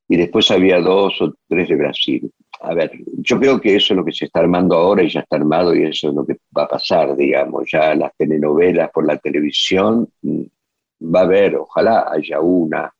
y 0.07 0.15
después 0.15 0.51
había 0.51 0.79
dos 0.79 1.19
o 1.23 1.33
tres 1.47 1.69
de 1.69 1.75
Brasil. 1.75 2.31
A 2.59 2.75
ver, 2.75 2.91
yo 3.17 3.39
creo 3.39 3.59
que 3.59 3.75
eso 3.77 3.95
es 3.95 3.97
lo 3.97 4.05
que 4.05 4.11
se 4.11 4.25
está 4.25 4.41
armando 4.41 4.75
ahora 4.75 5.01
y 5.01 5.09
ya 5.09 5.21
está 5.21 5.37
armado 5.37 5.73
y 5.73 5.85
eso 5.85 6.09
es 6.09 6.13
lo 6.13 6.23
que 6.23 6.37
va 6.55 6.65
a 6.65 6.67
pasar, 6.67 7.15
digamos, 7.15 7.67
ya 7.71 7.95
las 7.95 8.15
telenovelas 8.15 8.91
por 8.91 9.07
la 9.07 9.17
televisión 9.17 10.07
va 10.23 11.21
a 11.21 11.23
haber, 11.23 11.55
ojalá 11.55 12.11
haya 12.11 12.39
una, 12.41 12.93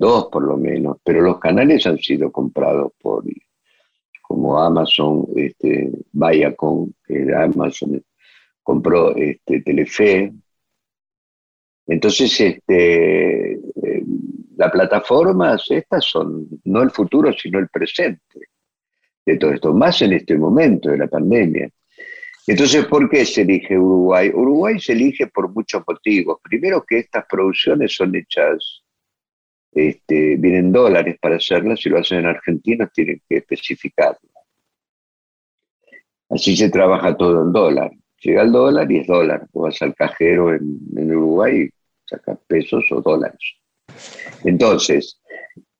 dos 0.00 0.28
por 0.32 0.42
lo 0.42 0.56
menos, 0.56 0.96
pero 1.04 1.20
los 1.20 1.38
canales 1.38 1.86
han 1.86 1.98
sido 1.98 2.32
comprados 2.32 2.92
por, 2.98 3.22
como 4.22 4.58
Amazon, 4.58 5.26
este, 5.36 5.92
Viacom, 6.12 6.90
que 7.06 7.26
Amazon 7.34 8.02
compró 8.62 9.14
este, 9.14 9.60
Telefe. 9.60 10.32
Entonces, 11.86 12.40
este, 12.40 13.52
eh, 13.52 14.04
las 14.56 14.70
plataformas 14.70 15.70
estas 15.70 16.04
son 16.04 16.48
no 16.64 16.82
el 16.82 16.90
futuro, 16.90 17.30
sino 17.34 17.58
el 17.58 17.68
presente 17.68 18.40
de 19.26 19.36
todo 19.36 19.52
esto, 19.52 19.74
más 19.74 20.00
en 20.00 20.14
este 20.14 20.34
momento 20.36 20.88
de 20.90 20.98
la 20.98 21.08
pandemia. 21.08 21.68
Entonces, 22.46 22.86
¿por 22.86 23.08
qué 23.10 23.26
se 23.26 23.42
elige 23.42 23.78
Uruguay? 23.78 24.30
Uruguay 24.32 24.80
se 24.80 24.92
elige 24.92 25.26
por 25.26 25.52
muchos 25.52 25.82
motivos. 25.86 26.38
Primero 26.42 26.82
que 26.88 27.00
estas 27.00 27.26
producciones 27.28 27.94
son 27.94 28.14
hechas, 28.16 28.82
este, 29.72 30.36
vienen 30.36 30.72
dólares 30.72 31.16
para 31.20 31.36
hacerlas, 31.36 31.80
si 31.80 31.88
lo 31.88 31.98
hacen 31.98 32.18
en 32.20 32.26
Argentina 32.26 32.90
tienen 32.92 33.22
que 33.28 33.38
especificarlo. 33.38 34.18
Así 36.28 36.56
se 36.56 36.70
trabaja 36.70 37.16
todo 37.16 37.42
en 37.42 37.52
dólar. 37.52 37.90
Llega 38.22 38.42
el 38.42 38.52
dólar 38.52 38.90
y 38.90 38.98
es 38.98 39.06
dólar. 39.06 39.48
Tú 39.52 39.60
vas 39.60 39.80
al 39.82 39.94
cajero 39.94 40.54
en, 40.54 40.78
Uruguay 40.94 41.62
y 41.62 41.70
sacas 42.06 42.38
pesos 42.46 42.84
o 42.90 43.00
dólares. 43.00 43.56
Entonces, 44.44 45.20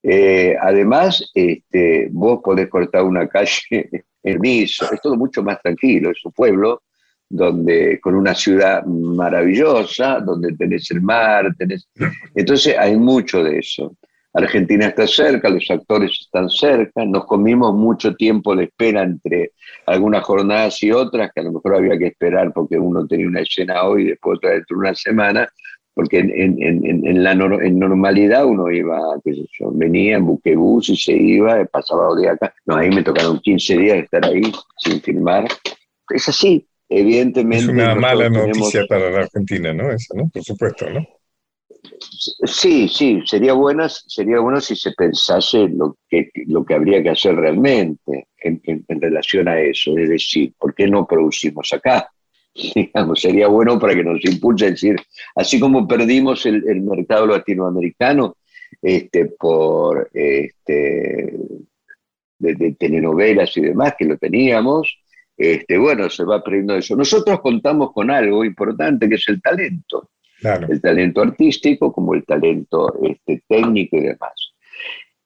eh, 0.03 0.57
además, 0.61 1.31
este, 1.35 2.09
vos 2.11 2.41
podés 2.43 2.69
cortar 2.69 3.05
una 3.05 3.29
calle 3.29 3.89
Hermiso, 4.23 4.93
es 4.93 5.01
todo 5.01 5.17
mucho 5.17 5.43
más 5.43 5.61
tranquilo, 5.63 6.11
es 6.11 6.25
un 6.25 6.33
pueblo 6.33 6.83
donde, 7.31 8.01
con 8.01 8.17
una 8.17 8.35
ciudad 8.35 8.85
maravillosa, 8.85 10.21
donde 10.21 10.53
tenés 10.57 10.91
el 10.91 11.01
mar, 11.01 11.55
tenés... 11.57 11.89
Entonces 12.35 12.77
hay 12.77 12.97
mucho 12.97 13.43
de 13.45 13.59
eso. 13.59 13.97
Argentina 14.33 14.87
está 14.87 15.07
cerca, 15.07 15.49
los 15.49 15.69
actores 15.71 16.13
están 16.21 16.49
cerca, 16.49 17.05
nos 17.05 17.25
comimos 17.25 17.75
mucho 17.75 18.15
tiempo 18.15 18.55
de 18.55 18.65
espera 18.65 19.03
entre 19.03 19.53
algunas 19.87 20.23
jornadas 20.25 20.83
y 20.83 20.93
otras, 20.93 21.33
que 21.33 21.41
a 21.41 21.45
lo 21.45 21.53
mejor 21.53 21.77
había 21.77 21.99
que 21.99 22.09
esperar 22.09 22.53
porque 22.53 22.79
uno 22.79 23.07
tenía 23.07 23.27
una 23.27 23.41
escena 23.41 23.85
hoy 23.85 24.03
y 24.03 24.09
después 24.11 24.39
otra 24.39 24.51
dentro 24.51 24.77
de 24.77 24.81
una 24.81 24.95
semana, 24.95 25.49
porque 25.95 26.19
en, 26.19 27.25
la 27.25 27.33
en 27.33 27.79
normalidad 27.79 28.47
uno 28.47 28.71
iba, 28.71 28.99
qué 29.25 29.35
sé 29.35 29.47
yo, 29.59 29.73
venía 29.73 30.17
en 30.17 30.27
buquebús 30.27 30.89
y 30.91 30.97
se 30.97 31.13
iba, 31.13 31.65
pasaba 31.67 32.07
dos 32.07 32.21
días 32.21 32.35
acá. 32.35 32.55
No, 32.67 32.77
ahí 32.77 32.91
me 32.91 33.03
tocaron 33.03 33.41
15 33.41 33.77
días 33.77 33.97
de 33.97 34.03
estar 34.03 34.25
ahí 34.25 34.43
sin 34.79 35.01
filmar. 35.01 35.47
Es 36.09 36.29
así, 36.29 36.67
evidentemente. 36.91 37.65
Es 37.65 37.71
una 37.71 37.95
mala 37.95 38.29
noticia 38.29 38.85
para 38.87 39.11
la 39.11 39.21
Argentina, 39.21 39.73
¿no? 39.73 39.91
Eso, 39.91 40.15
¿no? 40.15 40.29
Por 40.29 40.45
supuesto, 40.45 40.91
¿no? 40.91 41.07
Sí, 42.45 42.89
sí, 42.89 43.23
sería, 43.25 43.55
buena, 43.55 43.89
sería 43.89 44.41
bueno 44.41 44.61
si 44.61 44.77
se 44.77 44.93
pensase 44.93 45.67
lo 45.69 45.97
que, 46.09 46.31
lo 46.47 46.63
que 46.65 46.75
habría 46.75 47.03
que 47.03 47.09
hacer 47.09 47.35
realmente 47.35 48.29
en, 48.37 48.61
en 48.65 49.01
relación 49.01 49.49
a 49.49 49.59
eso, 49.59 49.97
es 49.97 50.11
decir, 50.11 50.53
¿por 50.59 50.75
qué 50.75 50.87
no 50.87 51.07
producimos 51.07 51.73
acá? 51.73 52.11
digamos, 52.75 53.21
sería 53.21 53.49
bueno 53.49 53.79
para 53.79 53.95
que 53.95 54.05
nos 54.05 54.25
impulse 54.25 54.67
a 54.67 54.71
decir, 54.71 54.97
así 55.35 55.61
como 55.61 55.87
perdimos 55.87 56.47
el, 56.47 56.83
mercado 56.83 57.27
latinoamericano 57.27 58.37
este, 58.83 59.27
por 59.27 60.11
este, 60.13 61.35
de, 62.39 62.77
telenovelas 62.79 63.57
y 63.57 63.63
demás, 63.63 63.95
que 63.99 64.05
lo 64.05 64.17
teníamos, 64.17 64.99
este, 65.41 65.79
bueno, 65.79 66.11
se 66.11 66.23
va 66.23 66.45
perdiendo 66.45 66.77
eso. 66.77 66.95
Nosotros 66.95 67.41
contamos 67.41 67.93
con 67.95 68.11
algo 68.11 68.45
importante 68.45 69.09
que 69.09 69.15
es 69.15 69.27
el 69.29 69.41
talento, 69.41 70.11
el 70.69 70.81
talento 70.83 71.23
artístico 71.23 71.91
como 71.91 72.13
el 72.13 72.27
talento 72.27 72.93
este, 73.03 73.43
técnico 73.49 73.97
y 73.97 74.01
demás. 74.01 74.53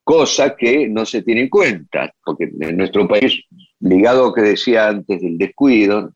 Cosa 0.04 0.54
que 0.54 0.88
no 0.88 1.04
se 1.04 1.22
tiene 1.22 1.42
en 1.42 1.48
cuenta, 1.48 2.14
porque 2.24 2.48
en 2.60 2.76
nuestro 2.76 3.08
país, 3.08 3.42
ligado 3.80 4.22
a 4.22 4.26
lo 4.28 4.34
que 4.34 4.42
decía 4.42 4.88
antes 4.88 5.20
del 5.20 5.36
descuido, 5.36 6.12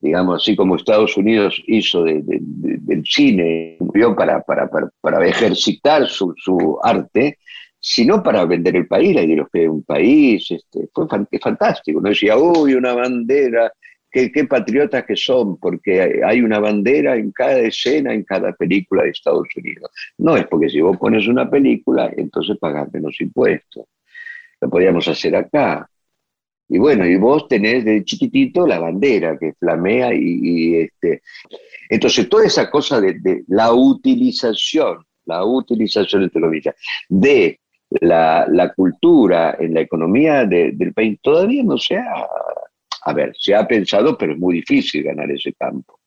digamos, 0.00 0.42
así 0.42 0.56
como 0.56 0.76
Estados 0.76 1.18
Unidos 1.18 1.62
hizo 1.66 2.04
del 2.04 3.04
cine 3.04 3.76
para, 4.16 4.42
para, 4.42 4.70
para, 5.00 5.26
ejercitar 5.26 6.08
su, 6.08 6.32
su, 6.38 6.78
arte, 6.82 7.38
sino 7.84 8.22
para 8.22 8.44
vender 8.44 8.76
el 8.76 8.86
país, 8.86 9.12
la 9.12 9.22
ideología 9.22 9.62
de 9.62 9.68
un 9.68 9.82
país, 9.82 10.48
este, 10.52 10.88
fue 10.94 11.08
fantástico. 11.40 12.00
No 12.00 12.10
decía, 12.10 12.36
uy, 12.36 12.74
una 12.74 12.94
bandera, 12.94 13.72
qué, 14.08 14.30
patriotas 14.48 15.04
que 15.04 15.16
son, 15.16 15.58
porque 15.58 16.22
hay 16.24 16.42
una 16.42 16.60
bandera 16.60 17.16
en 17.16 17.32
cada 17.32 17.58
escena, 17.58 18.14
en 18.14 18.22
cada 18.22 18.52
película 18.52 19.02
de 19.02 19.10
Estados 19.10 19.48
Unidos. 19.56 19.90
No 20.18 20.36
es 20.36 20.46
porque 20.46 20.68
si 20.68 20.80
vos 20.80 20.96
pones 20.96 21.26
una 21.26 21.50
película, 21.50 22.08
entonces 22.16 22.56
pagás 22.56 22.92
menos 22.92 23.20
impuestos. 23.20 23.84
Lo 24.60 24.70
podríamos 24.70 25.08
hacer 25.08 25.34
acá. 25.34 25.90
Y 26.68 26.78
bueno, 26.78 27.04
y 27.04 27.16
vos 27.16 27.48
tenés 27.48 27.84
de 27.84 28.04
chiquitito 28.04 28.64
la 28.64 28.78
bandera 28.78 29.36
que 29.36 29.54
flamea 29.54 30.14
y, 30.14 30.76
este. 30.76 31.22
Entonces, 31.90 32.28
toda 32.28 32.46
esa 32.46 32.70
cosa 32.70 33.00
de, 33.00 33.42
la 33.48 33.72
utilización, 33.72 35.04
la 35.24 35.44
utilización, 35.44 36.22
entre 36.22 36.40
comillas, 36.40 36.76
de 37.08 37.58
la, 38.00 38.46
la, 38.48 38.72
cultura 38.72 39.56
en 39.58 39.74
la 39.74 39.80
economía 39.80 40.44
del 40.44 40.92
país 40.94 41.18
todavía 41.22 41.62
no 41.64 41.78
se 41.78 41.96
ha, 41.96 42.26
a 43.04 43.12
ver, 43.12 43.32
se 43.38 43.54
ha 43.54 43.66
pensado, 43.66 44.16
pero 44.16 44.32
es 44.32 44.38
muy 44.38 44.56
difícil 44.56 45.02
ganar 45.02 45.30
ese 45.30 45.52
campo. 45.52 46.00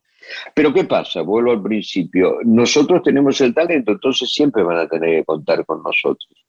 Pero 0.54 0.74
¿qué 0.74 0.86
pasa? 0.86 1.22
Vuelvo 1.22 1.52
al 1.52 1.62
principio. 1.62 2.40
Nosotros 2.44 3.04
tenemos 3.04 3.40
el 3.42 3.54
talento, 3.54 3.92
entonces 3.92 4.32
siempre 4.32 4.64
van 4.64 4.78
a 4.78 4.88
tener 4.88 5.20
que 5.20 5.26
contar 5.26 5.66
con 5.66 5.84
nosotros 5.84 6.46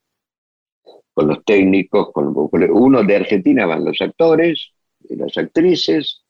con 1.17 1.29
los 1.29 1.43
técnicos, 1.47 2.13
con, 2.13 2.35
uno 2.37 3.03
de 3.03 3.17
Argentina 3.17 3.65
van 3.65 3.87
los 3.87 3.99
actores 4.03 4.73
y 5.09 5.17
las 5.17 5.35
actrices, 5.39 6.26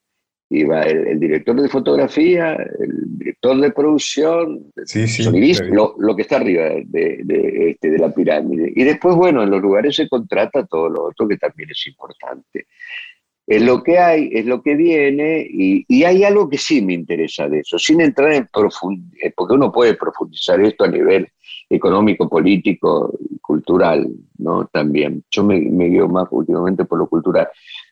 y 0.49 0.65
va 0.65 0.83
el, 0.83 1.19
director 1.19 1.61
de 1.61 1.69
fotografía, 1.69 2.55
el 2.55 3.19
director 3.19 3.61
de 3.61 3.73
producción, 3.73 4.73
lo, 5.73 6.17
que 6.17 6.23
está 6.23 6.37
arriba 6.37 6.65
de, 6.85 7.71
este, 7.71 7.91
de 7.91 7.99
la 7.99 8.13
pirámide. 8.13 8.73
Y 8.75 8.85
después, 8.85 9.17
bueno, 9.17 9.43
en 9.43 9.51
los 9.51 9.61
lugares 9.61 9.97
se 9.97 10.09
contrata 10.09 10.65
todo 10.67 10.89
lo 10.89 11.05
otro 11.07 11.27
que 11.27 11.37
también 11.37 11.71
es 11.71 11.87
importante. 11.89 12.67
es 13.45 13.63
lo 13.63 13.83
que 13.83 13.99
hay, 13.99 14.31
es 14.33 14.47
lo 14.47 14.63
que 14.63 14.77
viene, 14.77 15.45
y, 15.51 16.05
hay 16.05 16.23
algo 16.23 16.49
que 16.49 16.59
sí 16.59 16.81
me 16.81 16.95
interesa 16.95 17.49
de 17.49 17.61
eso, 17.61 17.79
sin 17.79 18.01
entrar 18.01 18.33
en 18.33 18.49
profundidad, 18.53 19.33
porque 19.37 19.55
uno 19.55 19.73
puede 19.73 19.95
profundizar 19.95 20.61
esto 20.61 20.85
a 20.85 20.89
nivel 20.89 21.29
económico, 21.69 22.29
político, 22.29 23.19
cultural, 23.41 24.07
¿no? 24.39 24.67
También. 24.69 25.25
Yo 25.29 25.43
me, 25.43 25.61
me 25.61 25.87
guío 25.87 26.07
más 26.07 26.29
últimamente 26.31 26.85
por 26.85 27.01
lo 27.01 27.09
cultural. 27.09 27.49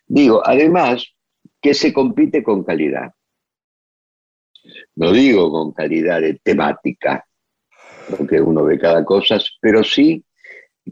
Digo, 0.06 0.40
además, 0.44 1.14
que 1.64 1.72
se 1.72 1.94
compite 1.94 2.42
con 2.42 2.62
calidad. 2.62 3.10
No 4.96 5.12
digo 5.12 5.50
con 5.50 5.72
calidad 5.72 6.20
de 6.20 6.34
temática, 6.34 7.26
porque 8.10 8.38
uno 8.38 8.64
ve 8.64 8.78
cada 8.78 9.02
cosa, 9.02 9.38
pero 9.62 9.82
sí 9.82 10.22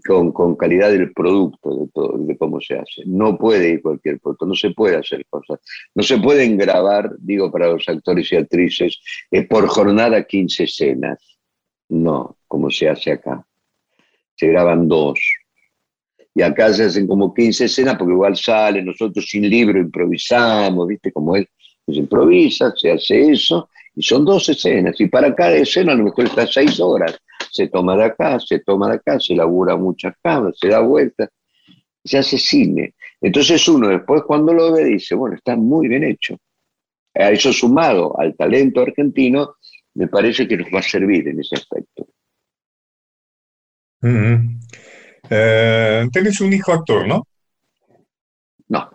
con, 0.03 0.57
calidad 0.57 0.91
del 0.91 1.13
producto, 1.13 1.77
de, 1.77 1.89
todo, 1.93 2.17
de 2.17 2.39
cómo 2.39 2.59
se 2.59 2.79
hace. 2.79 3.03
No 3.05 3.37
puede 3.37 3.69
ir 3.69 3.83
cualquier 3.83 4.19
producto, 4.19 4.47
no 4.47 4.55
se 4.55 4.71
puede 4.71 4.97
hacer 4.97 5.27
cosas. 5.27 5.61
No 5.95 6.03
se 6.03 6.17
pueden 6.17 6.57
grabar, 6.57 7.17
digo, 7.19 7.53
para 7.53 7.67
los 7.67 7.87
actores 7.87 8.33
y 8.33 8.37
actrices, 8.37 8.99
eh, 9.31 9.47
por 9.47 9.67
jornada 9.69 10.25
15 10.25 10.65
escenas. 10.65 11.39
No, 11.91 12.39
como 12.49 12.71
se 12.71 12.89
hace 12.89 13.13
acá. 13.13 13.47
Se 14.37 14.47
graban 14.47 14.89
dos. 14.89 15.21
Y 16.35 16.43
acá 16.43 16.73
se 16.73 16.85
hacen 16.85 17.07
como 17.07 17.35
15 17.35 17.67
escenas 17.67 17.97
porque 17.97 18.13
igual 18.13 18.37
sale, 18.37 18.83
nosotros 18.83 19.27
sin 19.29 19.49
libro 19.49 19.79
improvisamos, 19.79 20.89
¿viste? 20.89 21.13
Como 21.13 21.37
es, 21.37 21.47
se 21.87 21.95
improvisa, 21.95 22.73
se 22.77 22.93
hace 22.93 23.33
eso, 23.33 23.69
y 23.95 24.03
son 24.03 24.25
dos 24.25 24.49
escenas. 24.49 24.99
Y 25.01 25.09
para 25.09 25.35
cada 25.35 25.55
escena 25.55 25.93
a 25.93 25.97
lo 25.97 26.05
mejor 26.05 26.25
está 26.25 26.47
seis 26.47 26.81
horas 26.81 27.19
se 27.53 27.69
toma 27.69 27.97
de 27.97 28.05
acá, 28.05 28.41
se 28.41 28.61
toma 28.61 28.89
de 28.89 28.97
acá, 28.97 29.21
se 29.21 29.35
labura 29.35 29.77
muchas 29.77 30.15
cámaras, 30.23 30.59
se 30.59 30.69
da 30.69 30.81
vuelta, 30.81 31.29
se 32.03 32.19
hace 32.19 32.39
cine. 32.39 32.95
Entonces 33.21 33.69
uno 33.69 33.89
después 33.89 34.23
cuando 34.27 34.55
lo 34.55 34.73
ve 34.73 34.85
dice, 34.85 35.15
bueno, 35.15 35.37
está 35.37 35.55
muy 35.55 35.87
bien 35.87 36.03
hecho. 36.03 36.39
A 37.15 37.31
eso 37.31 37.53
sumado 37.53 38.19
al 38.19 38.35
talento 38.35 38.81
argentino, 38.81 39.57
me 39.95 40.09
parece 40.09 40.49
que 40.49 40.57
nos 40.57 40.69
va 40.69 40.79
a 40.79 40.83
servir 40.83 41.29
en 41.29 41.41
ese 41.41 41.57
aspecto. 41.57 42.09
Eh, 45.31 46.09
tenés 46.13 46.41
un 46.41 46.53
hijo 46.53 46.73
actor, 46.73 47.07
¿no? 47.07 47.27
No, 48.69 48.91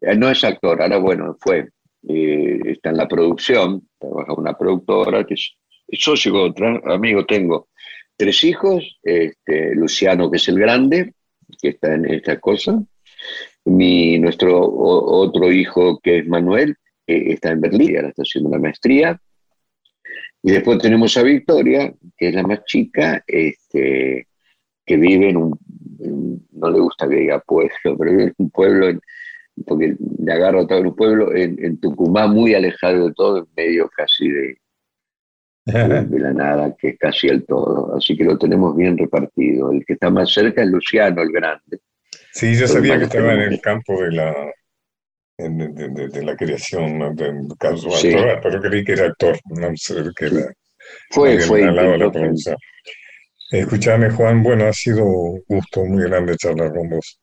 eh, 0.00 0.16
no 0.16 0.30
es 0.30 0.42
actor, 0.44 0.80
ahora 0.82 0.98
bueno, 0.98 1.36
fue, 1.40 1.68
eh, 2.08 2.60
está 2.64 2.90
en 2.90 2.96
la 2.96 3.08
producción, 3.08 3.88
trabaja 3.98 4.32
una 4.34 4.56
productora 4.56 5.24
que 5.24 5.34
es 5.34 5.54
socio 5.98 6.52
amigo, 6.86 7.24
tengo 7.26 7.68
tres 8.16 8.42
hijos, 8.44 8.98
este, 9.02 9.74
Luciano, 9.74 10.30
que 10.30 10.38
es 10.38 10.48
el 10.48 10.58
grande, 10.58 11.14
que 11.60 11.68
está 11.68 11.94
en 11.94 12.06
esta 12.06 12.40
cosa, 12.40 12.82
mi, 13.66 14.18
nuestro 14.18 14.60
otro 14.60 15.52
hijo, 15.52 16.00
que 16.00 16.18
es 16.18 16.26
Manuel, 16.26 16.76
está 17.06 17.50
en 17.50 17.60
Berlín, 17.60 17.96
ahora 17.96 18.08
está 18.08 18.22
haciendo 18.22 18.50
una 18.50 18.58
maestría, 18.58 19.20
y 20.42 20.52
después 20.52 20.78
tenemos 20.78 21.16
a 21.16 21.22
Victoria, 21.22 21.92
que 22.16 22.28
es 22.28 22.34
la 22.34 22.42
más 22.42 22.64
chica, 22.64 23.22
este, 23.26 24.28
que 24.86 24.96
vive 24.96 25.30
en 25.30 25.36
un, 25.36 25.58
no 26.52 26.70
le 26.70 26.80
gusta 26.80 27.08
que 27.08 27.16
diga 27.16 27.40
pueblo, 27.40 27.96
pero 27.98 28.10
vive 28.10 28.22
en 28.24 28.34
un 28.38 28.50
pueblo, 28.50 28.88
en, 28.88 29.00
porque 29.66 29.96
le 30.18 30.32
agarro 30.32 30.66
todo 30.66 30.80
un 30.80 30.94
pueblo, 30.94 31.34
en, 31.34 31.62
en 31.64 31.80
Tucumán, 31.80 32.30
muy 32.30 32.54
alejado 32.54 33.08
de 33.08 33.14
todo, 33.14 33.38
en 33.38 33.46
medio 33.56 33.88
casi 33.88 34.28
de, 34.28 34.58
de 35.66 36.18
la 36.18 36.32
nada, 36.32 36.74
que 36.78 36.90
es 36.90 36.98
casi 36.98 37.28
el 37.28 37.44
todo. 37.44 37.96
Así 37.96 38.16
que 38.16 38.24
lo 38.24 38.38
tenemos 38.38 38.76
bien 38.76 38.96
repartido. 38.96 39.72
El 39.72 39.84
que 39.84 39.94
está 39.94 40.10
más 40.10 40.32
cerca 40.32 40.62
es 40.62 40.68
Luciano, 40.68 41.22
el 41.22 41.32
grande. 41.32 41.80
Sí, 42.32 42.54
yo 42.54 42.68
sabía 42.68 42.98
que 42.98 43.04
estaba 43.04 43.34
en 43.34 43.40
el 43.40 43.60
campo 43.60 44.00
de 44.00 44.12
la, 44.12 44.52
de, 45.38 46.22
la 46.22 46.36
creación, 46.36 46.98
¿no? 46.98 47.14
de, 47.14 47.32
sí. 47.96 48.14
pero 48.42 48.60
creí 48.60 48.84
que 48.84 48.92
era 48.92 49.06
actor, 49.06 49.38
no 49.46 49.72
sé 49.74 49.94
que 50.14 50.26
era. 50.26 50.52
Fue, 51.10 51.40
fue. 51.40 51.62
Escúchame, 53.50 54.10
Juan, 54.10 54.42
bueno, 54.42 54.66
ha 54.66 54.72
sido 54.72 55.04
un 55.04 55.42
gusto 55.46 55.84
muy 55.84 56.02
grande 56.02 56.36
charlar 56.36 56.72
con 56.72 56.88
vos. 56.90 57.20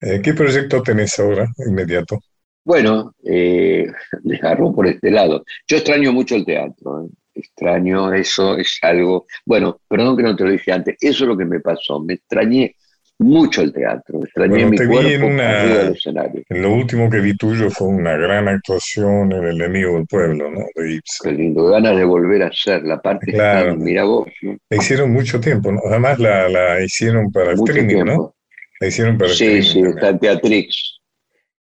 Eh, 0.00 0.20
¿Qué 0.22 0.32
proyecto 0.34 0.82
tenés 0.82 1.18
ahora, 1.18 1.46
inmediato? 1.66 2.20
Bueno, 2.64 3.14
eh, 3.24 3.86
les 4.24 4.42
agarró 4.42 4.72
por 4.74 4.86
este 4.86 5.10
lado. 5.10 5.44
Yo 5.66 5.76
extraño 5.76 6.12
mucho 6.12 6.36
el 6.36 6.44
teatro, 6.44 7.04
¿eh? 7.04 7.08
extraño 7.34 8.12
eso, 8.12 8.56
es 8.56 8.78
algo, 8.82 9.26
bueno, 9.44 9.80
perdón 9.88 10.16
que 10.16 10.22
no 10.22 10.36
te 10.36 10.44
lo 10.44 10.50
dije 10.50 10.72
antes, 10.72 10.96
eso 11.00 11.24
es 11.24 11.28
lo 11.28 11.36
que 11.36 11.44
me 11.44 11.60
pasó, 11.60 12.00
me 12.00 12.14
extrañé 12.14 12.76
mucho 13.18 13.62
el 13.62 13.72
teatro, 13.72 14.20
extrañé 14.22 14.66
mi 14.66 14.76
cuerpo 14.76 15.26
en, 15.26 15.36
del 15.38 15.92
escenario. 15.94 16.42
En 16.48 16.62
lo 16.62 16.74
último 16.74 17.08
que 17.08 17.20
vi 17.20 17.36
tuyo 17.36 17.70
fue 17.70 17.88
una 17.88 18.16
gran 18.16 18.48
actuación 18.48 19.32
en 19.32 19.44
El 19.44 19.60
enemigo 19.62 19.94
del 19.94 20.06
pueblo, 20.06 20.50
¿no? 20.50 20.60
De 20.74 20.94
Ibsen. 20.94 21.30
Qué 21.30 21.42
lindo, 21.42 21.66
ganas 21.66 21.96
de 21.96 22.04
volver 22.04 22.42
a 22.42 22.48
hacer 22.48 22.82
la 22.82 23.00
parte 23.00 23.32
claro. 23.32 23.76
mira 23.76 24.04
vos. 24.04 24.28
La 24.42 24.76
hicieron 24.76 25.12
mucho 25.12 25.40
tiempo, 25.40 25.72
¿no? 25.72 25.80
Además 25.88 26.18
la, 26.18 26.48
la 26.48 26.82
hicieron 26.82 27.32
para 27.32 27.52
el 27.52 27.58
streaming, 27.58 28.04
¿no? 28.04 28.34
La 28.80 28.88
hicieron 28.88 29.16
para 29.16 29.32
sí, 29.32 29.46
el. 29.46 29.62
Sí, 29.62 29.72
sí, 29.72 29.80
está 29.80 30.10
en 30.10 30.18
Teatrix. 30.18 30.96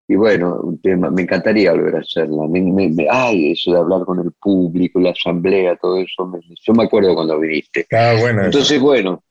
Y 0.06 0.16
bueno, 0.16 0.60
un 0.62 0.80
tema, 0.82 1.10
me 1.10 1.22
encantaría 1.22 1.72
volver 1.72 1.96
a 1.96 2.00
hacerla. 2.00 2.46
Me, 2.46 2.92
ay, 3.10 3.52
eso 3.52 3.72
de 3.72 3.78
hablar 3.78 4.04
con 4.04 4.20
el 4.20 4.32
público, 4.32 5.00
la 5.00 5.10
asamblea, 5.10 5.76
todo 5.76 5.98
eso. 5.98 6.30
yo 6.62 6.74
me 6.74 6.84
acuerdo 6.84 7.14
cuando 7.14 7.40
viniste. 7.40 7.86
Ah, 7.90 8.14
bueno. 8.20 8.44
Entonces, 8.44 8.78
bueno, 8.78 9.23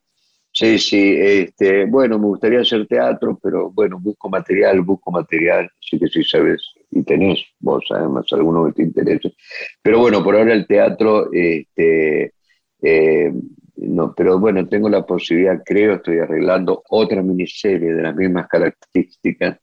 sí, 0.54 0.80
sí. 0.80 1.16
Este, 1.18 1.86
bueno, 1.86 2.18
me 2.18 2.28
gustaría 2.28 2.62
hacer 2.62 2.88
teatro, 2.88 3.38
pero 3.42 3.72
bueno, 3.72 4.00
busco 4.00 4.30
material, 4.30 4.82
busco 4.82 5.12
material. 5.12 5.70
Así 5.82 6.00
que 6.00 6.08
sí 6.08 6.24
sabes 6.24 6.62
y 6.96 7.04
tenés 7.04 7.44
vos 7.60 7.84
además 7.90 8.26
alguno 8.32 8.66
que 8.68 8.74
te 8.74 8.84
interese. 8.84 9.34
Pero 9.82 10.00
bueno, 10.00 10.24
por 10.24 10.36
ahora 10.36 10.54
el 10.54 10.68
teatro, 10.68 11.30
este, 11.32 12.34
eh, 12.82 13.34
no, 13.78 14.14
pero 14.16 14.40
bueno, 14.40 14.68
tengo 14.68 14.90
la 14.90 15.06
posibilidad, 15.06 15.62
creo, 15.66 15.96
estoy 15.96 16.20
arreglando 16.20 16.84
otra 16.90 17.22
miniserie 17.22 17.94
de 17.94 18.04
las 18.04 18.16
mismas 18.16 18.48
características 18.48 19.60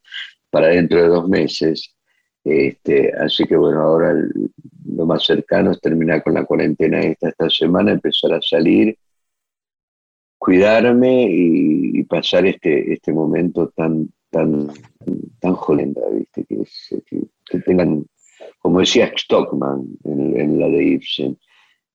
para 0.50 0.68
dentro 0.68 1.00
de 1.02 1.08
dos 1.08 1.28
meses. 1.28 1.94
Este, 2.42 3.12
así 3.12 3.44
que 3.44 3.56
bueno, 3.56 3.80
ahora 3.80 4.14
lo 4.86 5.06
más 5.06 5.24
cercano 5.24 5.72
es 5.72 5.80
terminar 5.80 6.22
con 6.22 6.34
la 6.34 6.44
cuarentena 6.44 7.00
esta, 7.00 7.28
esta 7.28 7.50
semana, 7.50 7.92
empezar 7.92 8.32
a 8.32 8.40
salir, 8.42 8.96
cuidarme 10.40 11.28
y, 11.30 12.02
pasar 12.04 12.46
este, 12.46 12.94
este 12.94 13.12
momento 13.12 13.68
tan, 13.76 14.08
tan, 14.30 14.68
tan 15.38 15.54
jolenda, 15.54 16.00
¿viste? 16.10 16.44
Que, 16.44 16.64
que, 17.44 17.58
tengan, 17.60 18.04
como 18.58 18.80
decía 18.80 19.12
Stockman 19.16 19.84
en, 20.02 20.58
la 20.58 20.66
de 20.66 20.82
Ibsen, 20.82 21.38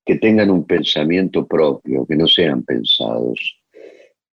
que 0.04 0.14
tengan 0.14 0.50
un 0.50 0.64
pensamiento 0.64 1.44
propio, 1.46 2.06
que 2.06 2.16
no 2.16 2.26
sean 2.28 2.62
pensados. 2.62 3.58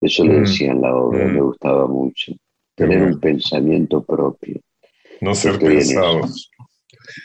Eso 0.00 0.24
lo 0.24 0.34
mm. 0.34 0.40
decía 0.42 0.70
en 0.72 0.82
la 0.82 0.94
obra, 0.94 1.24
me 1.24 1.40
mm. 1.40 1.44
gustaba 1.44 1.86
mucho 1.88 2.32
tener 2.76 3.02
un 3.02 3.18
pensamiento 3.18 4.04
propio. 4.04 4.60
No 5.22 5.34
ser 5.34 5.58
pensados. 5.58 6.50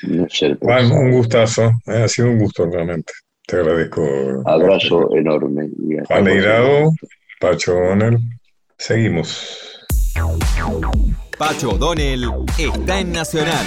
No 0.03 0.27
ser 0.29 0.57
Juan, 0.57 0.91
un 0.91 1.11
gustazo, 1.11 1.69
eh, 1.85 2.03
ha 2.03 2.07
sido 2.07 2.29
un 2.29 2.39
gusto 2.39 2.65
realmente. 2.65 3.11
Te 3.47 3.55
agradezco. 3.55 4.03
Abrazo 4.43 5.15
enorme. 5.15 5.69
Juan 6.05 6.23
Leirado, 6.25 6.91
Pacho 7.39 7.77
O'Donnell. 7.77 8.17
Seguimos. 8.77 9.87
Pacho 11.37 11.69
O'Donnell 11.69 12.25
está 12.59 12.99
en 12.99 13.13
Nacional, 13.13 13.65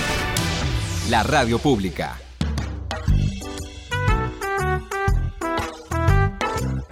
la 1.09 1.23
radio 1.23 1.59
pública. 1.59 2.15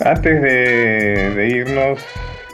Antes 0.02 0.40
de, 0.40 1.34
de 1.34 1.46
irnos, 1.46 2.00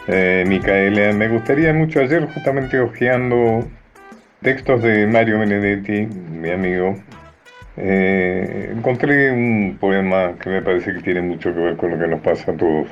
eh, 0.09 0.45
Micaela. 0.49 1.13
Me 1.13 1.29
gustaría 1.29 1.73
mucho, 1.73 2.01
ayer 2.01 2.27
justamente 2.35 2.81
hojeando 2.81 3.69
textos 4.43 4.83
de 4.83 5.07
Mario 5.07 5.39
Benedetti, 5.39 6.07
mi 6.07 6.51
amigo, 6.51 6.97
eh, 7.77 8.73
encontré 8.77 9.33
un 9.33 9.77
poema 9.81 10.35
que 10.41 10.51
me 10.51 10.63
parece 10.63 10.95
que 10.95 11.03
tiene 11.03 11.23
mucho 11.23 11.55
que 11.55 11.61
ver 11.61 11.77
con 11.77 11.91
lo 11.91 11.99
que 11.99 12.09
nos 12.09 12.21
pasa 12.21 12.53
a 12.53 12.57
todos. 12.57 12.89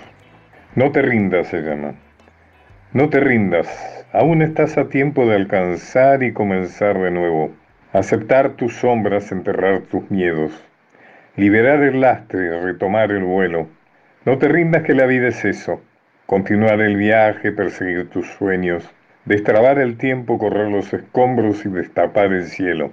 No 0.74 0.90
te 0.92 1.02
rindas, 1.02 1.48
se 1.48 1.60
llama. 1.60 1.94
No 2.92 3.08
te 3.08 3.20
rindas, 3.20 3.68
aún 4.12 4.42
estás 4.42 4.76
a 4.76 4.88
tiempo 4.88 5.26
de 5.26 5.36
alcanzar 5.36 6.22
y 6.22 6.32
comenzar 6.32 6.98
de 6.98 7.10
nuevo. 7.10 7.52
Aceptar 7.92 8.50
tus 8.50 8.74
sombras, 8.74 9.32
enterrar 9.32 9.82
tus 9.82 10.10
miedos. 10.10 10.52
Liberar 11.36 11.82
el 11.82 12.00
lastre, 12.00 12.60
retomar 12.60 13.10
el 13.10 13.24
vuelo. 13.24 13.68
No 14.24 14.38
te 14.38 14.48
rindas 14.48 14.82
que 14.82 14.94
la 14.94 15.06
vida 15.06 15.28
es 15.28 15.44
eso 15.44 15.80
continuar 16.32 16.80
el 16.80 16.96
viaje, 16.96 17.52
perseguir 17.52 18.08
tus 18.08 18.26
sueños, 18.26 18.88
destrabar 19.26 19.78
el 19.78 19.98
tiempo, 19.98 20.38
correr 20.38 20.70
los 20.70 20.90
escombros 20.94 21.66
y 21.66 21.68
destapar 21.68 22.32
el 22.32 22.46
cielo. 22.46 22.92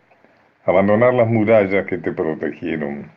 abandonar 0.65 1.13
las 1.13 1.27
murallas 1.27 1.85
que 1.85 1.97
te 1.97 2.11
protegieron. 2.11 3.09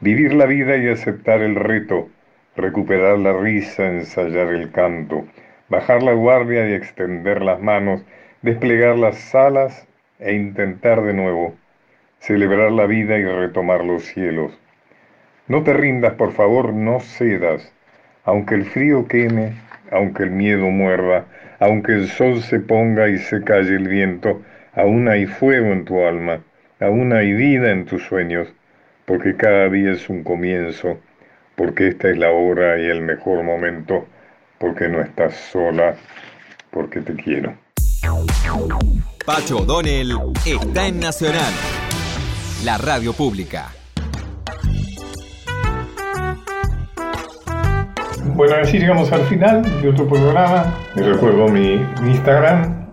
Vivir 0.00 0.34
la 0.34 0.46
vida 0.46 0.76
y 0.76 0.88
aceptar 0.88 1.42
el 1.42 1.54
reto, 1.54 2.08
recuperar 2.56 3.18
la 3.18 3.32
risa, 3.32 3.86
ensayar 3.86 4.48
el 4.48 4.70
canto, 4.72 5.24
bajar 5.68 6.02
la 6.02 6.12
guardia 6.12 6.68
y 6.68 6.74
extender 6.74 7.42
las 7.42 7.60
manos, 7.60 8.04
desplegar 8.42 8.98
las 8.98 9.34
alas 9.34 9.86
e 10.18 10.34
intentar 10.34 11.02
de 11.02 11.14
nuevo, 11.14 11.54
celebrar 12.18 12.72
la 12.72 12.86
vida 12.86 13.16
y 13.16 13.24
retomar 13.24 13.84
los 13.84 14.04
cielos. 14.04 14.58
No 15.46 15.62
te 15.62 15.72
rindas, 15.72 16.14
por 16.14 16.32
favor, 16.32 16.72
no 16.72 17.00
cedas, 17.00 17.72
aunque 18.24 18.54
el 18.54 18.64
frío 18.64 19.06
queme, 19.06 19.54
aunque 19.90 20.24
el 20.24 20.30
miedo 20.30 20.66
muerda, 20.66 21.26
aunque 21.60 21.92
el 21.92 22.08
sol 22.08 22.42
se 22.42 22.60
ponga 22.60 23.08
y 23.08 23.18
se 23.18 23.42
calle 23.42 23.76
el 23.76 23.88
viento, 23.88 24.42
aún 24.74 25.08
hay 25.08 25.26
fuego 25.26 25.68
en 25.68 25.84
tu 25.84 26.04
alma, 26.04 26.40
aún 26.80 27.12
hay 27.12 27.32
vida 27.32 27.70
en 27.70 27.84
tus 27.86 28.04
sueños, 28.04 28.48
porque 29.04 29.36
cada 29.36 29.68
día 29.68 29.92
es 29.92 30.08
un 30.08 30.22
comienzo, 30.22 30.98
porque 31.56 31.88
esta 31.88 32.08
es 32.10 32.18
la 32.18 32.30
hora 32.30 32.80
y 32.80 32.86
el 32.86 33.00
mejor 33.00 33.42
momento, 33.42 34.06
porque 34.58 34.88
no 34.88 35.00
estás 35.00 35.34
sola, 35.52 35.94
porque 36.70 37.00
te 37.00 37.14
quiero. 37.14 37.54
Pacho 39.24 39.58
O'Donnell 39.58 40.12
está 40.46 40.86
en 40.86 41.00
Nacional, 41.00 41.52
la 42.64 42.78
radio 42.78 43.12
pública. 43.12 43.68
Bueno, 48.34 48.54
así 48.62 48.78
llegamos 48.78 49.10
al 49.10 49.22
final 49.26 49.62
de 49.82 49.88
otro 49.88 50.06
programa. 50.06 50.72
Les 50.94 51.06
recuerdo 51.06 51.48
mi, 51.48 51.78
mi 52.02 52.10
Instagram, 52.10 52.86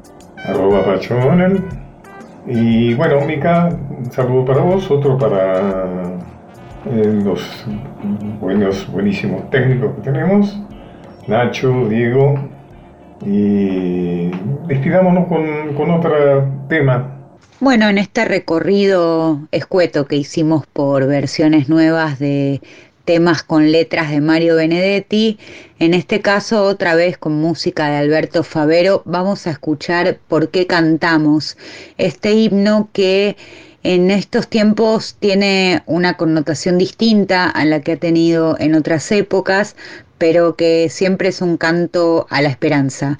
arroba 0.43 0.83
Pacho 0.83 1.15
O'Donnell. 1.17 1.61
Y 2.47 2.93
bueno, 2.93 3.21
Mica, 3.21 3.69
un 3.89 4.11
saludo 4.11 4.45
para 4.45 4.61
vos, 4.61 4.89
otro 4.91 5.17
para 5.17 5.85
eh, 6.85 7.21
los 7.23 7.65
buenos, 8.39 8.87
buenísimos 8.91 9.49
técnicos 9.49 9.95
que 9.95 10.01
tenemos, 10.01 10.55
Nacho, 11.27 11.87
Diego, 11.89 12.35
y 13.25 14.29
despidámonos 14.67 15.27
con, 15.27 15.73
con 15.73 15.89
otro 15.89 16.13
tema. 16.69 17.11
Bueno, 17.59 17.89
en 17.89 17.97
este 17.97 18.25
recorrido 18.25 19.39
escueto 19.51 20.05
que 20.05 20.17
hicimos 20.17 20.67
por 20.67 21.07
versiones 21.07 21.67
nuevas 21.67 22.19
de 22.19 22.61
temas 23.06 23.43
con 23.43 23.72
letras 23.72 24.10
de 24.10 24.20
Mario 24.20 24.56
Benedetti, 24.56 25.39
en 25.80 25.93
este 25.93 26.22
caso 26.22 26.64
otra 26.64 26.95
vez 26.95 27.18
con 27.18 27.34
música 27.34 27.89
de 27.89 27.97
Alberto 27.97 28.43
Favero, 28.43 29.03
vamos 29.06 29.47
a 29.47 29.51
escuchar 29.51 30.20
¿Por 30.28 30.49
qué 30.49 30.68
cantamos? 30.68 31.58
Este 31.97 32.34
himno 32.34 32.89
que 32.91 33.38
en 33.84 34.10
estos 34.10 34.47
tiempos 34.47 35.16
tiene 35.20 35.84
una 35.86 36.18
connotación 36.18 36.80
distinta 36.80 37.47
a 37.47 37.66
la 37.66 37.82
que 37.82 37.93
ha 37.93 37.97
tenido 37.97 38.58
en 38.60 38.74
otras 38.74 39.12
épocas, 39.12 39.76
pero 40.18 40.56
que 40.56 40.89
siempre 40.89 41.30
es 41.30 41.39
un 41.41 41.58
canto 41.58 42.26
a 42.32 42.41
la 42.41 42.49
esperanza. 42.49 43.18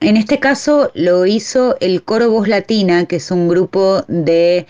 En 0.00 0.16
este 0.16 0.38
caso 0.38 0.92
lo 0.94 1.26
hizo 1.26 1.76
el 1.80 2.04
Coro 2.04 2.30
Voz 2.30 2.48
Latina, 2.48 3.06
que 3.06 3.16
es 3.16 3.30
un 3.30 3.48
grupo 3.48 4.04
de 4.06 4.66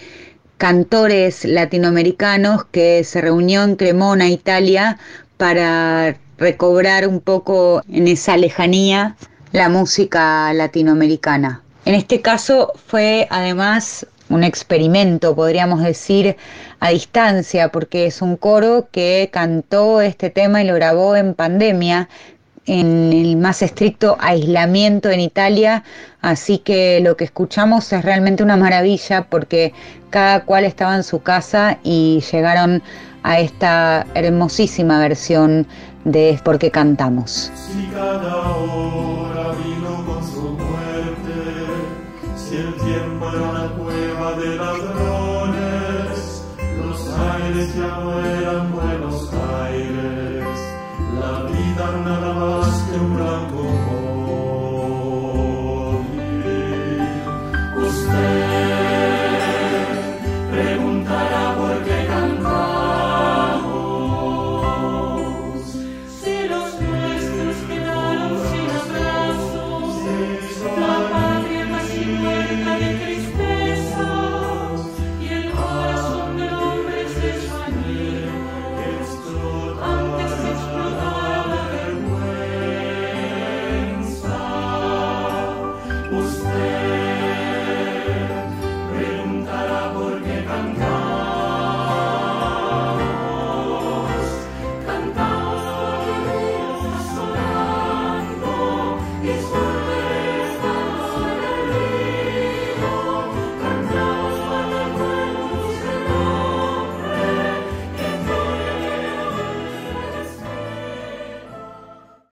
cantores 0.59 1.45
latinoamericanos 1.45 2.65
que 2.67 3.05
se 3.05 3.21
reunió 3.21 3.63
en 3.63 3.77
Cremona, 3.77 4.29
Italia, 4.29 4.99
para 5.37 6.17
recobrar 6.37 7.07
un 7.09 7.21
poco 7.21 7.83
en 7.91 8.09
esa 8.09 8.37
lejanía 8.37 9.17
la 9.53 9.69
música 9.69 10.53
latinoamericana. 10.53 11.63
En 11.85 11.95
este 11.95 12.21
caso 12.21 12.73
fue 12.87 13.27
además 13.31 14.07
un 14.29 14.45
experimento, 14.45 15.35
podríamos 15.35 15.83
decir, 15.83 16.37
a 16.81 16.91
distancia, 16.91 17.71
porque 17.71 18.07
es 18.07 18.21
un 18.21 18.37
coro 18.37 18.89
que 18.93 19.31
cantó 19.33 20.01
este 20.01 20.29
tema 20.29 20.63
y 20.63 20.67
lo 20.67 20.75
grabó 20.75 21.17
en 21.17 21.35
pandemia, 21.35 22.09
en 22.69 23.13
el 23.13 23.37
más 23.37 23.63
estricto 23.63 24.17
aislamiento 24.21 25.11
en 25.11 25.21
Italia, 25.21 25.83
así 26.21 26.59
que 26.59 27.01
lo 27.01 27.17
que 27.17 27.25
escuchamos 27.25 27.93
es 27.93 28.05
realmente 28.05 28.43
una 28.43 28.57
maravilla 28.57 29.27
porque 29.29 29.73
cada 30.11 30.45
cual 30.45 30.65
estaba 30.65 30.95
en 30.95 31.03
su 31.03 31.23
casa 31.23 31.79
y 31.83 32.23
llegaron 32.31 32.83
a 33.23 33.41
esta 33.41 34.07
hermosísima 34.15 35.01
versión 35.01 35.67
de 36.05 36.39
Por 36.45 36.59
qué 36.59 36.71
cantamos. 36.71 37.51
Si 37.55 37.87
cada 37.89 38.57
hora 38.57 39.53
vino 39.65 40.05
con 40.07 40.25
su 40.25 40.43
muerte, 40.53 41.67
si 42.37 42.57
el 42.57 42.75
tiempo 42.75 43.29
era 43.31 43.43
una 43.43 43.69
cueva 43.73 44.33
de 44.39 44.57
ladrones, 44.57 46.45
los 46.79 47.09
aires 47.19 47.75
ya 47.75 48.08